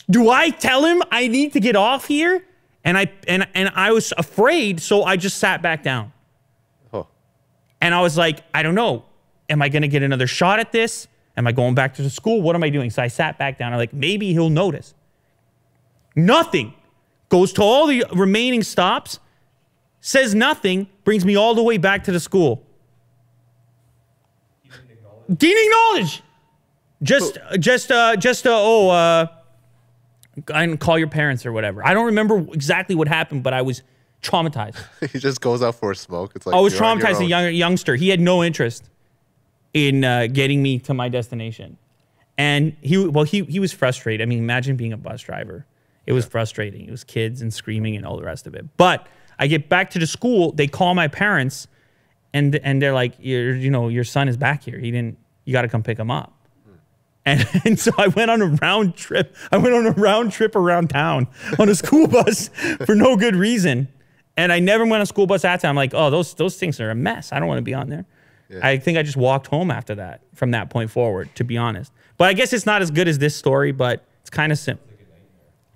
do 0.09 0.31
I 0.31 0.51
tell 0.51 0.85
him 0.85 1.03
I 1.11 1.27
need 1.27 1.53
to 1.55 1.61
get 1.61 1.75
off 1.75 2.07
here? 2.07 2.45
And 2.85 2.97
I 2.97 3.11
and 3.27 3.47
and 3.55 3.71
I 3.75 3.91
was 3.93 4.13
afraid, 4.17 4.81
so 4.81 5.03
I 5.03 5.17
just 5.17 5.39
sat 5.39 5.63
back 5.63 5.83
down. 5.83 6.13
And 7.81 7.95
I 7.95 8.01
was 8.01 8.17
like, 8.17 8.43
I 8.55 8.63
don't 8.63 8.75
know. 8.75 9.05
Am 9.49 9.63
I 9.63 9.69
going 9.69 9.83
to 9.83 9.89
get 9.89 10.03
another 10.03 10.27
shot 10.27 10.61
at 10.61 10.73
this? 10.73 11.09
Am 11.37 11.47
I 11.47 11.53
going 11.53 11.75
back 11.75 11.95
to 11.95 12.03
the 12.03 12.11
school? 12.11 12.43
What 12.43 12.55
am 12.55 12.63
I 12.63 12.71
doing? 12.71 12.91
So 12.91 13.03
I 13.03 13.09
sat 13.09 13.39
back 13.39 13.59
down. 13.59 13.73
I'm 13.73 13.79
like, 13.79 13.93
maybe 13.93 14.33
he'll 14.33 14.51
notice. 14.51 14.95
Nothing. 16.15 16.75
Goes 17.29 17.53
to 17.55 17.63
all 17.63 17.87
the 17.87 18.05
remaining 18.13 18.63
stops, 18.63 19.21
says 20.01 20.35
nothing, 20.35 20.89
brings 21.05 21.25
me 21.25 21.37
all 21.37 21.55
the 21.55 21.63
way 21.63 21.79
back 21.79 22.05
to 22.05 22.13
the 22.13 22.21
school. 22.21 22.65
Didn't 25.35 25.65
acknowledge. 25.65 26.23
Just, 27.03 27.39
just, 27.59 27.93
uh, 27.93 28.17
just, 28.17 28.47
uh, 28.47 28.51
oh, 28.53 28.91
uh, 28.91 29.27
and 30.53 30.79
call 30.79 30.99
your 30.99 31.09
parents 31.09 31.47
or 31.47 31.53
whatever. 31.53 31.87
I 31.87 31.95
don't 31.95 32.07
remember 32.07 32.39
exactly 32.53 32.95
what 32.95 33.09
happened, 33.09 33.43
but 33.43 33.55
I 33.55 33.63
was 33.63 33.83
traumatized. 34.23 34.79
he 35.13 35.19
just 35.19 35.41
goes 35.41 35.63
out 35.63 35.75
for 35.75 35.91
a 35.91 35.97
smoke. 35.97 36.33
It's 36.35 36.47
like 36.47 36.55
I 36.55 36.61
was 36.61 36.75
you're 36.75 36.85
on 36.85 36.99
your 36.99 37.07
traumatized 37.07 37.13
as 37.13 37.21
a 37.21 37.27
young, 37.27 37.55
youngster. 37.55 37.97
He 37.97 38.09
had 38.09 38.21
no 38.21 38.43
interest 38.43 38.89
in 39.73 40.05
uh, 40.05 40.27
getting 40.27 40.63
me 40.63 40.79
to 40.81 40.95
my 40.95 41.09
destination, 41.09 41.79
and 42.39 42.77
he 42.81 42.99
well 42.99 43.25
he 43.25 43.45
he 43.45 43.61
was 43.61 43.73
frustrated. 43.73 44.23
I 44.23 44.27
mean, 44.27 44.39
imagine 44.39 44.77
being 44.77 44.93
a 44.93 44.97
bus 44.99 45.23
driver. 45.23 45.67
It 46.07 46.13
was 46.13 46.25
frustrating. 46.27 46.87
It 46.87 46.91
was 46.91 47.05
kids 47.05 47.43
and 47.43 47.53
screaming 47.53 47.97
and 47.97 48.05
all 48.05 48.17
the 48.17 48.25
rest 48.25 48.47
of 48.47 48.55
it. 48.55 48.67
But 48.77 49.07
I 49.39 49.47
get 49.47 49.69
back 49.69 49.91
to 49.91 49.99
the 49.99 50.07
school. 50.07 50.53
They 50.53 50.67
call 50.67 50.95
my 50.95 51.09
parents, 51.09 51.69
and 52.33 52.57
and 52.57 52.81
they're 52.83 52.95
like, 52.95 53.15
"Your 53.19 53.55
you 53.55 53.71
know 53.71 53.89
your 53.89 54.05
son 54.05 54.29
is 54.29 54.37
back 54.37 54.63
here. 54.65 54.79
He 54.79 54.91
didn't. 54.91 55.19
You 55.45 55.53
got 55.53 55.63
to 55.63 55.69
come 55.69 55.83
pick 55.83 55.99
him 55.99 56.11
up." 56.11 56.35
And, 57.25 57.47
and 57.65 57.79
so 57.79 57.93
I 57.99 58.09
went 58.09 58.31
on 58.31 58.43
a 58.43 58.47
round 58.47 58.97
trip. 58.97 59.35
I 59.53 59.59
went 59.59 59.75
on 59.75 59.87
a 59.87 59.93
round 59.93 60.33
trip 60.33 60.57
around 60.57 60.91
town 60.91 61.29
on 61.59 61.69
a 61.69 61.75
school 61.75 62.07
bus 62.09 62.49
for 62.85 62.95
no 62.95 63.17
good 63.17 63.37
reason. 63.37 63.89
And 64.41 64.51
I 64.53 64.59
never 64.59 64.85
went 64.85 64.95
on 64.97 65.01
a 65.03 65.07
school 65.07 65.27
bus 65.27 65.45
after. 65.45 65.67
I'm 65.67 65.77
like, 65.77 65.93
oh, 65.95 66.09
those 66.11 66.35
those 66.35 66.57
things 66.57 66.81
are 66.81 66.91
a 66.91 66.95
mess. 66.95 67.33
I 67.33 67.39
don't 67.39 67.49
want 67.49 67.59
to 67.59 67.63
be 67.63 67.75
on 67.75 67.89
there. 67.91 68.07
I 68.63 68.79
think 68.79 68.99
I 68.99 69.03
just 69.03 69.17
walked 69.17 69.47
home 69.47 69.71
after 69.71 69.95
that, 69.97 70.23
from 70.35 70.51
that 70.53 70.71
point 70.71 70.91
forward, 70.91 71.29
to 71.37 71.45
be 71.45 71.57
honest. 71.57 71.93
But 72.17 72.29
I 72.29 72.33
guess 72.33 72.53
it's 72.53 72.67
not 72.67 72.83
as 72.83 72.91
good 72.91 73.07
as 73.07 73.19
this 73.19 73.37
story, 73.37 73.71
but 73.71 74.05
it's 74.23 74.31
kind 74.31 74.51
of 74.51 74.59
sim- 74.59 74.79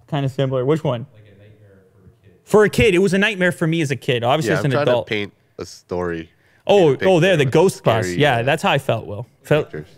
kind 0.08 0.24
of 0.26 0.32
similar. 0.32 0.64
Which 0.64 0.82
one? 0.82 1.06
Like 1.14 1.22
a 1.26 1.38
nightmare 1.38 1.82
for 1.92 2.02
a 2.04 2.08
kid, 2.08 2.40
For 2.42 2.64
a 2.64 2.68
kid, 2.70 2.94
it 2.94 2.98
was 2.98 3.12
a 3.14 3.18
nightmare 3.18 3.52
for 3.52 3.66
me 3.68 3.80
as 3.80 3.90
a 3.92 3.96
kid. 3.96 4.24
Obviously, 4.24 4.50
Yeah, 4.52 4.58
as 4.58 4.64
I'm 4.64 4.64
an 4.66 4.70
trying 4.72 4.82
adult. 4.88 5.06
to 5.06 5.10
paint 5.10 5.32
a 5.58 5.64
story. 5.66 6.30
oh, 6.66 6.96
oh, 7.02 7.20
there, 7.20 7.36
the 7.36 7.44
of 7.44 7.50
ghost 7.52 7.84
bus. 7.84 8.06
scary, 8.06 8.20
Yeah, 8.20 8.38
uh, 8.38 8.42
that's 8.42 8.62
how 8.64 8.72
I 8.72 8.78
felt. 8.78 9.06
Will 9.06 9.26
felt 9.42 9.70
pictures. 9.70 9.88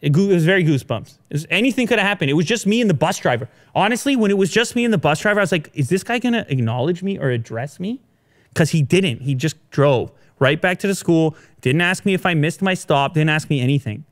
It, 0.00 0.12
goo- 0.12 0.30
it 0.30 0.34
was 0.34 0.44
very 0.44 0.64
goosebumps. 0.64 1.18
Was, 1.30 1.46
anything 1.50 1.86
could 1.86 1.98
have 1.98 2.06
happened. 2.06 2.30
It 2.30 2.34
was 2.34 2.46
just 2.46 2.66
me 2.66 2.80
and 2.80 2.90
the 2.90 2.94
bus 2.94 3.18
driver. 3.18 3.48
Honestly, 3.74 4.16
when 4.16 4.30
it 4.30 4.38
was 4.38 4.50
just 4.50 4.76
me 4.76 4.84
and 4.84 4.92
the 4.92 4.98
bus 4.98 5.20
driver, 5.20 5.40
I 5.40 5.42
was 5.42 5.52
like, 5.52 5.70
is 5.74 5.88
this 5.88 6.02
guy 6.02 6.18
going 6.18 6.34
to 6.34 6.50
acknowledge 6.52 7.02
me 7.02 7.18
or 7.18 7.30
address 7.30 7.80
me? 7.80 8.00
Because 8.50 8.70
he 8.70 8.82
didn't. 8.82 9.22
He 9.22 9.34
just 9.34 9.56
drove 9.70 10.12
right 10.38 10.60
back 10.60 10.78
to 10.80 10.86
the 10.86 10.94
school, 10.94 11.34
didn't 11.60 11.80
ask 11.80 12.04
me 12.04 12.14
if 12.14 12.26
I 12.26 12.34
missed 12.34 12.60
my 12.62 12.74
stop, 12.74 13.14
didn't 13.14 13.30
ask 13.30 13.48
me 13.48 13.60
anything. 13.60 14.04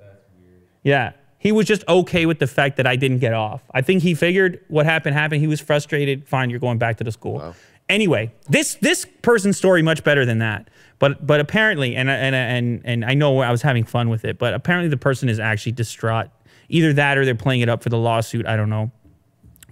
Yeah. 0.83 1.13
He 1.39 1.53
was 1.53 1.67
just 1.67 1.87
okay 1.87 2.25
with 2.25 2.39
the 2.39 2.47
fact 2.47 2.79
that 2.79 2.87
I 2.87 2.97
didn't 2.97 3.19
get 3.19 3.35
off. 3.35 3.63
I 3.75 3.83
think 3.83 4.03
he 4.03 4.15
figured 4.15 4.61
what 4.69 4.87
happened 4.87 5.15
happened. 5.15 5.43
He 5.43 5.47
was 5.47 5.61
frustrated. 5.61 6.27
Fine, 6.27 6.49
you're 6.49 6.59
going 6.61 6.79
back 6.79 6.97
to 6.99 7.05
the 7.05 7.13
school. 7.13 7.55
Anyway, 7.89 8.33
this 8.49 8.77
this 8.77 9.07
person's 9.23 9.57
story 9.57 9.83
much 9.83 10.05
better 10.05 10.25
than 10.25 10.39
that. 10.39 10.71
But 10.99 11.27
but 11.27 11.41
apparently, 11.41 11.97
and 11.97 12.09
and 12.09 12.35
and 12.35 12.81
and 12.85 13.05
I 13.05 13.15
know 13.15 13.41
I 13.41 13.51
was 13.51 13.63
having 13.63 13.85
fun 13.85 14.09
with 14.09 14.25
it, 14.25 14.39
but 14.39 14.55
apparently 14.55 14.89
the 14.89 14.97
person 14.97 15.29
is 15.29 15.39
actually 15.39 15.73
distraught. 15.73 16.29
Either 16.69 16.95
that 16.95 17.19
or 17.19 17.25
they're 17.25 17.35
playing 17.35 17.61
it 17.61 17.69
up 17.69 17.83
for 17.83 17.91
the 17.91 17.99
lawsuit. 17.99 18.47
I 18.47 18.57
don't 18.57 18.71
know. 18.71 18.91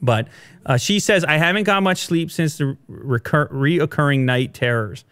But 0.02 0.28
uh, 0.66 0.76
she 0.76 0.98
says, 0.98 1.24
I 1.24 1.38
haven't 1.38 1.62
got 1.62 1.82
much 1.82 1.98
sleep 1.98 2.30
since 2.30 2.58
the 2.58 2.76
recur- 2.88 3.48
reoccurring 3.48 4.20
night 4.20 4.52
terrors 4.52 5.04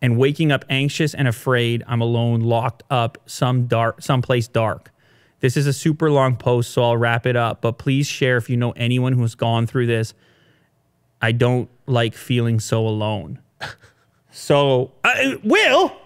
and 0.00 0.16
waking 0.16 0.52
up 0.52 0.64
anxious 0.70 1.12
and 1.12 1.26
afraid 1.26 1.82
I'm 1.88 2.00
alone, 2.00 2.40
locked 2.40 2.84
up 2.88 3.18
some 3.26 3.66
dark, 3.66 4.00
someplace 4.00 4.46
dark. 4.46 4.92
This 5.40 5.56
is 5.56 5.66
a 5.66 5.72
super 5.72 6.10
long 6.10 6.36
post, 6.36 6.70
so 6.70 6.82
I'll 6.82 6.96
wrap 6.96 7.26
it 7.26 7.36
up. 7.36 7.60
But 7.60 7.78
please 7.78 8.06
share 8.06 8.36
if 8.36 8.48
you 8.48 8.56
know 8.56 8.70
anyone 8.72 9.12
who 9.12 9.22
has 9.22 9.34
gone 9.34 9.66
through 9.66 9.86
this. 9.86 10.14
I 11.20 11.32
don't 11.32 11.68
like 11.88 12.14
feeling 12.14 12.60
so 12.60 12.86
alone. 12.86 13.40
so, 14.30 14.92
uh, 15.04 15.14
Will, 15.42 15.96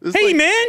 It's 0.00 0.16
hey 0.16 0.28
like, 0.28 0.36
man. 0.36 0.66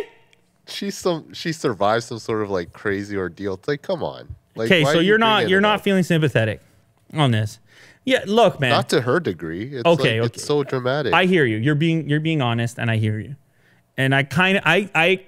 she 0.67 0.91
some 0.91 1.33
she 1.33 1.51
survived 1.53 2.03
some 2.05 2.19
sort 2.19 2.41
of 2.41 2.49
like 2.49 2.73
crazy 2.73 3.15
ordeal. 3.17 3.53
It's 3.55 3.67
like, 3.67 3.81
come 3.81 4.03
on. 4.03 4.35
Like, 4.55 4.67
Okay, 4.71 4.83
so 4.85 4.99
you're 4.99 5.17
not 5.17 5.49
you're 5.49 5.61
not 5.61 5.79
up? 5.79 5.83
feeling 5.83 6.03
sympathetic 6.03 6.61
on 7.13 7.31
this. 7.31 7.59
Yeah, 8.05 8.23
look, 8.27 8.59
man. 8.59 8.71
not 8.71 8.89
to 8.89 9.01
her 9.01 9.19
degree. 9.19 9.75
It's 9.75 9.85
Okay, 9.85 10.19
like, 10.19 10.29
okay. 10.29 10.35
it's 10.35 10.43
so 10.43 10.63
dramatic. 10.63 11.13
I 11.13 11.25
hear 11.25 11.45
you. 11.45 11.57
You're 11.57 11.75
being 11.75 12.09
you're 12.09 12.19
being 12.19 12.41
honest, 12.41 12.77
and 12.77 12.91
I 12.91 12.97
hear 12.97 13.17
you. 13.19 13.35
And 13.97 14.13
I 14.13 14.23
kind 14.23 14.57
of 14.57 14.63
I 14.65 14.89
I 14.93 15.23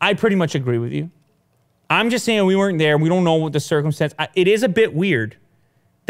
I 0.00 0.14
pretty 0.14 0.36
much 0.36 0.54
agree 0.54 0.78
with 0.78 0.92
you. 0.92 1.10
I'm 1.90 2.08
just 2.08 2.24
saying 2.24 2.46
we 2.46 2.56
weren't 2.56 2.78
there. 2.78 2.96
We 2.96 3.08
don't 3.08 3.24
know 3.24 3.34
what 3.34 3.52
the 3.52 3.60
circumstance. 3.60 4.14
I, 4.18 4.28
it 4.34 4.46
is 4.48 4.62
a 4.62 4.68
bit 4.68 4.94
weird 4.94 5.36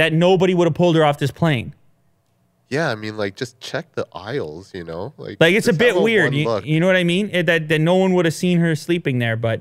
that 0.01 0.13
nobody 0.13 0.55
would 0.55 0.67
have 0.67 0.75
pulled 0.75 0.97
her 0.97 1.05
off 1.05 1.19
this 1.19 1.31
plane. 1.31 1.75
yeah, 2.71 2.91
I 2.91 2.95
mean, 2.95 3.17
like 3.17 3.37
just 3.37 3.61
check 3.61 3.95
the 3.95 4.07
aisles. 4.13 4.73
You 4.75 4.85
know, 4.85 5.13
like 5.19 5.37
Like 5.41 5.55
it's 5.55 5.69
a 5.69 5.73
bit 5.73 5.95
weird. 6.01 6.35
You, 6.35 6.61
you 6.65 6.81
know 6.81 6.87
what 6.87 6.97
I 6.97 7.05
mean? 7.05 7.29
It- 7.33 7.47
that 7.47 7.69
that 7.69 7.81
no 7.81 7.97
one 7.97 8.15
would 8.15 8.25
have 8.25 8.35
seen 8.35 8.59
her 8.61 8.75
sleeping 8.75 9.19
there, 9.19 9.37
but. 9.37 9.61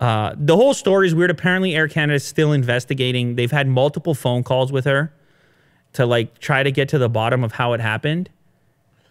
Uh, 0.00 0.34
the 0.36 0.56
whole 0.56 0.74
story 0.74 1.06
is 1.06 1.14
weird. 1.14 1.30
Apparently, 1.30 1.74
Air 1.74 1.86
Canada 1.88 2.16
is 2.16 2.24
still 2.24 2.52
investigating. 2.52 3.36
They've 3.36 3.50
had 3.50 3.68
multiple 3.68 4.12
phone 4.12 4.42
calls 4.42 4.72
with 4.72 4.84
her 4.86 5.14
to 5.94 6.04
like 6.04 6.40
try 6.40 6.62
to 6.64 6.72
get 6.72 6.88
to 6.90 6.98
the 6.98 7.08
bottom 7.08 7.44
of 7.44 7.52
how 7.52 7.72
it 7.74 7.80
happened. 7.80 8.28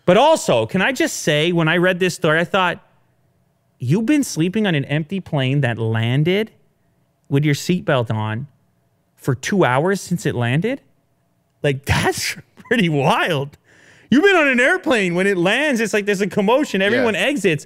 But 0.05 0.17
also, 0.17 0.65
can 0.67 0.81
I 0.81 0.91
just 0.91 1.15
say, 1.21 1.51
when 1.53 1.69
I 1.69 1.77
read 1.77 1.99
this 1.99 2.13
story, 2.13 2.37
I 2.37 2.43
thought, 2.43 2.85
you've 3.79 4.05
been 4.05 4.25
sleeping 4.25 4.67
on 4.67 4.75
an 4.75 4.83
empty 4.85 5.21
plane 5.21 5.61
that 5.61 5.79
landed 5.79 6.51
with 7.29 7.45
your 7.45 7.55
seatbelt 7.55 8.11
on 8.13 8.47
for 9.23 9.35
two 9.35 9.65
hours 9.65 10.01
since 10.01 10.25
it 10.25 10.35
landed? 10.35 10.81
Like, 11.63 11.85
that's 11.85 12.35
pretty 12.55 12.89
wild. 12.89 13.57
You've 14.09 14.23
been 14.23 14.35
on 14.35 14.47
an 14.47 14.59
airplane. 14.59 15.15
When 15.15 15.25
it 15.25 15.37
lands, 15.37 15.79
it's 15.79 15.93
like 15.93 16.05
there's 16.05 16.21
a 16.21 16.27
commotion. 16.27 16.81
Everyone 16.81 17.15
exits. 17.15 17.65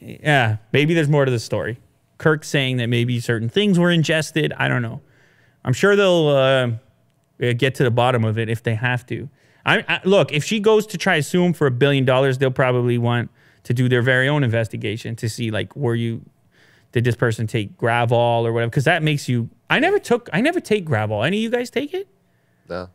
Yeah, 0.00 0.56
maybe 0.72 0.94
there's 0.94 1.08
more 1.08 1.24
to 1.24 1.30
the 1.30 1.38
story. 1.38 1.78
Kirk 2.16 2.44
saying 2.44 2.78
that 2.78 2.86
maybe 2.86 3.20
certain 3.20 3.48
things 3.48 3.78
were 3.78 3.90
ingested. 3.90 4.54
I 4.56 4.68
don't 4.68 4.80
know. 4.80 5.02
I'm 5.64 5.72
sure 5.74 5.96
they'll 5.96 6.28
uh, 6.28 6.70
uh, 7.42 7.52
get 7.52 7.74
to 7.76 7.84
the 7.84 7.90
bottom 7.90 8.24
of 8.24 8.38
it 8.38 8.48
if 8.48 8.62
they 8.62 8.74
have 8.74 9.04
to. 9.06 9.28
I, 9.66 9.84
I 9.86 10.00
look 10.04 10.32
if 10.32 10.44
she 10.44 10.60
goes 10.60 10.86
to 10.86 10.98
try 10.98 11.16
to 11.16 11.22
sue 11.22 11.44
him 11.44 11.52
for 11.52 11.66
a 11.66 11.70
billion 11.70 12.04
dollars, 12.04 12.38
they'll 12.38 12.50
probably 12.50 12.96
want 12.96 13.30
to 13.64 13.74
do 13.74 13.88
their 13.88 14.02
very 14.02 14.28
own 14.28 14.44
investigation 14.44 15.14
to 15.16 15.28
see 15.28 15.50
like 15.50 15.76
were 15.76 15.94
you 15.94 16.22
did 16.92 17.04
this 17.04 17.16
person 17.16 17.46
take 17.46 17.76
Gravol 17.76 18.44
or 18.44 18.52
whatever 18.52 18.70
because 18.70 18.84
that 18.84 19.02
makes 19.02 19.28
you. 19.28 19.50
I 19.68 19.78
never 19.78 19.98
took. 19.98 20.28
I 20.32 20.40
never 20.40 20.60
take 20.60 20.86
Gravol. 20.86 21.26
Any 21.26 21.38
of 21.38 21.42
you 21.42 21.50
guys 21.50 21.70
take 21.70 21.92
it? 21.94 22.08
No. 22.68 22.88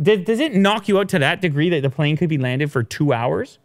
Did, 0.00 0.24
does 0.26 0.40
it 0.40 0.54
knock 0.54 0.88
you 0.88 0.98
out 0.98 1.08
to 1.10 1.18
that 1.20 1.40
degree 1.40 1.70
that 1.70 1.82
the 1.82 1.90
plane 1.90 2.16
could 2.16 2.28
be 2.28 2.38
landed 2.38 2.70
for 2.70 2.82
two 2.82 3.12
hours? 3.12 3.58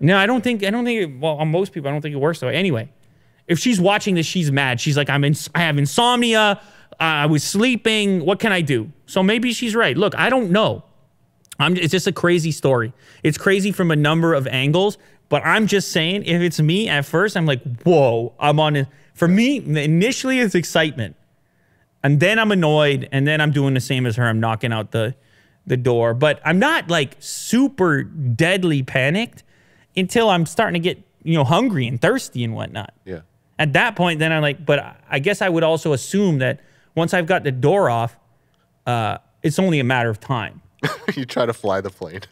No, 0.00 0.16
I 0.16 0.26
don't 0.26 0.42
think. 0.42 0.64
I 0.64 0.70
don't 0.70 0.84
think. 0.84 1.00
It, 1.00 1.20
well, 1.20 1.36
on 1.36 1.50
most 1.50 1.72
people, 1.72 1.88
I 1.88 1.92
don't 1.92 2.00
think 2.00 2.14
it 2.14 2.18
works 2.18 2.40
that 2.40 2.46
way. 2.46 2.56
Anyway, 2.56 2.90
If 3.46 3.58
she's 3.58 3.80
watching 3.80 4.14
this, 4.14 4.26
she's 4.26 4.52
mad. 4.52 4.80
She's 4.80 4.96
like, 4.96 5.10
I'm 5.10 5.24
in, 5.24 5.34
I 5.56 5.60
have 5.60 5.76
insomnia. 5.76 6.60
Uh, 6.92 6.96
I 7.00 7.26
was 7.26 7.42
sleeping. 7.42 8.24
What 8.24 8.38
can 8.38 8.52
I 8.52 8.60
do? 8.60 8.92
So 9.06 9.24
maybe 9.24 9.52
she's 9.52 9.74
right. 9.74 9.96
Look, 9.96 10.14
I 10.16 10.30
don't 10.30 10.50
know. 10.52 10.84
I'm, 11.58 11.76
it's 11.76 11.90
just 11.90 12.06
a 12.06 12.12
crazy 12.12 12.52
story. 12.52 12.92
It's 13.24 13.36
crazy 13.36 13.72
from 13.72 13.90
a 13.90 13.96
number 13.96 14.34
of 14.34 14.46
angles, 14.46 14.98
but 15.30 15.46
I'm 15.46 15.66
just 15.66 15.92
saying, 15.92 16.24
if 16.24 16.42
it's 16.42 16.60
me 16.60 16.88
at 16.88 17.06
first, 17.06 17.36
I'm 17.36 17.46
like, 17.46 17.62
whoa, 17.84 18.34
I'm 18.38 18.60
on 18.60 18.76
it. 18.76 18.88
For 19.14 19.28
me, 19.28 19.56
initially 19.56 20.40
it's 20.40 20.54
excitement. 20.54 21.16
And 22.02 22.20
then 22.20 22.38
I'm 22.38 22.50
annoyed, 22.50 23.08
and 23.12 23.26
then 23.26 23.40
I'm 23.40 23.52
doing 23.52 23.72
the 23.74 23.80
same 23.80 24.06
as 24.06 24.16
her. 24.16 24.24
I'm 24.24 24.40
knocking 24.40 24.72
out 24.72 24.90
the 24.90 25.14
the 25.66 25.76
door. 25.76 26.14
But 26.14 26.40
I'm 26.44 26.58
not 26.58 26.90
like 26.90 27.16
super 27.20 28.02
deadly 28.02 28.82
panicked 28.82 29.44
until 29.96 30.28
I'm 30.28 30.46
starting 30.46 30.82
to 30.82 30.88
get, 30.88 31.02
you 31.22 31.34
know, 31.34 31.44
hungry 31.44 31.86
and 31.86 32.00
thirsty 32.00 32.42
and 32.44 32.54
whatnot. 32.54 32.92
Yeah. 33.04 33.20
At 33.58 33.74
that 33.74 33.94
point, 33.94 34.18
then 34.18 34.32
I'm 34.32 34.42
like, 34.42 34.64
but 34.64 34.96
I 35.08 35.18
guess 35.18 35.42
I 35.42 35.48
would 35.48 35.62
also 35.62 35.92
assume 35.92 36.38
that 36.38 36.60
once 36.94 37.14
I've 37.14 37.26
got 37.26 37.44
the 37.44 37.52
door 37.52 37.90
off, 37.90 38.16
uh, 38.86 39.18
it's 39.42 39.58
only 39.58 39.78
a 39.78 39.84
matter 39.84 40.08
of 40.08 40.18
time. 40.18 40.62
you 41.14 41.24
try 41.24 41.46
to 41.46 41.52
fly 41.52 41.80
the 41.80 41.90
plane. 41.90 42.20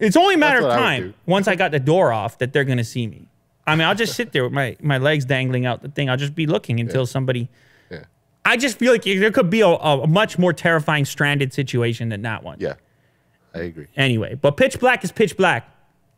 It's 0.00 0.16
only 0.16 0.34
a 0.34 0.38
matter 0.38 0.58
of 0.58 0.64
what 0.64 0.72
I 0.72 0.76
time 0.76 1.14
once 1.26 1.48
I 1.48 1.54
got 1.54 1.70
the 1.70 1.80
door 1.80 2.12
off 2.12 2.38
that 2.38 2.52
they're 2.52 2.64
gonna 2.64 2.84
see 2.84 3.06
me. 3.06 3.26
I 3.66 3.74
mean, 3.76 3.86
I'll 3.86 3.94
just 3.94 4.14
sit 4.14 4.32
there 4.32 4.44
with 4.44 4.52
my, 4.52 4.76
my 4.80 4.98
legs 4.98 5.24
dangling 5.24 5.66
out 5.66 5.82
the 5.82 5.88
thing. 5.88 6.08
I'll 6.08 6.16
just 6.16 6.34
be 6.34 6.46
looking 6.46 6.80
until 6.80 7.04
somebody. 7.06 7.48
yeah. 7.90 8.04
I 8.44 8.56
just 8.56 8.78
feel 8.78 8.92
like 8.92 9.02
there 9.04 9.30
could 9.30 9.50
be 9.50 9.60
a, 9.60 9.68
a 9.68 10.06
much 10.06 10.38
more 10.38 10.52
terrifying 10.54 11.04
stranded 11.04 11.52
situation 11.52 12.08
than 12.08 12.22
that 12.22 12.42
one. 12.42 12.56
Yeah. 12.60 12.74
I 13.54 13.60
agree. 13.60 13.86
Anyway, 13.96 14.34
but 14.36 14.56
pitch 14.56 14.78
black 14.80 15.04
is 15.04 15.12
pitch 15.12 15.36
black. 15.36 15.68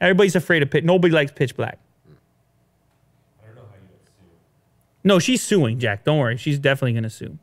Everybody's 0.01 0.37
afraid 0.37 0.63
of 0.63 0.71
pitch. 0.71 0.85
Nobody 0.85 1.13
likes 1.13 1.33
pitch 1.33 1.57
black. 1.57 1.79
I 3.43 3.47
don't 3.47 3.57
know 3.57 3.63
how 3.63 3.77
you 3.77 3.99
sue. 4.05 4.27
No, 5.05 5.19
she's 5.19 5.43
suing, 5.43 5.79
Jack. 5.79 6.05
Don't 6.05 6.19
worry. 6.19 6.37
She's 6.37 6.59
definitely 6.59 6.93
going 6.93 7.03
to 7.05 7.11
sue. 7.11 7.39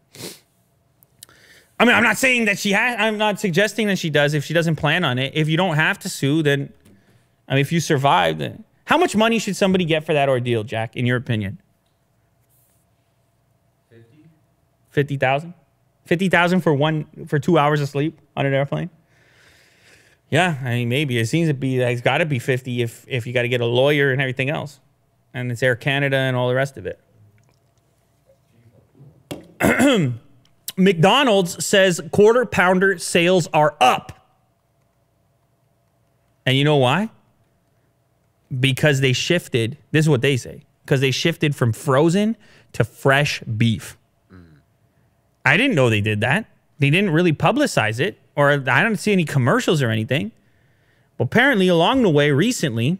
I 1.79 1.85
mean, 1.85 1.93
I'm 1.93 2.03
not 2.03 2.17
saying 2.17 2.45
that 2.45 2.57
she 2.57 2.71
has, 2.71 2.95
I'm 2.99 3.17
not 3.17 3.39
suggesting 3.39 3.87
that 3.87 3.99
she 3.99 4.09
does 4.09 4.33
if 4.33 4.43
she 4.43 4.53
doesn't 4.53 4.77
plan 4.77 5.03
on 5.03 5.19
it. 5.19 5.33
If 5.35 5.47
you 5.47 5.57
don't 5.57 5.75
have 5.75 5.99
to 5.99 6.09
sue, 6.09 6.41
then, 6.41 6.73
I 7.47 7.53
mean, 7.53 7.61
if 7.61 7.71
you 7.71 7.79
survive, 7.79 8.39
then 8.39 8.63
how 8.85 8.97
much 8.97 9.15
money 9.15 9.37
should 9.37 9.55
somebody 9.55 9.85
get 9.85 10.03
for 10.03 10.13
that 10.13 10.27
ordeal, 10.27 10.63
Jack, 10.63 10.95
in 10.95 11.05
your 11.05 11.17
opinion? 11.17 11.59
50,000? 14.89 15.53
50,000 16.05 16.61
for 16.61 16.73
one, 16.73 17.05
for 17.27 17.37
two 17.37 17.59
hours 17.59 17.81
of 17.81 17.89
sleep 17.89 18.19
on 18.35 18.47
an 18.47 18.53
airplane? 18.53 18.89
Yeah, 20.29 20.57
I 20.63 20.69
mean, 20.71 20.89
maybe. 20.89 21.19
It 21.19 21.27
seems 21.27 21.47
to 21.49 21.53
be, 21.53 21.79
it's 21.79 22.01
got 22.01 22.17
to 22.17 22.25
be 22.25 22.39
50 22.39 22.81
if, 22.81 23.05
if 23.07 23.27
you 23.27 23.33
got 23.33 23.43
to 23.43 23.49
get 23.49 23.61
a 23.61 23.65
lawyer 23.65 24.11
and 24.11 24.19
everything 24.19 24.49
else. 24.49 24.79
And 25.33 25.51
it's 25.51 25.61
Air 25.61 25.75
Canada 25.75 26.17
and 26.17 26.35
all 26.35 26.49
the 26.49 26.55
rest 26.55 26.77
of 26.77 26.87
it. 26.87 26.99
McDonald's 30.77 31.65
says 31.65 31.99
quarter 32.11 32.45
pounder 32.45 32.97
sales 32.99 33.47
are 33.53 33.75
up. 33.81 34.13
And 36.45 36.55
you 36.55 36.63
know 36.63 36.77
why? 36.77 37.09
Because 38.57 39.01
they 39.01 39.11
shifted, 39.11 39.77
this 39.91 40.05
is 40.05 40.09
what 40.09 40.21
they 40.21 40.37
say, 40.37 40.63
because 40.85 41.01
they 41.01 41.11
shifted 41.11 41.55
from 41.55 41.73
frozen 41.73 42.37
to 42.73 42.83
fresh 42.83 43.41
beef. 43.41 43.97
I 45.43 45.57
didn't 45.57 45.75
know 45.75 45.89
they 45.89 46.01
did 46.01 46.21
that. 46.21 46.45
They 46.79 46.89
didn't 46.89 47.09
really 47.09 47.33
publicize 47.33 47.99
it, 47.99 48.19
or 48.35 48.51
I 48.51 48.83
don't 48.83 48.97
see 48.97 49.13
any 49.13 49.25
commercials 49.25 49.81
or 49.81 49.89
anything. 49.89 50.31
But 51.17 51.25
apparently, 51.25 51.67
along 51.67 52.03
the 52.03 52.09
way, 52.09 52.31
recently, 52.31 52.99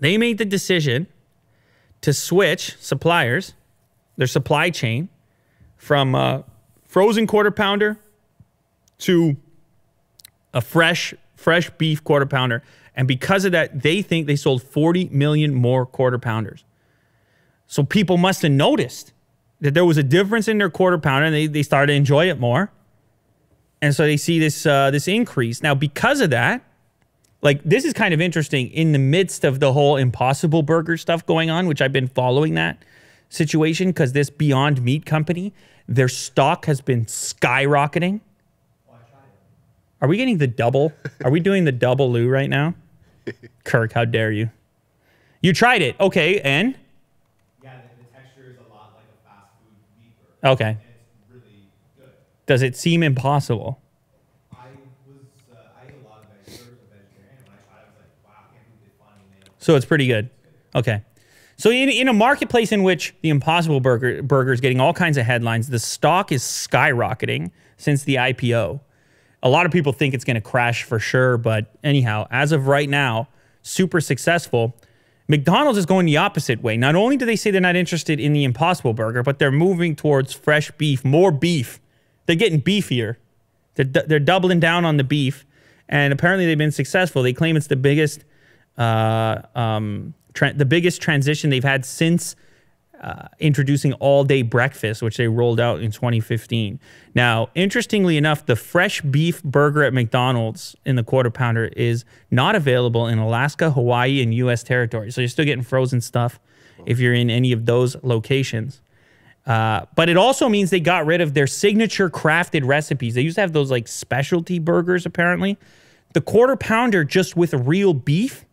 they 0.00 0.18
made 0.18 0.38
the 0.38 0.44
decision 0.44 1.06
to 2.00 2.12
switch 2.12 2.76
suppliers, 2.78 3.54
their 4.16 4.26
supply 4.26 4.70
chain, 4.70 5.08
from 5.76 6.14
uh, 6.14 6.42
frozen 6.96 7.26
quarter 7.26 7.50
pounder 7.50 7.98
to 8.96 9.36
a 10.54 10.62
fresh 10.62 11.12
fresh 11.34 11.68
beef 11.76 12.02
quarter 12.02 12.24
pounder. 12.24 12.62
And 12.94 13.06
because 13.06 13.44
of 13.44 13.52
that, 13.52 13.82
they 13.82 14.00
think 14.00 14.26
they 14.26 14.34
sold 14.34 14.62
40 14.62 15.10
million 15.12 15.52
more 15.52 15.84
quarter 15.84 16.18
pounders. 16.18 16.64
So 17.66 17.82
people 17.82 18.16
must 18.16 18.40
have 18.40 18.52
noticed 18.52 19.12
that 19.60 19.74
there 19.74 19.84
was 19.84 19.98
a 19.98 20.02
difference 20.02 20.48
in 20.48 20.56
their 20.56 20.70
quarter 20.70 20.96
pounder 20.96 21.26
and 21.26 21.34
they, 21.34 21.46
they 21.46 21.62
started 21.62 21.92
to 21.92 21.96
enjoy 21.98 22.30
it 22.30 22.40
more. 22.40 22.72
And 23.82 23.94
so 23.94 24.04
they 24.04 24.16
see 24.16 24.38
this 24.38 24.64
uh, 24.64 24.90
this 24.90 25.06
increase. 25.06 25.62
Now, 25.62 25.74
because 25.74 26.22
of 26.22 26.30
that, 26.30 26.64
like 27.42 27.62
this 27.62 27.84
is 27.84 27.92
kind 27.92 28.14
of 28.14 28.22
interesting 28.22 28.70
in 28.70 28.92
the 28.92 28.98
midst 28.98 29.44
of 29.44 29.60
the 29.60 29.74
whole 29.74 29.98
impossible 29.98 30.62
burger 30.62 30.96
stuff 30.96 31.26
going 31.26 31.50
on, 31.50 31.66
which 31.66 31.82
I've 31.82 31.92
been 31.92 32.08
following 32.08 32.54
that 32.54 32.82
situation 33.28 33.88
because 33.88 34.14
this 34.14 34.30
Beyond 34.30 34.80
Meat 34.80 35.04
company, 35.04 35.52
their 35.88 36.08
stock 36.08 36.66
has 36.66 36.80
been 36.80 37.04
skyrocketing. 37.06 38.20
Are 40.00 40.08
we 40.08 40.16
getting 40.18 40.38
the 40.38 40.46
double? 40.46 40.92
Are 41.24 41.30
we 41.30 41.40
doing 41.40 41.64
the 41.64 41.72
double 41.72 42.12
Lou 42.12 42.28
right 42.28 42.50
now? 42.50 42.74
Kirk, 43.64 43.92
how 43.92 44.04
dare 44.04 44.30
you? 44.30 44.50
You 45.40 45.52
tried 45.52 45.80
it. 45.80 45.98
Okay, 45.98 46.40
and? 46.40 46.76
Yeah, 47.62 47.72
the, 47.98 48.04
the 48.04 48.10
texture 48.12 48.50
is 48.50 48.56
a 48.58 48.72
lot 48.72 48.92
like 48.94 49.04
a 49.04 49.28
fast 49.28 49.52
food 49.58 49.74
beef 49.98 50.12
burger. 50.42 50.52
Okay. 50.52 50.76
Really 51.30 51.68
good. 51.98 52.10
Does 52.46 52.62
it 52.62 52.76
seem 52.76 53.02
impossible? 53.02 53.80
I 54.52 54.66
was, 55.06 55.22
uh, 55.50 55.56
I 55.80 55.86
ate 55.86 55.94
a 56.04 56.08
lot 56.08 56.24
of 56.24 56.28
veg 56.28 56.58
burgers 56.58 56.68
and 56.68 56.90
vegetarian. 56.90 57.42
When 57.44 57.54
I 57.54 57.62
tried 57.66 57.78
it, 57.78 57.84
I 57.84 57.88
was 57.88 57.96
like, 57.96 58.12
wow, 58.24 58.32
I 58.36 58.52
can't 58.52 58.66
believe 58.66 58.80
they 58.84 58.92
finally 58.98 59.24
nailed. 59.32 59.50
So 59.58 59.76
it's 59.76 59.86
pretty 59.86 60.06
good. 60.06 60.28
Okay. 60.74 61.02
So 61.56 61.70
in, 61.70 61.88
in 61.88 62.08
a 62.08 62.12
marketplace 62.12 62.70
in 62.70 62.82
which 62.82 63.14
the 63.22 63.30
Impossible 63.30 63.80
Burger 63.80 64.22
burger 64.22 64.52
is 64.52 64.60
getting 64.60 64.80
all 64.80 64.92
kinds 64.92 65.16
of 65.16 65.24
headlines, 65.24 65.68
the 65.68 65.78
stock 65.78 66.30
is 66.30 66.42
skyrocketing 66.42 67.50
since 67.76 68.04
the 68.04 68.16
IPO. 68.16 68.80
A 69.42 69.48
lot 69.48 69.64
of 69.64 69.72
people 69.72 69.92
think 69.92 70.12
it's 70.12 70.24
going 70.24 70.34
to 70.34 70.40
crash 70.40 70.82
for 70.82 70.98
sure, 70.98 71.38
but 71.38 71.74
anyhow, 71.82 72.26
as 72.30 72.52
of 72.52 72.66
right 72.66 72.88
now, 72.88 73.28
super 73.62 74.00
successful. 74.00 74.76
McDonald's 75.28 75.78
is 75.78 75.86
going 75.86 76.06
the 76.06 76.16
opposite 76.16 76.62
way. 76.62 76.76
Not 76.76 76.94
only 76.94 77.16
do 77.16 77.24
they 77.24 77.36
say 77.36 77.50
they're 77.50 77.60
not 77.60 77.76
interested 77.76 78.20
in 78.20 78.32
the 78.32 78.44
Impossible 78.44 78.92
Burger, 78.92 79.22
but 79.22 79.38
they're 79.38 79.50
moving 79.50 79.96
towards 79.96 80.32
fresh 80.32 80.70
beef, 80.72 81.04
more 81.04 81.32
beef. 81.32 81.80
They're 82.26 82.36
getting 82.36 82.60
beefier. 82.60 83.16
They're, 83.74 83.84
they're 83.84 84.18
doubling 84.20 84.60
down 84.60 84.84
on 84.84 84.96
the 84.96 85.04
beef, 85.04 85.46
and 85.88 86.12
apparently 86.12 86.46
they've 86.46 86.56
been 86.56 86.72
successful. 86.72 87.22
They 87.22 87.32
claim 87.32 87.56
it's 87.56 87.66
the 87.66 87.76
biggest, 87.76 88.24
uh, 88.78 89.42
um, 89.54 90.14
the 90.54 90.64
biggest 90.64 91.02
transition 91.02 91.50
they've 91.50 91.64
had 91.64 91.84
since 91.84 92.36
uh, 93.00 93.28
introducing 93.38 93.92
all 93.94 94.24
day 94.24 94.42
breakfast, 94.42 95.02
which 95.02 95.16
they 95.16 95.28
rolled 95.28 95.60
out 95.60 95.80
in 95.80 95.90
2015. 95.90 96.80
Now, 97.14 97.50
interestingly 97.54 98.16
enough, 98.16 98.46
the 98.46 98.56
fresh 98.56 99.00
beef 99.02 99.42
burger 99.42 99.84
at 99.84 99.92
McDonald's 99.92 100.74
in 100.84 100.96
the 100.96 101.04
quarter 101.04 101.30
pounder 101.30 101.66
is 101.76 102.04
not 102.30 102.54
available 102.54 103.06
in 103.06 103.18
Alaska, 103.18 103.70
Hawaii, 103.70 104.22
and 104.22 104.34
U.S. 104.34 104.62
territory. 104.62 105.10
So 105.10 105.20
you're 105.20 105.28
still 105.28 105.44
getting 105.44 105.64
frozen 105.64 106.00
stuff 106.00 106.40
if 106.86 106.98
you're 106.98 107.14
in 107.14 107.28
any 107.30 107.52
of 107.52 107.66
those 107.66 108.02
locations. 108.02 108.80
Uh, 109.46 109.84
but 109.94 110.08
it 110.08 110.16
also 110.16 110.48
means 110.48 110.70
they 110.70 110.80
got 110.80 111.06
rid 111.06 111.20
of 111.20 111.34
their 111.34 111.46
signature 111.46 112.08
crafted 112.08 112.64
recipes. 112.64 113.14
They 113.14 113.20
used 113.20 113.36
to 113.36 113.42
have 113.42 113.52
those 113.52 113.70
like 113.70 113.88
specialty 113.88 114.58
burgers, 114.58 115.06
apparently. 115.06 115.58
The 116.14 116.20
quarter 116.20 116.56
pounder, 116.56 117.04
just 117.04 117.36
with 117.36 117.52
real 117.52 117.92
beef, 117.92 118.45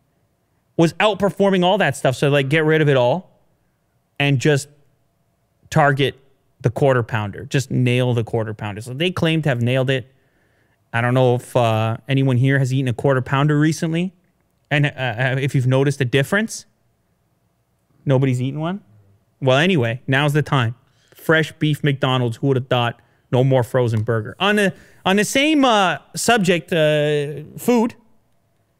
was 0.76 0.92
outperforming 0.94 1.64
all 1.64 1.78
that 1.78 1.96
stuff. 1.96 2.16
So, 2.16 2.28
like, 2.28 2.48
get 2.48 2.64
rid 2.64 2.80
of 2.80 2.88
it 2.88 2.96
all 2.96 3.40
and 4.18 4.38
just 4.38 4.68
target 5.70 6.18
the 6.60 6.70
quarter 6.70 7.02
pounder, 7.02 7.44
just 7.44 7.70
nail 7.70 8.14
the 8.14 8.24
quarter 8.24 8.54
pounder. 8.54 8.80
So, 8.80 8.94
they 8.94 9.10
claim 9.10 9.42
to 9.42 9.48
have 9.48 9.62
nailed 9.62 9.90
it. 9.90 10.12
I 10.92 11.00
don't 11.00 11.14
know 11.14 11.36
if 11.36 11.56
uh, 11.56 11.96
anyone 12.08 12.36
here 12.36 12.58
has 12.58 12.72
eaten 12.72 12.88
a 12.88 12.92
quarter 12.92 13.20
pounder 13.20 13.58
recently 13.58 14.14
and 14.70 14.86
uh, 14.86 15.36
if 15.38 15.54
you've 15.54 15.66
noticed 15.66 16.00
a 16.00 16.04
difference. 16.04 16.66
Nobody's 18.04 18.40
eaten 18.40 18.60
one? 18.60 18.82
Well, 19.40 19.58
anyway, 19.58 20.02
now's 20.06 20.32
the 20.32 20.42
time. 20.42 20.74
Fresh 21.14 21.52
beef 21.52 21.82
McDonald's. 21.82 22.38
Who 22.38 22.48
would 22.48 22.56
have 22.56 22.68
thought? 22.68 23.00
No 23.32 23.42
more 23.42 23.62
frozen 23.62 24.02
burger. 24.02 24.36
On 24.38 24.56
the 24.56 24.74
on 25.04 25.16
the 25.16 25.24
same 25.24 25.64
uh, 25.64 25.98
subject, 26.14 26.72
uh, 26.72 27.42
food. 27.58 27.94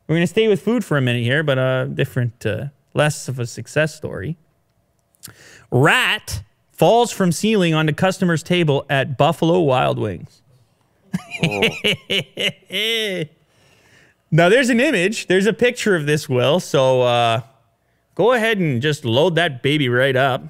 We're 0.06 0.16
gonna 0.16 0.26
stay 0.26 0.48
with 0.48 0.62
food 0.62 0.84
for 0.84 0.96
a 0.96 1.00
minute 1.00 1.22
here, 1.22 1.42
but 1.42 1.58
a 1.58 1.90
different, 1.92 2.44
uh, 2.44 2.66
less 2.92 3.28
of 3.28 3.38
a 3.38 3.46
success 3.46 3.94
story. 3.94 4.36
Rat 5.70 6.42
falls 6.72 7.10
from 7.10 7.32
ceiling 7.32 7.72
onto 7.74 7.92
customer's 7.92 8.42
table 8.42 8.84
at 8.90 9.16
Buffalo 9.16 9.60
Wild 9.60 9.98
Wings. 9.98 10.42
now 14.30 14.48
there's 14.48 14.68
an 14.68 14.80
image. 14.80 15.26
There's 15.26 15.46
a 15.46 15.52
picture 15.52 15.94
of 15.96 16.06
this, 16.06 16.28
Will. 16.28 16.60
So 16.60 17.02
uh, 17.02 17.40
go 18.14 18.32
ahead 18.32 18.58
and 18.58 18.82
just 18.82 19.04
load 19.04 19.36
that 19.36 19.62
baby 19.62 19.88
right 19.88 20.16
up. 20.16 20.42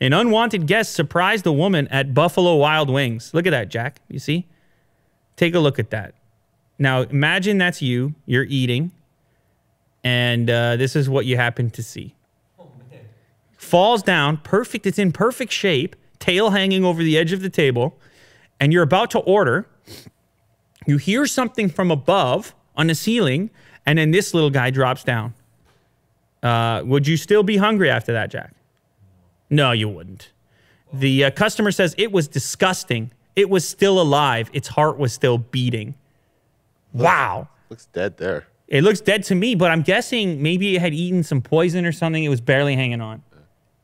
An 0.00 0.12
unwanted 0.12 0.66
guest 0.66 0.92
surprised 0.92 1.46
a 1.46 1.52
woman 1.52 1.88
at 1.88 2.14
Buffalo 2.14 2.56
Wild 2.56 2.88
Wings. 2.88 3.34
Look 3.34 3.46
at 3.46 3.50
that, 3.50 3.68
Jack. 3.68 4.00
You 4.08 4.18
see? 4.18 4.46
Take 5.36 5.54
a 5.54 5.60
look 5.60 5.78
at 5.78 5.90
that. 5.90 6.14
Now 6.78 7.02
imagine 7.02 7.58
that's 7.58 7.82
you. 7.82 8.14
You're 8.26 8.46
eating, 8.48 8.92
and 10.04 10.48
uh, 10.48 10.76
this 10.76 10.94
is 10.94 11.08
what 11.08 11.26
you 11.26 11.36
happen 11.36 11.70
to 11.70 11.82
see. 11.82 12.14
falls 13.56 14.02
down, 14.02 14.38
perfect. 14.38 14.86
It's 14.86 14.98
in 14.98 15.12
perfect 15.12 15.52
shape, 15.52 15.96
tail 16.18 16.50
hanging 16.50 16.84
over 16.84 17.02
the 17.02 17.18
edge 17.18 17.32
of 17.32 17.42
the 17.42 17.50
table, 17.50 17.98
and 18.60 18.72
you're 18.72 18.84
about 18.84 19.10
to 19.12 19.18
order. 19.20 19.66
You 20.86 20.96
hear 20.96 21.26
something 21.26 21.68
from 21.68 21.90
above 21.90 22.54
on 22.76 22.86
the 22.86 22.94
ceiling, 22.94 23.50
and 23.84 23.98
then 23.98 24.10
this 24.10 24.32
little 24.32 24.50
guy 24.50 24.70
drops 24.70 25.04
down. 25.04 25.34
Uh, 26.42 26.82
would 26.84 27.06
you 27.06 27.16
still 27.16 27.42
be 27.42 27.56
hungry 27.56 27.90
after 27.90 28.12
that, 28.12 28.30
Jack? 28.30 28.54
No, 29.50 29.72
you 29.72 29.88
wouldn't. 29.88 30.30
The 30.92 31.24
uh, 31.24 31.30
customer 31.32 31.72
says 31.72 31.94
it 31.98 32.12
was 32.12 32.28
disgusting. 32.28 33.10
It 33.36 33.50
was 33.50 33.68
still 33.68 34.00
alive. 34.00 34.50
Its 34.52 34.68
heart 34.68 34.98
was 34.98 35.12
still 35.12 35.38
beating. 35.38 35.94
Wow. 37.02 37.48
Looks 37.70 37.86
dead 37.86 38.16
there. 38.16 38.46
It 38.66 38.82
looks 38.82 39.00
dead 39.00 39.22
to 39.24 39.34
me, 39.34 39.54
but 39.54 39.70
I'm 39.70 39.82
guessing 39.82 40.42
maybe 40.42 40.76
it 40.76 40.80
had 40.80 40.92
eaten 40.92 41.22
some 41.22 41.40
poison 41.40 41.86
or 41.86 41.92
something. 41.92 42.22
It 42.22 42.28
was 42.28 42.40
barely 42.40 42.76
hanging 42.76 43.00
on. 43.00 43.22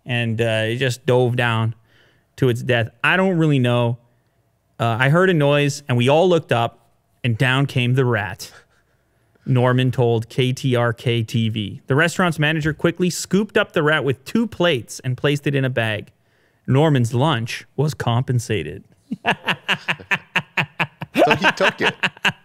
And 0.04 0.40
uh, 0.40 0.64
it 0.66 0.76
just 0.76 1.06
dove 1.06 1.36
down 1.36 1.74
to 2.36 2.48
its 2.50 2.62
death. 2.62 2.90
I 3.02 3.16
don't 3.16 3.38
really 3.38 3.58
know. 3.58 3.98
Uh, 4.78 4.96
I 5.00 5.08
heard 5.08 5.30
a 5.30 5.34
noise 5.34 5.82
and 5.88 5.96
we 5.96 6.08
all 6.08 6.28
looked 6.28 6.52
up 6.52 6.90
and 7.22 7.38
down 7.38 7.66
came 7.66 7.94
the 7.94 8.04
rat. 8.04 8.52
Norman 9.46 9.90
told 9.90 10.28
KTRK 10.28 11.24
TV. 11.26 11.80
The 11.86 11.94
restaurant's 11.94 12.38
manager 12.38 12.72
quickly 12.72 13.10
scooped 13.10 13.56
up 13.56 13.72
the 13.72 13.82
rat 13.82 14.04
with 14.04 14.24
two 14.24 14.46
plates 14.46 15.00
and 15.00 15.16
placed 15.16 15.46
it 15.46 15.54
in 15.54 15.64
a 15.64 15.70
bag. 15.70 16.12
Norman's 16.66 17.12
lunch 17.12 17.66
was 17.76 17.94
compensated. 17.94 18.84
So 21.24 21.36
he 21.36 21.50
took 21.52 21.80
it. 21.80 21.94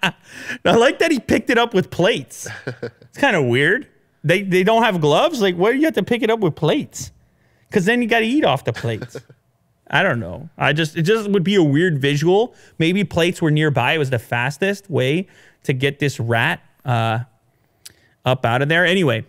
I 0.03 0.75
like 0.75 0.99
that 0.99 1.11
he 1.11 1.19
picked 1.19 1.49
it 1.49 1.57
up 1.57 1.73
with 1.73 1.89
plates. 1.89 2.47
It's 2.65 3.17
kind 3.17 3.35
of 3.35 3.45
weird. 3.45 3.87
They 4.23 4.43
they 4.43 4.63
don't 4.63 4.83
have 4.83 5.01
gloves. 5.01 5.41
Like, 5.41 5.55
why 5.55 5.71
do 5.71 5.77
you 5.77 5.85
have 5.85 5.95
to 5.95 6.03
pick 6.03 6.21
it 6.21 6.29
up 6.29 6.39
with 6.39 6.55
plates? 6.55 7.11
Because 7.67 7.85
then 7.85 8.01
you 8.01 8.07
got 8.07 8.19
to 8.19 8.25
eat 8.25 8.45
off 8.45 8.63
the 8.63 8.73
plates. 8.73 9.17
I 9.91 10.03
don't 10.03 10.19
know. 10.19 10.49
I 10.57 10.73
just 10.73 10.95
it 10.95 11.01
just 11.03 11.29
would 11.29 11.43
be 11.43 11.55
a 11.55 11.63
weird 11.63 11.99
visual. 11.99 12.53
Maybe 12.77 13.03
plates 13.03 13.41
were 13.41 13.51
nearby. 13.51 13.93
It 13.93 13.97
was 13.97 14.09
the 14.09 14.19
fastest 14.19 14.89
way 14.89 15.27
to 15.63 15.73
get 15.73 15.99
this 15.99 16.19
rat 16.19 16.61
uh, 16.85 17.19
up 18.25 18.45
out 18.45 18.61
of 18.61 18.69
there. 18.69 18.85
Anyway, 18.85 19.25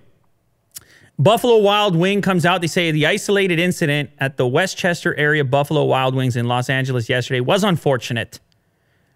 Buffalo 1.19 1.59
Wild 1.59 1.97
Wing 1.97 2.21
comes 2.21 2.45
out. 2.45 2.61
They 2.61 2.67
say 2.67 2.91
the 2.91 3.07
isolated 3.07 3.59
incident 3.59 4.11
at 4.19 4.37
the 4.37 4.47
Westchester 4.47 5.15
area 5.15 5.45
Buffalo 5.45 5.85
Wild 5.85 6.15
Wings 6.15 6.37
in 6.37 6.47
Los 6.47 6.69
Angeles 6.69 7.09
yesterday 7.09 7.41
was 7.41 7.65
unfortunate. 7.65 8.39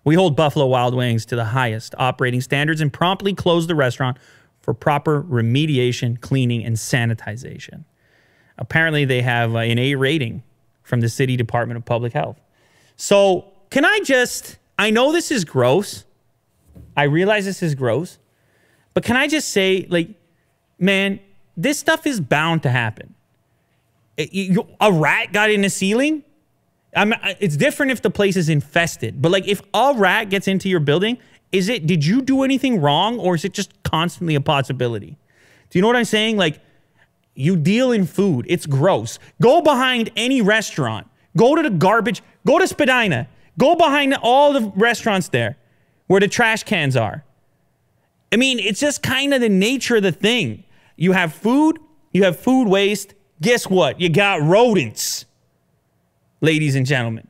We 0.04 0.14
hold 0.14 0.36
Buffalo 0.36 0.66
Wild 0.66 0.94
Wings 0.94 1.24
to 1.26 1.36
the 1.36 1.46
highest 1.46 1.94
operating 1.98 2.42
standards 2.42 2.80
and 2.80 2.92
promptly 2.92 3.34
close 3.34 3.66
the 3.66 3.74
restaurant 3.74 4.18
for 4.60 4.74
proper 4.74 5.22
remediation, 5.22 6.20
cleaning, 6.20 6.64
and 6.64 6.76
sanitization. 6.76 7.84
Apparently, 8.58 9.04
they 9.04 9.22
have 9.22 9.54
uh, 9.54 9.58
an 9.58 9.78
A 9.78 9.94
rating 9.94 10.42
from 10.82 11.00
the 11.00 11.08
City 11.08 11.36
Department 11.36 11.78
of 11.78 11.84
Public 11.84 12.12
Health. 12.12 12.38
So, 12.96 13.52
can 13.70 13.84
I 13.84 14.00
just, 14.04 14.58
I 14.78 14.90
know 14.90 15.10
this 15.10 15.30
is 15.30 15.44
gross. 15.44 16.04
I 16.96 17.04
realize 17.04 17.44
this 17.44 17.62
is 17.62 17.74
gross. 17.74 18.18
But 18.92 19.02
can 19.02 19.16
I 19.16 19.26
just 19.26 19.48
say, 19.48 19.86
like, 19.88 20.10
man, 20.78 21.18
this 21.56 21.78
stuff 21.78 22.06
is 22.06 22.20
bound 22.20 22.62
to 22.62 22.70
happen. 22.70 23.14
You- 24.16 24.68
a 24.80 24.92
rat 24.92 25.32
got 25.32 25.50
in 25.50 25.62
the 25.62 25.70
ceiling. 25.70 26.22
I'm, 26.96 27.14
it's 27.40 27.56
different 27.56 27.92
if 27.92 28.02
the 28.02 28.10
place 28.10 28.36
is 28.36 28.48
infested, 28.48 29.20
but 29.20 29.32
like 29.32 29.48
if 29.48 29.60
a 29.72 29.94
rat 29.96 30.30
gets 30.30 30.48
into 30.48 30.68
your 30.68 30.80
building, 30.80 31.18
is 31.52 31.68
it? 31.68 31.86
Did 31.86 32.04
you 32.04 32.20
do 32.20 32.42
anything 32.42 32.80
wrong, 32.80 33.18
or 33.18 33.34
is 33.34 33.44
it 33.44 33.52
just 33.52 33.82
constantly 33.84 34.34
a 34.34 34.40
possibility? 34.40 35.16
Do 35.70 35.78
you 35.78 35.82
know 35.82 35.88
what 35.88 35.96
I'm 35.96 36.04
saying? 36.04 36.36
Like, 36.36 36.60
you 37.34 37.56
deal 37.56 37.92
in 37.92 38.06
food. 38.06 38.46
It's 38.48 38.66
gross. 38.66 39.18
Go 39.40 39.62
behind 39.62 40.10
any 40.16 40.42
restaurant. 40.42 41.06
Go 41.36 41.54
to 41.54 41.62
the 41.62 41.70
garbage. 41.70 42.22
Go 42.46 42.58
to 42.58 42.66
Spadina. 42.66 43.28
Go 43.58 43.76
behind 43.76 44.16
all 44.22 44.52
the 44.52 44.72
restaurants 44.74 45.28
there 45.28 45.56
where 46.06 46.20
the 46.20 46.28
trash 46.28 46.64
cans 46.64 46.96
are. 46.96 47.24
I 48.32 48.36
mean, 48.36 48.58
it's 48.58 48.80
just 48.80 49.02
kind 49.02 49.32
of 49.32 49.40
the 49.40 49.48
nature 49.48 49.96
of 49.96 50.02
the 50.02 50.12
thing. 50.12 50.64
You 50.96 51.12
have 51.12 51.32
food, 51.32 51.78
you 52.12 52.24
have 52.24 52.38
food 52.38 52.68
waste. 52.68 53.14
Guess 53.40 53.68
what? 53.68 54.00
You 54.00 54.08
got 54.08 54.42
rodents, 54.42 55.23
ladies 56.44 56.74
and 56.76 56.86
gentlemen. 56.86 57.26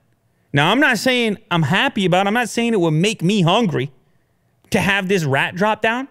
Now, 0.53 0.71
I'm 0.71 0.81
not 0.81 0.99
saying 0.99 1.39
I'm 1.51 1.63
happy 1.63 2.05
about 2.05 2.27
it. 2.27 2.29
I'm 2.29 2.35
not 2.35 2.49
saying 2.49 2.75
it 2.75 2.81
would 2.81 2.93
make 2.93 3.23
me 3.23 3.43
hungry 3.43 3.91
to 4.71 4.81
have 4.81 5.09
this 5.09 5.25
rat 5.25 5.55
drop 5.55 5.81
down 5.81 6.09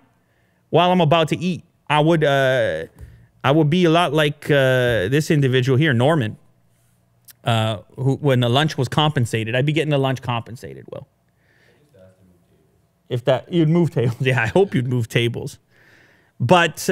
while 0.70 0.92
I'm 0.92 1.02
about 1.02 1.28
to 1.30 1.38
eat. 1.38 1.64
I 1.90 2.00
would, 2.00 2.24
uh, 2.24 2.86
I 3.44 3.52
would 3.52 3.70
be 3.70 3.86
a 3.86 3.90
lot 3.90 4.14
like 4.14 4.46
uh, 4.46 5.08
this 5.10 5.30
individual 5.30 5.78
here, 5.78 5.94
Norman, 5.94 6.38
uh, 7.44 7.80
who 7.96 8.16
when 8.16 8.40
the 8.40 8.50
lunch 8.50 8.78
was 8.78 8.88
compensated. 8.88 9.56
I'd 9.56 9.66
be 9.66 9.74
getting 9.74 9.92
the 9.92 9.98
lunch 9.98 10.22
compensated. 10.22 10.86
Will, 10.92 11.08
if 13.10 13.26
that 13.26 13.52
you'd 13.52 13.70
move 13.70 13.92
tables, 13.92 14.16
yeah, 14.20 14.42
I 14.42 14.48
hope 14.48 14.74
you'd 14.74 14.88
move 14.88 15.08
tables. 15.08 15.60
But 16.40 16.90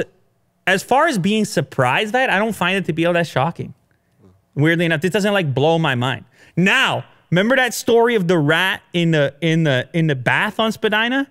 as 0.66 0.82
far 0.82 1.06
as 1.06 1.18
being 1.18 1.44
surprised 1.44 2.14
at, 2.14 2.30
I 2.30 2.38
don't 2.38 2.54
find 2.54 2.76
it 2.76 2.84
to 2.86 2.92
be 2.92 3.06
all 3.06 3.12
that 3.14 3.26
shocking. 3.26 3.74
Weirdly 4.54 4.84
enough, 4.84 5.00
this 5.00 5.10
doesn't 5.10 5.32
like 5.32 5.54
blow 5.54 5.78
my 5.78 5.94
mind. 5.94 6.24
Now, 6.56 7.04
remember 7.30 7.56
that 7.56 7.74
story 7.74 8.14
of 8.14 8.28
the 8.28 8.38
rat 8.38 8.82
in 8.92 9.12
the 9.12 9.34
in 9.40 9.64
the 9.64 9.88
in 9.92 10.06
the 10.06 10.14
bath 10.14 10.60
on 10.60 10.72
Spadina? 10.72 11.28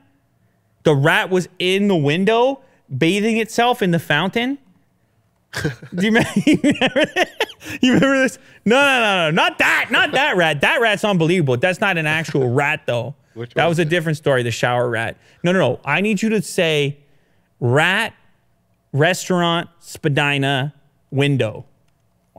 The 0.84 0.96
rat 0.96 1.30
was 1.30 1.48
in 1.60 1.88
the 1.88 1.96
window 1.96 2.62
bathing 2.96 3.38
itself 3.38 3.82
in 3.82 3.92
the 3.92 4.00
fountain. 4.00 4.58
Do 5.64 5.70
you 5.94 6.12
remember, 6.12 6.30
you 6.46 6.60
remember? 6.64 7.06
You 7.82 7.94
remember 7.94 8.22
this? 8.22 8.40
No, 8.66 8.80
no, 8.80 9.00
no, 9.00 9.30
no, 9.30 9.32
not 9.32 9.58
that, 9.60 9.90
not 9.92 10.12
that 10.14 10.38
rat. 10.38 10.62
That 10.62 10.82
rat's 10.82 11.04
unbelievable. 11.04 11.58
That's 11.58 11.82
not 11.82 11.98
an 11.98 12.08
actual 12.08 12.50
rat, 12.54 12.82
though. 12.86 13.16
Which 13.34 13.54
that 13.54 13.64
one? 13.64 13.70
was 13.70 13.80
a 13.80 13.86
different 13.86 14.18
story. 14.18 14.44
The 14.44 14.52
shower 14.52 14.90
rat. 14.90 15.18
No, 15.44 15.52
no, 15.52 15.60
no. 15.60 15.80
I 15.86 16.02
need 16.02 16.22
you 16.22 16.30
to 16.30 16.42
say 16.42 16.98
rat, 17.60 18.14
restaurant, 18.94 19.70
Spadina, 19.80 20.74
window. 21.12 21.66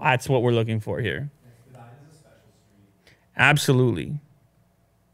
That's 0.03 0.29
what 0.29 0.43
we're 0.43 0.53
looking 0.53 0.81
for 0.81 1.01
here. 1.01 1.31
Absolutely. 3.37 4.19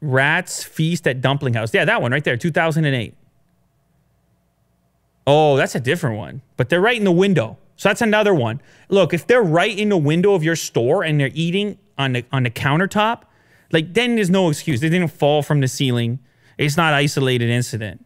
Rats 0.01 0.63
Feast 0.63 1.07
at 1.07 1.21
Dumpling 1.21 1.53
House. 1.53 1.73
Yeah, 1.73 1.85
that 1.85 2.01
one 2.01 2.11
right 2.11 2.23
there, 2.23 2.37
2008. 2.37 3.15
Oh, 5.27 5.57
that's 5.57 5.75
a 5.75 5.79
different 5.79 6.17
one. 6.17 6.41
But 6.57 6.69
they're 6.69 6.81
right 6.81 6.97
in 6.97 7.03
the 7.03 7.11
window. 7.11 7.57
So 7.75 7.89
that's 7.89 8.01
another 8.01 8.33
one. 8.33 8.61
Look, 8.89 9.13
if 9.13 9.27
they're 9.27 9.43
right 9.43 9.77
in 9.77 9.89
the 9.89 9.97
window 9.97 10.33
of 10.33 10.43
your 10.43 10.55
store 10.55 11.03
and 11.03 11.19
they're 11.19 11.31
eating 11.33 11.77
on 11.97 12.13
the 12.13 12.25
on 12.31 12.43
the 12.43 12.49
countertop, 12.49 13.21
like 13.71 13.93
then 13.93 14.15
there's 14.15 14.29
no 14.29 14.49
excuse. 14.49 14.81
They 14.81 14.89
didn't 14.89 15.09
fall 15.09 15.43
from 15.43 15.61
the 15.61 15.67
ceiling. 15.67 16.19
It's 16.57 16.75
not 16.75 16.93
isolated 16.93 17.49
incident. 17.49 18.05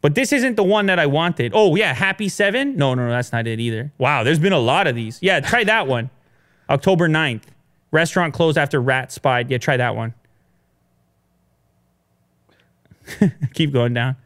But 0.00 0.14
this 0.14 0.32
isn't 0.32 0.56
the 0.56 0.64
one 0.64 0.86
that 0.86 0.98
I 0.98 1.06
wanted. 1.06 1.52
Oh, 1.54 1.76
yeah, 1.76 1.92
Happy 1.92 2.28
7? 2.28 2.76
No, 2.76 2.94
no, 2.94 3.06
no, 3.06 3.10
that's 3.10 3.32
not 3.32 3.46
it 3.46 3.60
either. 3.60 3.92
Wow, 3.98 4.24
there's 4.24 4.38
been 4.38 4.52
a 4.52 4.58
lot 4.58 4.86
of 4.86 4.94
these. 4.94 5.18
Yeah, 5.20 5.40
try 5.40 5.64
that 5.64 5.86
one. 5.86 6.10
October 6.70 7.08
9th. 7.08 7.42
Restaurant 7.90 8.32
closed 8.32 8.56
after 8.56 8.80
rat 8.80 9.12
spied. 9.12 9.50
Yeah, 9.50 9.58
try 9.58 9.76
that 9.76 9.96
one. 9.96 10.14
Keep 13.54 13.72
going 13.72 13.92
down. 13.92 14.16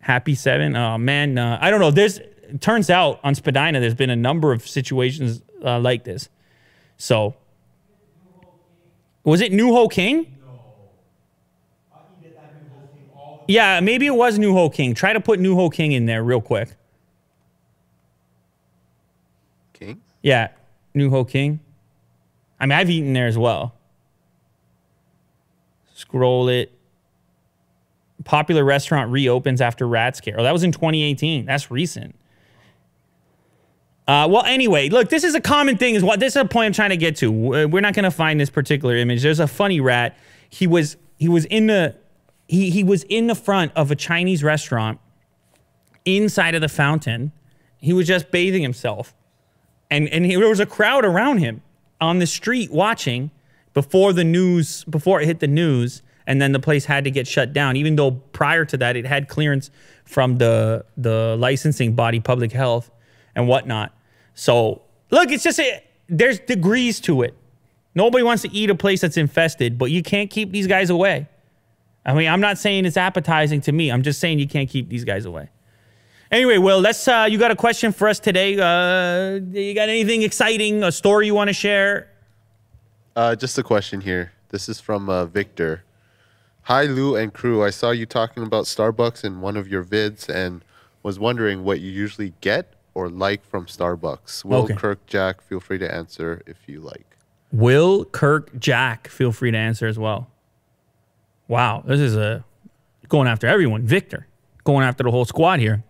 Happy 0.00 0.34
7. 0.34 0.74
Oh, 0.76 0.96
man. 0.96 1.36
Uh, 1.36 1.58
I 1.60 1.70
don't 1.70 1.80
know. 1.80 1.90
There's 1.90 2.20
turns 2.60 2.90
out 2.90 3.20
on 3.24 3.34
Spadina, 3.34 3.80
there's 3.80 3.94
been 3.94 4.10
a 4.10 4.16
number 4.16 4.52
of 4.52 4.66
situations 4.66 5.42
uh, 5.64 5.78
like 5.78 6.04
this. 6.04 6.28
So, 6.96 7.34
was 9.24 9.40
it 9.40 9.52
New 9.52 9.72
Ho 9.72 9.88
King? 9.88 10.33
Yeah, 13.46 13.80
maybe 13.80 14.06
it 14.06 14.14
was 14.14 14.38
New 14.38 14.54
Ho 14.54 14.70
King. 14.70 14.94
Try 14.94 15.12
to 15.12 15.20
put 15.20 15.38
New 15.38 15.54
Ho 15.56 15.70
King 15.70 15.92
in 15.92 16.06
there 16.06 16.22
real 16.22 16.40
quick. 16.40 16.70
King? 19.72 20.00
Yeah, 20.22 20.48
New 20.94 21.10
Ho 21.10 21.24
King. 21.24 21.60
I 22.58 22.66
mean, 22.66 22.72
I've 22.72 22.90
eaten 22.90 23.12
there 23.12 23.26
as 23.26 23.36
well. 23.36 23.74
Scroll 25.94 26.48
it. 26.48 26.72
Popular 28.24 28.64
restaurant 28.64 29.10
reopens 29.10 29.60
after 29.60 29.86
rat 29.86 30.16
scare. 30.16 30.36
Oh, 30.38 30.42
that 30.42 30.52
was 30.52 30.62
in 30.62 30.72
2018. 30.72 31.44
That's 31.44 31.70
recent. 31.70 32.14
Uh, 34.06 34.28
well, 34.30 34.44
anyway, 34.44 34.88
look, 34.88 35.08
this 35.08 35.24
is 35.24 35.34
a 35.34 35.40
common 35.40 35.76
thing. 35.76 35.94
Is 35.94 36.02
what 36.02 36.20
this 36.20 36.36
is 36.36 36.42
a 36.42 36.44
point 36.44 36.66
I'm 36.66 36.72
trying 36.72 36.90
to 36.90 36.96
get 36.96 37.16
to. 37.16 37.30
We're 37.30 37.80
not 37.80 37.94
going 37.94 38.04
to 38.04 38.10
find 38.10 38.38
this 38.38 38.50
particular 38.50 38.96
image. 38.96 39.22
There's 39.22 39.40
a 39.40 39.46
funny 39.46 39.80
rat. 39.80 40.16
He 40.50 40.66
was 40.66 40.96
he 41.16 41.28
was 41.28 41.44
in 41.46 41.66
the 41.66 41.96
he 42.46 42.70
he 42.70 42.84
was 42.84 43.04
in 43.04 43.26
the 43.26 43.34
front 43.34 43.72
of 43.74 43.90
a 43.90 43.96
Chinese 43.96 44.42
restaurant 44.42 44.98
inside 46.04 46.54
of 46.54 46.60
the 46.60 46.68
fountain. 46.68 47.32
He 47.78 47.92
was 47.92 48.06
just 48.06 48.30
bathing 48.30 48.62
himself 48.62 49.14
and 49.90 50.08
and 50.08 50.24
he, 50.24 50.36
there 50.36 50.48
was 50.48 50.60
a 50.60 50.66
crowd 50.66 51.04
around 51.04 51.38
him 51.38 51.62
on 52.00 52.18
the 52.18 52.26
street 52.26 52.70
watching 52.72 53.30
before 53.72 54.12
the 54.12 54.24
news 54.24 54.84
before 54.84 55.20
it 55.20 55.26
hit 55.26 55.40
the 55.40 55.46
news 55.46 56.02
and 56.26 56.40
then 56.40 56.52
the 56.52 56.60
place 56.60 56.86
had 56.86 57.04
to 57.04 57.10
get 57.10 57.26
shut 57.26 57.52
down 57.52 57.76
even 57.76 57.96
though 57.96 58.12
prior 58.12 58.64
to 58.64 58.76
that 58.78 58.96
it 58.96 59.04
had 59.04 59.28
clearance 59.28 59.70
from 60.04 60.38
the 60.38 60.84
the 60.96 61.36
licensing 61.38 61.94
body 61.94 62.20
public 62.20 62.52
health 62.52 62.90
and 63.34 63.46
whatnot 63.46 63.94
so 64.34 64.80
Look, 65.14 65.30
it's 65.30 65.44
just 65.44 65.60
a, 65.60 65.80
there's 66.08 66.40
degrees 66.40 66.98
to 67.02 67.22
it. 67.22 67.36
Nobody 67.94 68.24
wants 68.24 68.42
to 68.42 68.52
eat 68.52 68.70
a 68.70 68.74
place 68.74 69.00
that's 69.00 69.16
infested, 69.16 69.78
but 69.78 69.92
you 69.92 70.02
can't 70.02 70.28
keep 70.28 70.50
these 70.50 70.66
guys 70.66 70.90
away. 70.90 71.28
I 72.06 72.12
mean, 72.14 72.28
I'm 72.28 72.40
not 72.40 72.58
saying 72.58 72.84
it's 72.84 72.96
appetizing 72.96 73.60
to 73.62 73.72
me. 73.72 73.90
I'm 73.90 74.02
just 74.02 74.20
saying 74.20 74.38
you 74.38 74.48
can't 74.48 74.68
keep 74.68 74.88
these 74.88 75.04
guys 75.04 75.24
away. 75.24 75.48
Anyway, 76.30 76.58
Will, 76.58 76.80
let's. 76.80 77.06
Uh, 77.06 77.26
you 77.30 77.38
got 77.38 77.50
a 77.50 77.56
question 77.56 77.92
for 77.92 78.08
us 78.08 78.18
today? 78.18 78.54
Uh, 78.58 79.40
you 79.52 79.74
got 79.74 79.88
anything 79.88 80.22
exciting? 80.22 80.82
A 80.82 80.90
story 80.92 81.26
you 81.26 81.34
want 81.34 81.48
to 81.48 81.54
share? 81.54 82.08
Uh, 83.16 83.36
just 83.36 83.56
a 83.58 83.62
question 83.62 84.00
here. 84.00 84.32
This 84.48 84.68
is 84.68 84.80
from 84.80 85.08
uh, 85.08 85.26
Victor. 85.26 85.84
Hi, 86.62 86.84
Lou 86.84 87.14
and 87.14 87.32
crew. 87.32 87.62
I 87.62 87.70
saw 87.70 87.90
you 87.90 88.06
talking 88.06 88.42
about 88.42 88.64
Starbucks 88.64 89.22
in 89.24 89.40
one 89.40 89.56
of 89.56 89.68
your 89.68 89.84
vids 89.84 90.28
and 90.28 90.64
was 91.02 91.18
wondering 91.18 91.62
what 91.62 91.80
you 91.80 91.90
usually 91.90 92.32
get 92.40 92.72
or 92.94 93.08
like 93.08 93.44
from 93.48 93.66
Starbucks. 93.66 94.44
Will, 94.44 94.64
Okay. 94.64 94.74
Kirk, 94.74 95.06
Jack, 95.06 95.42
feel 95.42 95.60
free 95.60 95.78
to 95.78 95.94
answer 95.94 96.42
if 96.46 96.56
you 96.66 96.80
like. 96.80 97.06
Will, 97.52 98.04
Kirk, 98.06 98.58
Jack, 98.58 99.08
feel 99.08 99.30
free 99.30 99.50
to 99.50 99.58
answer 99.58 99.86
as 99.86 99.98
well. 99.98 100.28
Wow, 101.48 101.82
this 101.86 102.00
is 102.00 102.16
a 102.16 102.44
going 103.08 103.28
after 103.28 103.46
everyone. 103.46 103.82
Victor, 103.82 104.26
going 104.64 104.84
after 104.86 105.04
the 105.04 105.10
whole 105.10 105.24
squad 105.24 105.60
here. 105.60 105.82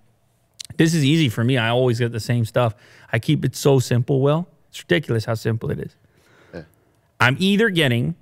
This 0.76 0.94
is 0.94 1.04
easy 1.04 1.28
for 1.28 1.44
me. 1.44 1.56
I 1.56 1.68
always 1.68 1.98
get 2.00 2.10
the 2.12 2.20
same 2.20 2.44
stuff. 2.44 2.74
I 3.12 3.18
keep 3.18 3.44
it 3.44 3.54
so 3.54 3.78
simple, 3.78 4.20
Will. 4.20 4.48
It's 4.70 4.80
ridiculous 4.82 5.24
how 5.24 5.34
simple 5.34 5.70
it 5.70 5.78
is. 5.78 5.94
Yeah. 6.52 6.62
I'm 7.20 7.36
either 7.38 7.70
getting 7.70 8.16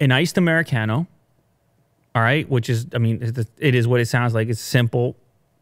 an 0.00 0.10
iced 0.10 0.36
Americano, 0.38 1.06
all 2.14 2.22
right, 2.22 2.48
which 2.48 2.68
is, 2.68 2.86
I 2.92 2.98
mean, 2.98 3.22
it- 3.58 3.74
is 3.74 3.86
what 3.86 4.00
it 4.00 4.06
sounds 4.06 4.34
like. 4.34 4.48
It's 4.48 4.60
simple. 4.60 5.16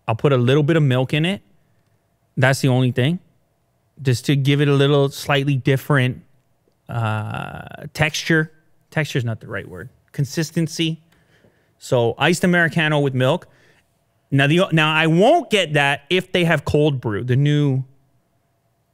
I'll 0.09 0.15
put 0.17 0.33
a 0.33 0.39
little 0.39 0.63
bit 0.63 0.77
of 0.77 0.83
milk 0.83 1.13
in 1.13 1.27
it. 1.27 1.43
That's 2.37 2.61
the 2.61 2.69
only 2.69 2.93
thing. 2.93 3.19
Just 4.01 4.25
to 4.27 4.37
give 4.37 4.63
it 4.63 4.69
a 4.69 4.73
little 4.73 5.11
slightly 5.11 5.57
different 5.57 6.23
uh, 6.89 7.87
texture. 7.93 8.51
Texture 8.91 9.19
is 9.19 9.25
not 9.25 9.41
the 9.41 9.47
right 9.47 9.69
word. 9.69 9.91
Consistency. 10.13 11.03
So 11.79 12.15
iced 12.19 12.45
Americano 12.45 13.01
with 13.01 13.15
milk. 13.15 13.49
Now 14.31 14.47
the 14.47 14.67
now 14.73 14.95
I 14.95 15.07
won't 15.07 15.51
get 15.51 15.73
that 15.73 16.03
if 16.11 16.31
they 16.31 16.45
have 16.45 16.65
cold 16.65 17.01
brew, 17.01 17.25
the 17.25 17.37
new 17.37 17.85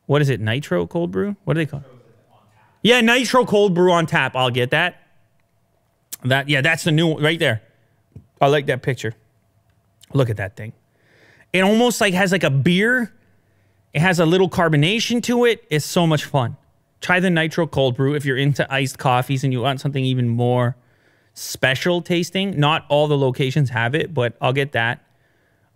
what 0.07 0.23
is 0.23 0.31
it, 0.31 0.41
nitro 0.41 0.87
cold 0.87 1.11
brew? 1.11 1.37
What 1.45 1.55
do 1.55 1.61
they 1.61 1.67
call? 1.67 1.81
it? 1.81 1.87
Yeah, 2.83 3.01
nitro 3.01 3.45
cold 3.45 3.75
brew 3.75 3.93
on 3.93 4.07
tap. 4.07 4.37
I'll 4.37 4.51
get 4.51 4.71
that. 4.71 5.03
That 6.25 6.49
yeah, 6.49 6.61
that's 6.61 6.85
the 6.85 6.93
new 6.93 7.09
one 7.09 7.23
right 7.23 7.39
there. 7.39 7.63
I 8.41 8.47
like 8.47 8.67
that 8.67 8.83
picture. 8.83 9.15
Look 10.13 10.31
at 10.31 10.37
that 10.37 10.57
thing. 10.57 10.73
It 11.53 11.61
almost 11.61 12.01
like 12.01 12.15
has 12.15 12.33
like 12.33 12.45
a 12.45 12.51
beer. 12.51 13.13
It 13.93 14.01
has 14.01 14.21
a 14.21 14.27
little 14.27 14.49
carbonation 14.49 15.23
to 15.25 15.45
it. 15.45 15.65
It's 15.71 15.85
so 15.85 16.07
much 16.07 16.25
fun. 16.25 16.57
Try 17.01 17.19
the 17.19 17.31
nitro 17.31 17.67
cold 17.67 17.97
brew 17.97 18.15
if 18.15 18.25
you're 18.25 18.37
into 18.37 18.71
iced 18.73 18.99
coffees 18.99 19.43
and 19.43 19.53
you 19.53 19.63
want 19.63 19.81
something 19.81 20.05
even 20.05 20.29
more 20.29 20.77
special 21.37 22.01
tasting. 22.03 22.59
Not 22.59 22.85
all 22.89 23.07
the 23.07 23.17
locations 23.17 23.71
have 23.71 23.95
it, 23.95 24.13
but 24.13 24.37
I'll 24.41 24.53
get 24.55 24.73
that. 24.73 25.05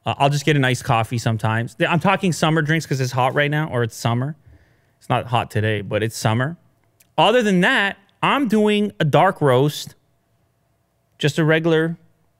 Uh, 0.04 0.14
I'll 0.18 0.30
just 0.30 0.46
get 0.46 0.56
an 0.56 0.64
iced 0.64 0.82
coffee 0.82 1.18
sometimes. 1.18 1.76
I'm 1.86 2.00
talking 2.00 2.32
summer 2.32 2.62
drinks 2.62 2.86
because 2.86 3.00
it's 3.00 3.12
hot 3.12 3.34
right 3.34 3.50
now, 3.50 3.68
or 3.70 3.82
it's 3.82 3.94
summer. 3.94 4.34
It's 4.98 5.08
not 5.10 5.26
hot 5.26 5.50
today, 5.50 5.82
but 5.82 6.02
it's 6.02 6.16
summer. 6.16 6.56
Other 7.18 7.42
than 7.42 7.60
that, 7.60 7.98
I'm 8.22 8.48
doing 8.48 8.92
a 8.98 9.04
dark 9.04 9.40
roast, 9.42 9.94
just 11.18 11.38
a 11.38 11.44
regular, 11.44 11.98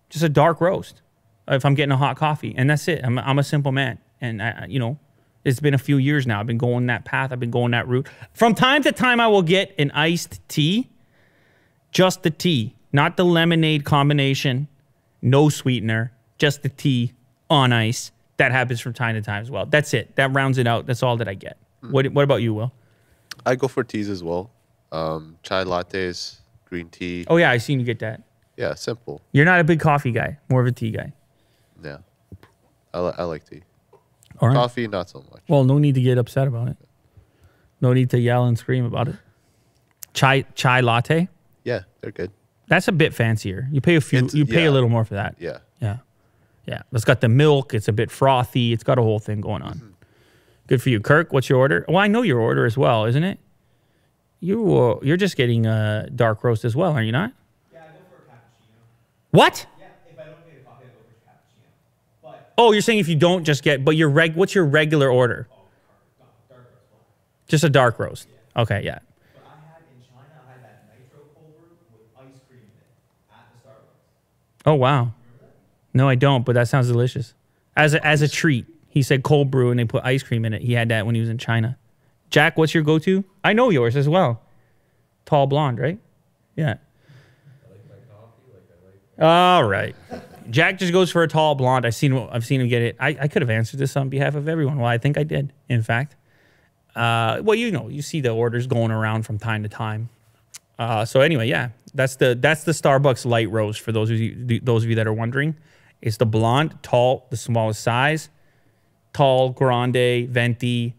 just 0.09 0.25
a 0.25 0.29
dark 0.29 0.61
roast. 0.61 1.03
If 1.47 1.65
I'm 1.65 1.75
getting 1.75 1.93
a 1.93 1.97
hot 1.97 2.17
coffee, 2.17 2.55
and 2.57 2.71
that's 2.71 2.87
it. 2.89 3.01
I'm, 3.05 3.19
I'm 3.19 3.39
a 3.39 3.43
simple 3.45 3.73
man, 3.73 3.99
and 4.21 4.43
I- 4.43 4.67
you 4.69 4.79
know, 4.79 4.99
it's 5.45 5.61
been 5.61 5.75
a 5.75 5.79
few 5.79 5.97
years 5.99 6.27
now. 6.27 6.41
I've 6.41 6.47
been 6.47 6.59
going 6.59 6.87
that 6.87 7.05
path. 7.05 7.33
I've 7.33 7.41
been 7.41 7.51
going 7.51 7.73
that 7.73 7.89
route. 7.89 8.07
From 8.35 8.55
time 8.55 8.83
to 8.85 8.93
time, 8.93 9.21
I 9.21 9.27
will 9.27 9.43
get 9.43 9.75
an 9.79 9.91
iced 9.93 10.41
tea, 10.49 10.89
just 11.93 12.23
the 12.23 12.31
tea, 12.31 12.77
not 12.93 13.17
the 13.17 13.25
lemonade 13.25 13.85
combination, 13.85 14.69
no 15.23 15.49
sweetener, 15.49 16.13
just 16.39 16.63
the 16.63 16.69
tea 16.69 17.13
on 17.49 17.73
ice. 17.73 18.13
That 18.39 18.53
happens 18.53 18.81
from 18.81 18.95
time 18.95 19.15
to 19.17 19.23
time 19.23 19.43
as 19.43 19.51
well. 19.51 19.67
That's 19.67 19.93
it. 19.93 20.17
That 20.17 20.33
rounds 20.33 20.57
it 20.59 20.67
out. 20.67 20.87
That's 20.87 21.03
all 21.03 21.17
that 21.19 21.29
I 21.29 21.35
get. 21.35 21.59
What 21.83 22.07
What 22.09 22.23
about 22.25 22.43
you, 22.43 22.55
Will? 22.55 22.73
I 23.45 23.55
go 23.55 23.69
for 23.69 23.85
teas 23.85 24.09
as 24.09 24.23
well. 24.23 24.51
Um, 24.93 25.37
chai 25.43 25.65
lattes, 25.65 26.39
green 26.65 26.89
tea. 26.89 27.27
Oh 27.29 27.37
yeah, 27.37 27.51
I 27.51 27.59
seen 27.59 27.79
you 27.79 27.87
get 27.87 27.99
that. 28.01 28.23
Yeah, 28.57 28.75
simple. 28.75 29.21
You're 29.33 29.45
not 29.45 29.61
a 29.61 29.65
big 29.65 29.81
coffee 29.81 30.11
guy, 30.13 30.39
more 30.49 30.61
of 30.61 30.67
a 30.67 30.73
tea 30.73 30.91
guy. 30.91 31.13
Yeah. 31.83 31.99
I, 32.93 33.01
li- 33.01 33.15
I 33.17 33.25
like 33.25 33.49
tea. 33.49 33.63
All 34.41 34.49
right. 34.49 34.55
Coffee, 34.55 34.89
not 34.89 35.09
so 35.09 35.25
much. 35.31 35.43
Well, 35.49 35.65
no 35.65 35.79
need 35.79 35.95
to 35.95 36.01
get 36.03 36.19
upset 36.19 36.49
about 36.49 36.69
it. 36.69 36.77
No 37.81 37.93
need 37.93 38.11
to 38.11 38.19
yell 38.19 38.45
and 38.47 38.59
scream 38.59 38.85
about 38.85 39.09
it. 39.09 39.17
Chai 40.13 40.43
chai 40.55 40.81
latte. 40.81 41.29
Yeah, 41.65 41.83
they're 42.01 42.11
good. 42.11 42.31
That's 42.71 42.87
a 42.89 42.93
bit 42.93 43.13
fancier. 43.13 43.69
You 43.73 43.81
pay 43.81 43.97
a 43.97 44.01
few. 44.01 44.21
It's- 44.21 44.33
you 44.35 44.47
pay 44.47 44.63
yeah. 44.63 44.71
a 44.71 44.73
little 44.73 44.89
more 44.89 45.05
for 45.05 45.15
that. 45.15 45.35
Yeah. 45.39 45.59
Yeah. 45.81 45.97
Yeah. 46.67 46.83
It's 46.93 47.05
got 47.05 47.21
the 47.21 47.29
milk. 47.29 47.75
It's 47.75 47.89
a 47.89 47.93
bit 47.93 48.11
frothy. 48.11 48.73
It's 48.73 48.85
got 48.85 48.97
a 48.99 49.03
whole 49.03 49.19
thing 49.19 49.41
going 49.41 49.61
on. 49.63 49.95
Good 50.69 50.81
for 50.81 50.89
you, 50.89 51.01
Kirk. 51.01 51.33
What's 51.33 51.49
your 51.49 51.59
order? 51.59 51.85
Well, 51.89 51.97
I 51.99 52.07
know 52.07 52.23
your 52.23 52.39
order 52.39 52.65
as 52.65 52.79
well, 52.79 53.05
isn't 53.07 53.25
it? 53.25 53.41
You 54.39 54.73
uh, 54.79 54.99
you're 55.03 55.17
just 55.17 55.37
getting 55.37 55.67
a 55.67 56.09
dark 56.15 56.45
roast 56.45 56.65
as 56.65 56.77
well, 56.77 56.93
are 56.93 57.03
you 57.03 57.11
not? 57.13 57.33
Yeah, 57.73 57.81
I 57.81 57.83
go 57.89 57.99
for 58.09 58.23
a 58.23 58.33
cappuccino. 58.33 58.79
What? 59.33 59.67
Yeah, 59.81 59.87
if 60.13 60.19
I 60.19 60.25
don't 60.27 60.47
get 60.47 60.61
a 60.63 60.65
coffee, 60.65 60.85
I 60.87 60.95
go 60.95 61.01
for 61.03 61.11
a 61.11 61.29
cappuccino. 61.29 61.69
But 62.23 62.53
Oh, 62.57 62.71
you're 62.73 62.83
saying 62.83 63.01
if 63.01 63.09
you 63.09 63.17
don't 63.17 63.43
just 63.45 63.65
get, 63.65 63.85
but 63.85 63.97
your 63.97 64.09
reg. 64.09 64.37
What's 64.37 64.55
your 64.55 64.65
regular 64.65 65.11
order? 65.11 65.49
dark, 65.51 66.31
dark 66.49 66.61
roast. 66.61 67.49
Just 67.49 67.65
a 67.65 67.69
dark 67.69 67.99
roast. 67.99 68.29
Okay. 68.57 68.83
Yeah. 68.85 69.01
But 69.35 69.43
I 69.45 69.73
had 69.75 69.83
in 69.93 70.01
China, 70.07 70.23
I 70.49 70.53
had 70.53 70.63
that 70.63 70.85
nitro 70.89 71.19
cold 71.35 71.53
brew 71.59 71.77
with 71.93 72.07
ice 72.17 72.41
cream 72.49 72.61
in 72.63 72.71
it 72.79 72.87
at 73.35 73.45
the 73.53 73.69
Starbucks. 73.69 73.99
Oh 74.67 74.75
wow. 74.75 75.13
No, 75.93 76.09
I 76.09 76.15
don't, 76.15 76.45
but 76.45 76.55
that 76.55 76.69
sounds 76.69 76.89
delicious. 76.89 77.35
As 77.77 77.95
a, 77.95 78.07
as 78.07 78.23
a 78.23 78.29
treat. 78.29 78.67
He 78.89 79.03
said 79.03 79.23
cold 79.23 79.51
brew 79.53 79.71
and 79.71 79.79
they 79.79 79.85
put 79.85 80.05
ice 80.05 80.23
cream 80.23 80.45
in 80.45 80.53
it. 80.53 80.63
He 80.63 80.73
had 80.73 80.89
that 80.89 81.07
when 81.07 81.15
he 81.15 81.21
was 81.21 81.31
in 81.31 81.39
China. 81.39 81.79
Jack, 82.29 82.59
what's 82.59 82.75
your 82.75 82.83
go-to? 82.83 83.25
I 83.45 83.53
know 83.53 83.71
yours 83.71 83.95
as 83.97 84.09
well. 84.09 84.43
Tall 85.27 85.47
blonde, 85.47 85.79
right? 85.79 85.99
Yeah. 86.57 86.75
I 86.75 87.71
like 87.71 87.89
my 87.89 87.95
coffee, 88.13 88.53
like 88.53 88.63
I 88.71 88.87
like 88.87 89.19
my- 89.19 89.25
All 89.27 89.65
right. 89.65 89.97
Jack 90.51 90.79
just 90.79 90.93
goes 90.93 91.11
for 91.13 91.23
a 91.23 91.29
tall 91.29 91.55
blonde. 91.55 91.87
I've 91.87 91.95
seen 91.95 92.13
I've 92.33 92.45
seen 92.45 92.61
him 92.61 92.67
get 92.69 92.83
it. 92.83 92.97
I, 92.99 93.17
I 93.21 93.29
could 93.29 93.43
have 93.43 93.51
answered 93.51 93.79
this 93.79 93.97
on 93.97 94.09
behalf 94.09 94.35
of 94.35 94.49
everyone. 94.49 94.79
Well, 94.79 94.87
I 94.87 94.99
think 94.99 95.17
I 95.17 95.23
did, 95.23 95.53
in 95.69 95.83
fact. 95.85 96.17
Uh, 96.97 97.41
well, 97.43 97.55
you 97.55 97.71
know, 97.71 97.89
you 97.89 98.03
see 98.03 98.21
the 98.21 98.31
orders 98.31 98.67
going 98.67 98.91
around 98.91 99.23
from 99.25 99.39
time 99.39 99.63
to 99.63 99.69
time. 99.69 100.09
Uh, 100.77 101.05
so 101.05 101.21
anyway, 101.21 101.47
yeah, 101.47 101.69
that's 101.93 102.17
the 102.17 102.37
that's 102.39 102.65
the 102.65 102.73
Starbucks 102.73 103.25
light 103.25 103.51
roast 103.51 103.81
for 103.81 103.93
those 103.93 104.11
of 104.11 104.19
you 104.19 104.61
those 104.61 104.85
of 104.85 104.91
you 104.91 104.97
that 104.97 105.07
are 105.07 105.13
wondering. 105.13 105.57
It's 106.01 106.17
the 106.17 106.27
blonde, 106.27 106.79
tall, 106.83 107.27
the 107.31 107.37
smallest 107.37 107.83
size, 107.83 108.31
tall, 109.13 109.51
grande, 109.51 110.29
venti. 110.29 110.95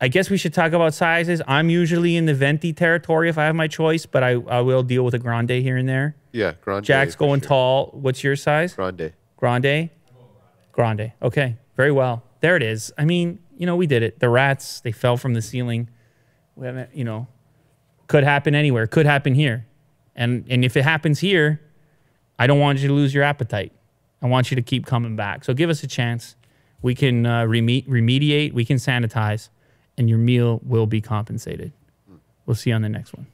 I 0.00 0.08
guess 0.08 0.28
we 0.28 0.36
should 0.36 0.52
talk 0.52 0.72
about 0.72 0.94
sizes. 0.94 1.40
I'm 1.46 1.70
usually 1.70 2.16
in 2.16 2.26
the 2.26 2.34
venti 2.34 2.72
territory 2.72 3.28
if 3.28 3.38
I 3.38 3.44
have 3.44 3.54
my 3.54 3.68
choice, 3.68 4.04
but 4.04 4.22
I, 4.22 4.32
I 4.32 4.60
will 4.60 4.82
deal 4.82 5.04
with 5.04 5.14
a 5.14 5.18
grande 5.18 5.50
here 5.50 5.76
and 5.76 5.88
there. 5.88 6.16
Yeah, 6.32 6.54
grande. 6.60 6.84
Jack's 6.84 7.14
going 7.14 7.40
sure. 7.40 7.48
tall. 7.48 7.90
What's 7.92 8.24
your 8.24 8.36
size? 8.36 8.74
Grande. 8.74 9.12
Grande? 9.36 9.90
Grande. 10.72 11.12
Okay. 11.22 11.56
Very 11.76 11.92
well. 11.92 12.24
There 12.40 12.56
it 12.56 12.62
is. 12.62 12.92
I 12.98 13.04
mean, 13.04 13.38
you 13.56 13.64
know, 13.66 13.76
we 13.76 13.86
did 13.86 14.02
it. 14.02 14.18
The 14.18 14.28
rats, 14.28 14.80
they 14.80 14.92
fell 14.92 15.16
from 15.16 15.34
the 15.34 15.42
ceiling. 15.42 15.88
We 16.56 16.66
haven't, 16.66 16.94
you 16.94 17.04
know, 17.04 17.28
could 18.08 18.24
happen 18.24 18.54
anywhere. 18.54 18.86
Could 18.86 19.06
happen 19.06 19.34
here. 19.34 19.66
And 20.14 20.44
and 20.48 20.64
if 20.64 20.76
it 20.76 20.82
happens 20.84 21.20
here, 21.20 21.60
I 22.38 22.46
don't 22.46 22.60
want 22.60 22.80
you 22.80 22.88
to 22.88 22.94
lose 22.94 23.14
your 23.14 23.24
appetite. 23.24 23.72
I 24.20 24.26
want 24.26 24.50
you 24.50 24.54
to 24.56 24.62
keep 24.62 24.86
coming 24.86 25.16
back. 25.16 25.44
So 25.44 25.54
give 25.54 25.70
us 25.70 25.82
a 25.82 25.86
chance. 25.86 26.36
We 26.80 26.94
can 26.94 27.26
uh, 27.26 27.42
reme- 27.42 27.86
remediate, 27.88 28.52
we 28.52 28.64
can 28.64 28.76
sanitize, 28.76 29.48
and 29.96 30.08
your 30.08 30.18
meal 30.18 30.60
will 30.64 30.86
be 30.86 31.00
compensated. 31.00 31.72
We'll 32.44 32.56
see 32.56 32.70
you 32.70 32.76
on 32.76 32.82
the 32.82 32.88
next 32.88 33.14
one. 33.14 33.26